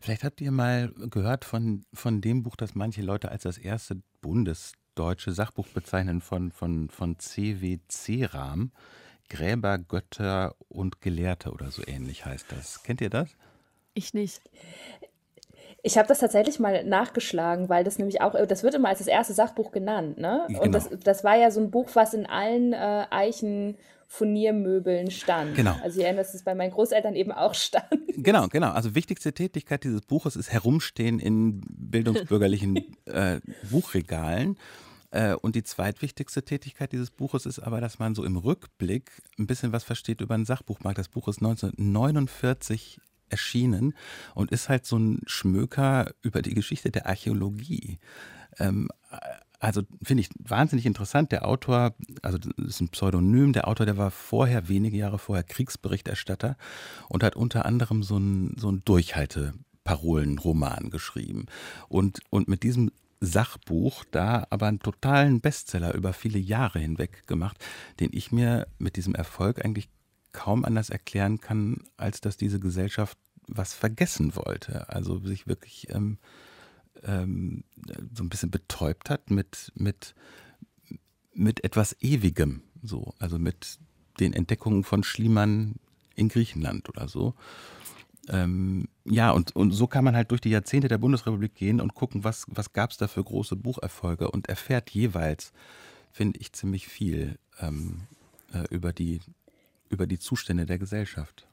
Vielleicht 0.00 0.24
habt 0.24 0.40
ihr 0.40 0.50
mal 0.50 0.92
gehört 1.10 1.44
von, 1.44 1.84
von 1.94 2.20
dem 2.20 2.42
Buch, 2.42 2.56
das 2.56 2.74
manche 2.74 3.02
Leute 3.02 3.30
als 3.30 3.42
das 3.44 3.58
erste 3.58 4.02
Bundes 4.20 4.72
deutsche 4.94 5.32
Sachbuch 5.32 5.68
bezeichnen 5.68 6.20
von, 6.20 6.52
von, 6.52 6.90
von 6.90 7.18
C.W. 7.18 7.78
Rahm. 8.26 8.72
Gräber, 9.28 9.78
Götter 9.78 10.54
und 10.68 11.00
Gelehrte 11.00 11.52
oder 11.52 11.70
so 11.70 11.82
ähnlich 11.86 12.26
heißt 12.26 12.46
das. 12.50 12.82
Kennt 12.82 13.00
ihr 13.00 13.08
das? 13.08 13.30
Ich 13.94 14.12
nicht. 14.12 14.42
Ich 15.82 15.96
habe 15.96 16.06
das 16.06 16.20
tatsächlich 16.20 16.60
mal 16.60 16.84
nachgeschlagen, 16.84 17.68
weil 17.68 17.82
das 17.82 17.98
nämlich 17.98 18.20
auch, 18.20 18.34
das 18.46 18.62
wird 18.62 18.74
immer 18.74 18.90
als 18.90 18.98
das 18.98 19.08
erste 19.08 19.32
Sachbuch 19.32 19.72
genannt, 19.72 20.18
ne? 20.18 20.44
Genau. 20.48 20.62
Und 20.62 20.72
das, 20.72 20.90
das 21.02 21.24
war 21.24 21.36
ja 21.36 21.50
so 21.50 21.60
ein 21.60 21.70
Buch, 21.70 21.88
was 21.94 22.14
in 22.14 22.26
allen 22.26 22.72
äh, 22.72 23.06
Eichen 23.10 23.78
Furniermöbeln 24.12 25.10
stand. 25.10 25.54
Genau. 25.54 25.74
Also 25.82 25.98
ich 25.98 26.04
erinnere, 26.04 26.24
dass 26.24 26.34
es 26.34 26.42
bei 26.42 26.54
meinen 26.54 26.70
Großeltern 26.70 27.14
eben 27.14 27.32
auch 27.32 27.54
stand. 27.56 27.88
Genau, 28.08 28.46
genau. 28.48 28.70
Also 28.70 28.94
wichtigste 28.94 29.32
Tätigkeit 29.32 29.84
dieses 29.84 30.02
Buches 30.02 30.36
ist 30.36 30.52
Herumstehen 30.52 31.18
in 31.18 31.62
bildungsbürgerlichen 31.66 32.94
äh, 33.06 33.40
Buchregalen. 33.70 34.58
Äh, 35.12 35.32
und 35.36 35.56
die 35.56 35.62
zweitwichtigste 35.62 36.44
Tätigkeit 36.44 36.92
dieses 36.92 37.10
Buches 37.10 37.46
ist 37.46 37.58
aber, 37.58 37.80
dass 37.80 37.98
man 37.98 38.14
so 38.14 38.22
im 38.22 38.36
Rückblick 38.36 39.22
ein 39.38 39.46
bisschen 39.46 39.72
was 39.72 39.82
versteht 39.82 40.20
über 40.20 40.36
den 40.36 40.44
Sachbuchmarkt. 40.44 40.98
Das 40.98 41.08
Buch 41.08 41.26
ist 41.28 41.38
1949 41.38 43.00
erschienen 43.30 43.94
und 44.34 44.52
ist 44.52 44.68
halt 44.68 44.84
so 44.84 44.98
ein 44.98 45.22
Schmöker 45.24 46.12
über 46.20 46.42
die 46.42 46.52
Geschichte 46.52 46.90
der 46.90 47.06
Archäologie. 47.06 47.98
Ähm, 48.58 48.90
also 49.62 49.82
finde 50.02 50.22
ich 50.22 50.28
wahnsinnig 50.40 50.86
interessant. 50.86 51.30
Der 51.30 51.46
Autor, 51.46 51.94
also 52.20 52.36
das 52.36 52.50
ist 52.66 52.80
ein 52.80 52.88
Pseudonym, 52.88 53.52
der 53.52 53.68
Autor, 53.68 53.86
der 53.86 53.96
war 53.96 54.10
vorher, 54.10 54.68
wenige 54.68 54.96
Jahre 54.96 55.20
vorher, 55.20 55.44
Kriegsberichterstatter 55.44 56.56
und 57.08 57.22
hat 57.22 57.36
unter 57.36 57.64
anderem 57.64 58.02
so 58.02 58.18
ein, 58.18 58.56
so 58.58 58.72
ein 58.72 58.82
Durchhalteparolenroman 58.84 60.90
geschrieben. 60.90 61.46
Und, 61.88 62.18
und 62.30 62.48
mit 62.48 62.64
diesem 62.64 62.90
Sachbuch 63.20 64.02
da 64.10 64.48
aber 64.50 64.66
einen 64.66 64.80
totalen 64.80 65.40
Bestseller 65.40 65.94
über 65.94 66.12
viele 66.12 66.40
Jahre 66.40 66.80
hinweg 66.80 67.28
gemacht, 67.28 67.56
den 68.00 68.10
ich 68.12 68.32
mir 68.32 68.66
mit 68.78 68.96
diesem 68.96 69.14
Erfolg 69.14 69.64
eigentlich 69.64 69.88
kaum 70.32 70.64
anders 70.64 70.90
erklären 70.90 71.40
kann, 71.40 71.84
als 71.96 72.20
dass 72.20 72.36
diese 72.36 72.58
Gesellschaft 72.58 73.16
was 73.46 73.74
vergessen 73.74 74.34
wollte. 74.34 74.88
Also 74.88 75.20
sich 75.20 75.46
wirklich 75.46 75.86
ähm, 75.90 76.18
ähm, 77.04 77.64
so 78.14 78.22
ein 78.22 78.28
bisschen 78.28 78.50
betäubt 78.50 79.10
hat 79.10 79.30
mit, 79.30 79.72
mit, 79.74 80.14
mit 81.34 81.64
etwas 81.64 81.96
Ewigem. 82.00 82.62
So, 82.82 83.14
also 83.18 83.38
mit 83.38 83.78
den 84.20 84.32
Entdeckungen 84.32 84.84
von 84.84 85.04
Schliemann 85.04 85.76
in 86.14 86.28
Griechenland 86.28 86.88
oder 86.88 87.08
so. 87.08 87.34
Ähm, 88.28 88.88
ja, 89.04 89.30
und, 89.32 89.56
und 89.56 89.72
so 89.72 89.86
kann 89.86 90.04
man 90.04 90.14
halt 90.14 90.30
durch 90.30 90.40
die 90.40 90.50
Jahrzehnte 90.50 90.88
der 90.88 90.98
Bundesrepublik 90.98 91.54
gehen 91.54 91.80
und 91.80 91.94
gucken, 91.94 92.24
was, 92.24 92.46
was 92.48 92.72
gab 92.72 92.90
es 92.90 92.96
da 92.96 93.08
für 93.08 93.24
große 93.24 93.56
Bucherfolge 93.56 94.30
und 94.30 94.48
erfährt 94.48 94.90
jeweils, 94.90 95.52
finde 96.12 96.38
ich, 96.40 96.52
ziemlich 96.52 96.86
viel 96.86 97.38
ähm, 97.60 98.02
äh, 98.52 98.64
über, 98.70 98.92
die, 98.92 99.20
über 99.88 100.06
die 100.06 100.18
Zustände 100.18 100.66
der 100.66 100.78
Gesellschaft. 100.78 101.48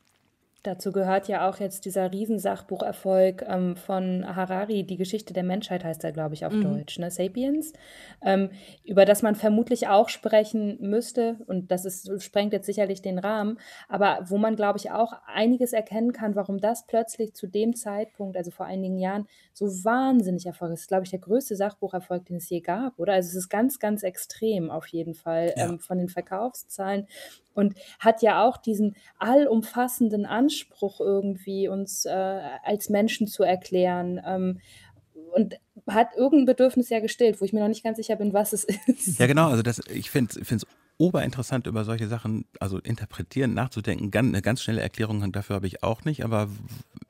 Dazu 0.63 0.91
gehört 0.91 1.29
ja 1.29 1.49
auch 1.49 1.59
jetzt 1.59 1.85
dieser 1.85 2.11
Riesensachbucherfolg 2.11 3.45
ähm, 3.47 3.77
von 3.77 4.25
Harari, 4.35 4.83
die 4.83 4.97
Geschichte 4.97 5.33
der 5.33 5.43
Menschheit 5.43 5.85
heißt 5.85 6.03
er, 6.03 6.11
glaube 6.11 6.35
ich, 6.35 6.45
auf 6.45 6.51
mhm. 6.51 6.63
Deutsch, 6.63 6.99
ne? 6.99 7.09
Sapiens, 7.09 7.71
ähm, 8.21 8.49
über 8.83 9.05
das 9.05 9.21
man 9.21 9.35
vermutlich 9.35 9.87
auch 9.87 10.09
sprechen 10.09 10.77
müsste, 10.81 11.37
und 11.47 11.71
das 11.71 11.85
ist, 11.85 12.21
sprengt 12.21 12.51
jetzt 12.51 12.65
sicherlich 12.65 13.01
den 13.01 13.19
Rahmen, 13.19 13.57
aber 13.87 14.19
wo 14.27 14.37
man, 14.37 14.57
glaube 14.57 14.77
ich, 14.79 14.91
auch 14.91 15.13
einiges 15.33 15.71
erkennen 15.71 16.11
kann, 16.11 16.35
warum 16.35 16.59
das 16.59 16.85
plötzlich 16.85 17.33
zu 17.33 17.47
dem 17.47 17.73
Zeitpunkt, 17.73 18.35
also 18.35 18.51
vor 18.51 18.65
einigen 18.65 18.99
Jahren, 18.99 19.27
so 19.53 19.65
wahnsinnig 19.85 20.45
erfolgreich 20.45 20.73
ist. 20.73 20.79
Das 20.79 20.83
ist, 20.83 20.87
glaube 20.89 21.03
ich, 21.05 21.11
der 21.11 21.19
größte 21.19 21.55
Sachbucherfolg, 21.55 22.25
den 22.25 22.37
es 22.37 22.49
je 22.49 22.59
gab, 22.59 22.99
oder? 22.99 23.13
Also 23.13 23.29
es 23.29 23.35
ist 23.35 23.49
ganz, 23.49 23.79
ganz 23.79 24.03
extrem 24.03 24.69
auf 24.71 24.87
jeden 24.87 25.13
Fall 25.13 25.53
ja. 25.55 25.69
ähm, 25.69 25.79
von 25.79 25.97
den 25.97 26.09
Verkaufszahlen 26.09 27.07
und 27.59 27.75
hat 27.99 28.21
ja 28.21 28.43
auch 28.43 28.57
diesen 28.57 28.95
allumfassenden 29.17 30.25
Anspruch 30.25 30.99
irgendwie 30.99 31.67
uns 31.67 32.05
äh, 32.05 32.09
als 32.63 32.89
Menschen 32.89 33.27
zu 33.27 33.43
erklären 33.43 34.19
ähm, 34.25 34.59
und 35.33 35.55
hat 35.87 36.15
irgendein 36.15 36.45
Bedürfnis 36.45 36.89
ja 36.89 36.99
gestillt, 36.99 37.39
wo 37.39 37.45
ich 37.45 37.53
mir 37.53 37.59
noch 37.59 37.67
nicht 37.67 37.83
ganz 37.83 37.97
sicher 37.97 38.15
bin, 38.15 38.33
was 38.33 38.53
es 38.53 38.63
ist. 38.87 39.19
Ja, 39.19 39.27
genau. 39.27 39.49
Also 39.49 39.61
das, 39.61 39.81
ich 39.91 40.09
finde 40.09 40.39
es 40.39 40.65
oberinteressant, 40.99 41.65
über 41.65 41.85
solche 41.85 42.09
Sachen, 42.09 42.45
also 42.59 42.77
interpretieren, 42.77 43.53
nachzudenken. 43.53 44.11
Ganz, 44.11 44.27
eine 44.27 44.41
ganz 44.41 44.61
schnelle 44.61 44.81
Erklärung 44.81 45.31
dafür 45.31 45.55
habe 45.55 45.65
ich 45.65 45.81
auch 45.81 46.03
nicht, 46.03 46.25
aber 46.25 46.49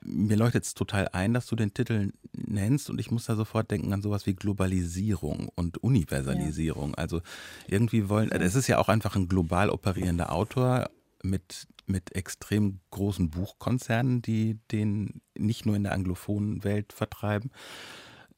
mir 0.00 0.36
leuchtet 0.36 0.64
es 0.64 0.74
total 0.74 1.08
ein, 1.08 1.34
dass 1.34 1.46
du 1.46 1.56
den 1.56 1.74
Titel 1.74 2.12
nennst 2.32 2.88
und 2.88 3.00
ich 3.00 3.10
muss 3.10 3.26
da 3.26 3.34
sofort 3.34 3.70
denken 3.70 3.92
an 3.92 4.00
sowas 4.00 4.26
wie 4.26 4.34
Globalisierung 4.34 5.50
und 5.56 5.82
Universalisierung. 5.82 6.90
Ja. 6.90 6.98
Also 6.98 7.20
irgendwie 7.66 8.08
wollen, 8.08 8.30
es 8.30 8.54
ist 8.54 8.68
ja 8.68 8.78
auch 8.78 8.88
einfach 8.88 9.16
ein 9.16 9.26
global 9.26 9.70
operierender 9.70 10.32
Autor 10.32 10.88
mit, 11.24 11.66
mit 11.86 12.14
extrem 12.14 12.78
großen 12.92 13.30
Buchkonzernen, 13.30 14.22
die 14.22 14.60
den 14.70 15.20
nicht 15.36 15.66
nur 15.66 15.74
in 15.74 15.82
der 15.82 15.92
anglophonen 15.92 16.62
Welt 16.62 16.92
vertreiben. 16.92 17.50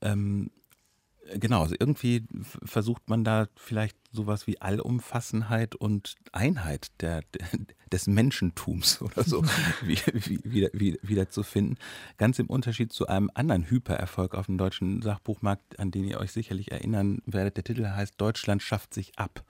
Ähm, 0.01 0.51
Genau, 1.35 1.63
also 1.63 1.75
irgendwie 1.79 2.25
versucht 2.65 3.09
man 3.09 3.25
da 3.25 3.47
vielleicht 3.57 3.97
sowas 4.13 4.47
wie 4.47 4.61
Allumfassenheit 4.61 5.75
und 5.75 6.15
Einheit 6.33 6.91
der, 7.01 7.23
des 7.93 8.07
Menschentums 8.07 9.01
oder 9.01 9.25
so 9.25 9.45
wie, 9.83 9.99
wie, 10.13 10.41
wieder, 10.45 10.69
wie, 10.73 10.99
wieder 11.03 11.31
zu 11.31 11.43
finden. 11.43 11.77
Ganz 12.19 12.39
im 12.39 12.49
Unterschied 12.49 12.93
zu 12.93 13.07
einem 13.07 13.31
anderen 13.35 13.69
Hypererfolg 13.71 14.35
auf 14.35 14.47
dem 14.47 14.59
deutschen 14.59 15.03
Sachbuchmarkt, 15.03 15.79
an 15.79 15.91
den 15.91 16.05
ihr 16.05 16.19
euch 16.19 16.33
sicherlich 16.33 16.73
erinnern 16.73 17.23
werdet. 17.27 17.57
Der 17.57 17.65
Titel 17.65 17.87
heißt 17.87 18.15
Deutschland 18.19 18.63
schafft 18.63 18.95
sich 18.95 19.19
ab 19.19 19.45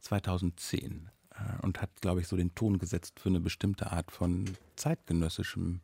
2010 0.00 1.10
äh, 1.30 1.62
und 1.62 1.82
hat, 1.82 1.90
glaube 2.00 2.20
ich, 2.20 2.28
so 2.28 2.36
den 2.36 2.54
Ton 2.54 2.78
gesetzt 2.78 3.20
für 3.20 3.28
eine 3.28 3.40
bestimmte 3.40 3.90
Art 3.92 4.10
von 4.10 4.50
zeitgenössischem 4.76 5.80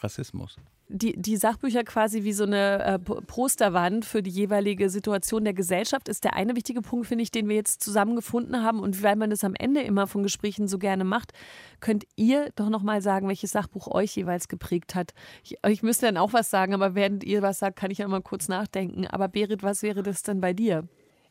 Rassismus 0.00 0.56
die, 0.94 1.20
die 1.20 1.36
Sachbücher 1.36 1.82
quasi 1.82 2.22
wie 2.22 2.32
so 2.32 2.44
eine 2.44 2.84
äh, 2.84 2.98
Posterwand 2.98 4.04
für 4.04 4.22
die 4.22 4.30
jeweilige 4.30 4.88
Situation 4.88 5.42
der 5.42 5.52
Gesellschaft 5.52 6.08
ist 6.08 6.22
der 6.22 6.34
eine 6.34 6.54
wichtige 6.54 6.82
Punkt, 6.82 7.08
finde 7.08 7.22
ich, 7.22 7.32
den 7.32 7.48
wir 7.48 7.56
jetzt 7.56 7.82
zusammengefunden 7.82 8.62
haben. 8.62 8.78
Und 8.78 9.02
weil 9.02 9.16
man 9.16 9.30
das 9.30 9.42
am 9.42 9.54
Ende 9.56 9.82
immer 9.82 10.06
von 10.06 10.22
Gesprächen 10.22 10.68
so 10.68 10.78
gerne 10.78 11.02
macht, 11.02 11.32
könnt 11.80 12.04
ihr 12.14 12.50
doch 12.54 12.68
nochmal 12.68 13.02
sagen, 13.02 13.26
welches 13.26 13.50
Sachbuch 13.50 13.88
euch 13.88 14.14
jeweils 14.14 14.46
geprägt 14.46 14.94
hat. 14.94 15.14
Ich, 15.42 15.56
ich 15.66 15.82
müsste 15.82 16.06
dann 16.06 16.16
auch 16.16 16.32
was 16.32 16.48
sagen, 16.48 16.74
aber 16.74 16.94
während 16.94 17.24
ihr 17.24 17.42
was 17.42 17.58
sagt, 17.58 17.76
kann 17.76 17.90
ich 17.90 17.98
ja 17.98 18.06
mal 18.06 18.22
kurz 18.22 18.46
nachdenken. 18.46 19.08
Aber 19.08 19.26
Berit, 19.26 19.64
was 19.64 19.82
wäre 19.82 20.04
das 20.04 20.22
denn 20.22 20.40
bei 20.40 20.52
dir? 20.52 20.86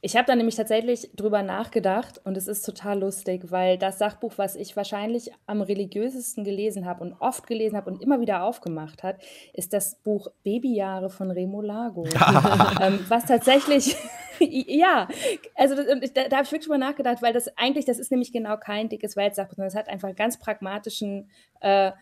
Ich 0.06 0.18
habe 0.18 0.26
da 0.26 0.36
nämlich 0.36 0.56
tatsächlich 0.56 1.10
drüber 1.16 1.43
nachgedacht 1.43 2.20
und 2.26 2.36
es 2.36 2.49
ist 2.49 2.64
total 2.64 2.99
lustig, 2.99 3.51
weil 3.51 3.78
das 3.78 3.99
Sachbuch, 3.99 4.34
was 4.36 4.58
ich 4.58 4.76
wahrscheinlich 4.76 5.32
am 5.45 5.62
religiösesten 5.62 6.43
gelesen 6.43 6.86
habe 6.86 7.01
und 7.01 7.14
oft 7.22 7.47
gelesen 7.47 7.78
habe 7.78 7.89
und 7.89 8.01
immer 8.01 8.20
wieder 8.20 8.43
aufgemacht 8.43 9.01
hat, 9.01 9.22
ist 9.54 9.72
das 9.72 9.95
Buch 9.95 10.28
Babyjahre 10.43 11.10
von 11.10 11.32
Remo 11.32 11.62
Lago. 11.62 12.04
ähm, 12.82 13.06
was 13.08 13.28
tatsächlich, 13.28 13.95
ja, 14.39 15.08
also 15.56 15.76
da, 15.76 16.28
da 16.28 16.36
habe 16.36 16.43
ich 16.43 16.51
wirklich 16.51 16.66
drüber 16.66 16.78
nachgedacht, 16.78 17.22
weil 17.22 17.32
das 17.32 17.58
eigentlich, 17.58 17.86
das 17.86 17.97
ist 17.97 18.12
nämlich 18.12 18.34
genau 18.34 18.58
kein 18.58 18.89
dickes 18.89 19.16
Weltsachbuch, 19.16 19.56
sondern 19.56 19.70
es 19.70 19.76
hat 19.76 19.88
einfach 19.88 20.14
ganz 20.18 20.38
pragmatischen 20.38 21.30
äh, 21.62 21.93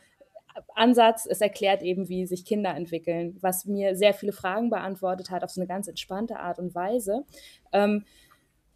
Ansatz. 0.76 1.26
Es 1.30 1.42
erklärt 1.42 1.82
eben, 1.82 2.10
wie 2.10 2.26
sich 2.26 2.46
Kinder 2.46 2.76
entwickeln, 2.76 3.38
was 3.42 3.66
mir 3.66 3.96
sehr 3.96 4.14
viele 4.14 4.32
Fragen 4.32 4.70
beantwortet 4.70 5.30
hat 5.32 5.44
auf 5.44 5.52
so 5.52 5.62
eine 5.62 5.68
ganz 5.68 5.88
entspannte 5.88 6.40
Art 6.40 6.60
und 6.60 6.76
Weise. 6.76 7.26
Ähm, 7.72 8.04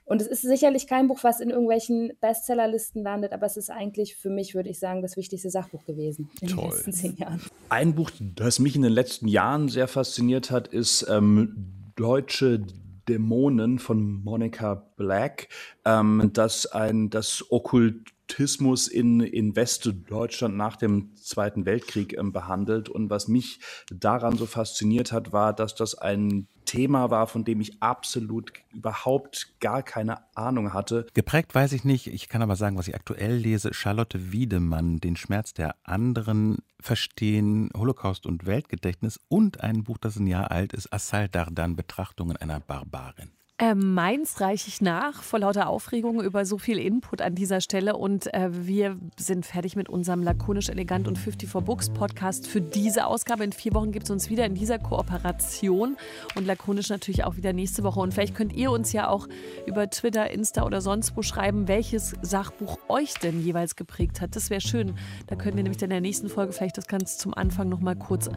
und 0.06 0.22
es 0.22 0.28
ist 0.28 0.44
sicherlich 0.44 0.86
kein 0.86 1.08
Buch, 1.08 1.24
was 1.24 1.40
in 1.40 1.50
irgendwelchen 1.50 2.14
Bestsellerlisten 2.22 3.02
landet, 3.02 3.34
aber 3.34 3.48
es 3.48 3.58
ist 3.58 3.72
eigentlich 3.72 4.16
für 4.16 4.30
mich, 4.30 4.54
würde 4.54 4.70
ich 4.70 4.78
sagen, 4.78 5.02
das 5.02 5.18
wichtigste 5.18 5.50
Sachbuch 5.50 5.84
gewesen 5.86 6.30
in 6.42 6.50
Toll. 6.50 6.66
den 6.66 6.72
letzten 6.72 6.94
zehn 6.94 7.18
Jahren. 7.18 7.42
Ein 7.70 7.96
Buch, 7.96 8.12
das 8.20 8.60
mich 8.60 8.76
in 8.76 8.84
den 8.84 8.92
letzten 8.92 9.28
Jahren 9.28 9.68
sehr 9.68 9.88
fasziniert 9.88 10.52
hat, 10.52 10.68
ist 10.68 11.08
ähm, 11.10 11.92
Deutsche 11.96 12.62
Dämonen 13.10 13.80
von 13.80 14.24
Monica 14.24 14.76
Black, 14.96 15.48
ähm, 15.86 16.30
das 16.34 16.68
ein 16.68 17.10
das 17.10 17.44
Okkult 17.50 18.15
Antisemitismus 18.26 18.88
in, 18.88 19.20
in 19.20 19.56
Westdeutschland 19.56 20.56
nach 20.56 20.76
dem 20.76 21.16
Zweiten 21.16 21.66
Weltkrieg 21.66 22.18
ähm, 22.18 22.32
behandelt. 22.32 22.90
Und 22.90 23.10
was 23.10 23.28
mich 23.28 23.60
daran 23.90 24.38
so 24.38 24.46
fasziniert 24.46 25.12
hat, 25.12 25.32
war, 25.32 25.54
dass 25.54 25.76
das 25.76 25.96
ein 25.96 26.48
Thema 26.66 27.12
war, 27.12 27.28
von 27.28 27.46
dem 27.46 27.62
ich 27.62 27.82
absolut 27.84 28.52
überhaupt 28.74 29.60
gar 29.60 29.84
keine 29.84 30.36
Ahnung 30.36 30.74
hatte. 30.74 31.06
Geprägt 31.14 31.54
weiß 31.54 31.74
ich 31.74 31.84
nicht. 31.84 32.08
Ich 32.08 32.28
kann 32.28 32.42
aber 32.42 32.56
sagen, 32.56 32.78
was 32.78 32.88
ich 32.88 32.96
aktuell 32.96 33.36
lese. 33.36 33.74
Charlotte 33.74 34.32
Wiedemann, 34.32 35.00
Den 35.00 35.16
Schmerz 35.16 35.54
der 35.54 35.76
anderen 35.84 36.58
verstehen, 36.80 37.70
Holocaust 37.78 38.26
und 38.26 38.48
Weltgedächtnis 38.48 39.20
und 39.28 39.62
ein 39.62 39.84
Buch, 39.84 40.00
das 40.00 40.18
ein 40.18 40.28
Jahr 40.28 40.50
alt 40.50 40.74
ist, 40.74 40.92
Assal 40.92 41.30
Dardan, 41.30 41.76
Betrachtungen 41.76 42.36
einer 42.36 42.60
Barbarin. 42.60 43.30
Äh, 43.58 43.74
meins 43.74 44.42
reiche 44.42 44.68
ich 44.68 44.82
nach, 44.82 45.24
vor 45.24 45.40
lauter 45.40 45.70
Aufregung 45.70 46.22
über 46.22 46.44
so 46.44 46.58
viel 46.58 46.78
Input 46.78 47.22
an 47.22 47.36
dieser 47.36 47.62
Stelle. 47.62 47.96
Und 47.96 48.34
äh, 48.34 48.50
wir 48.52 48.98
sind 49.16 49.46
fertig 49.46 49.78
mit 49.78 49.88
unserem 49.88 50.24
lakonisch 50.24 50.68
elegant 50.68 51.08
und 51.08 51.18
54 51.18 51.64
Books 51.64 51.90
Podcast 51.90 52.48
für 52.48 52.60
diese 52.60 53.06
Ausgabe. 53.06 53.46
In 53.46 53.54
vier 53.54 53.74
Wochen 53.74 53.94
gibt 53.94 54.08
es 54.08 54.12
uns 54.12 54.30
wieder 54.30 54.46
in 54.46 54.56
dieser 54.56 54.78
Kooperation 54.78 55.96
und 56.36 56.46
lakonisch 56.46 56.90
natürlich 56.90 57.24
auch 57.24 57.38
wieder 57.38 57.54
nächste 57.54 57.84
Woche. 57.84 58.02
Und 58.02 58.14
vielleicht 58.14 58.36
könnt 58.36 58.52
ihr 58.52 58.72
uns 58.72 58.92
ja 58.92 59.08
auch 59.08 59.26
über 59.66 59.90
Twitter, 59.90 60.30
Insta 60.30 60.66
oder 60.66 60.82
sonst 60.82 61.16
wo 61.16 61.22
schreiben, 61.22 61.70
welches 61.70 62.14
Sachbuch 62.22 62.78
euch 62.90 63.14
denn 63.14 63.42
jeweils 63.42 63.78
geprägt 63.78 64.20
hat. 64.20 64.36
Das 64.36 64.50
wäre 64.50 64.60
schön. 64.60 64.96
Da 65.28 65.38
können 65.38 65.56
wir 65.56 65.64
nämlich 65.64 65.82
in 65.82 65.92
der 65.92 66.02
nächsten 66.02 66.28
Folge 66.28 66.52
vielleicht 66.52 66.78
das 66.78 66.88
Ganze 66.88 67.18
zum 67.18 67.34
Anfang 67.34 67.70
noch 67.70 67.80
mal 67.80 67.96
kurz 67.96 68.30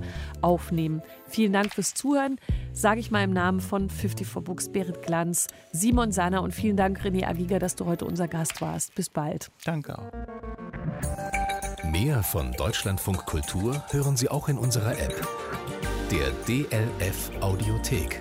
aufnehmen. 0.43 1.03
Vielen 1.29 1.53
Dank 1.53 1.75
fürs 1.75 1.95
Zuhören, 1.95 2.37
sage 2.73 3.01
ich 3.01 3.11
mal 3.11 3.23
im 3.23 3.33
Namen 3.33 3.61
von 3.61 3.91
54 3.91 4.45
Books 4.45 4.71
Berit 4.71 5.03
Glanz, 5.03 5.47
Simon 5.73 6.13
Sanner 6.13 6.43
und 6.43 6.53
vielen 6.53 6.77
Dank, 6.77 7.01
René 7.01 7.27
Agiga, 7.27 7.59
dass 7.59 7.77
du 7.77 7.87
heute 7.87 8.05
unser 8.05 8.29
Gast 8.29 8.61
warst. 8.61 8.95
Bis 8.95 9.11
bald. 9.11 9.51
Danke 9.65 9.99
auch. 9.99 10.11
Mehr 11.85 12.23
von 12.23 12.53
Deutschlandfunk 12.53 13.25
Kultur 13.27 13.83
hören 13.91 14.17
Sie 14.17 14.29
auch 14.29 14.49
in 14.49 14.59
unserer 14.59 14.93
App, 14.93 15.27
der 16.11 16.31
DLF 16.47 17.31
Audiothek. 17.41 18.21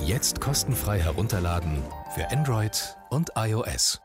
Jetzt 0.00 0.40
kostenfrei 0.40 1.00
herunterladen 1.00 1.82
für 2.14 2.30
Android 2.30 2.96
und 3.10 3.30
iOS. 3.36 4.00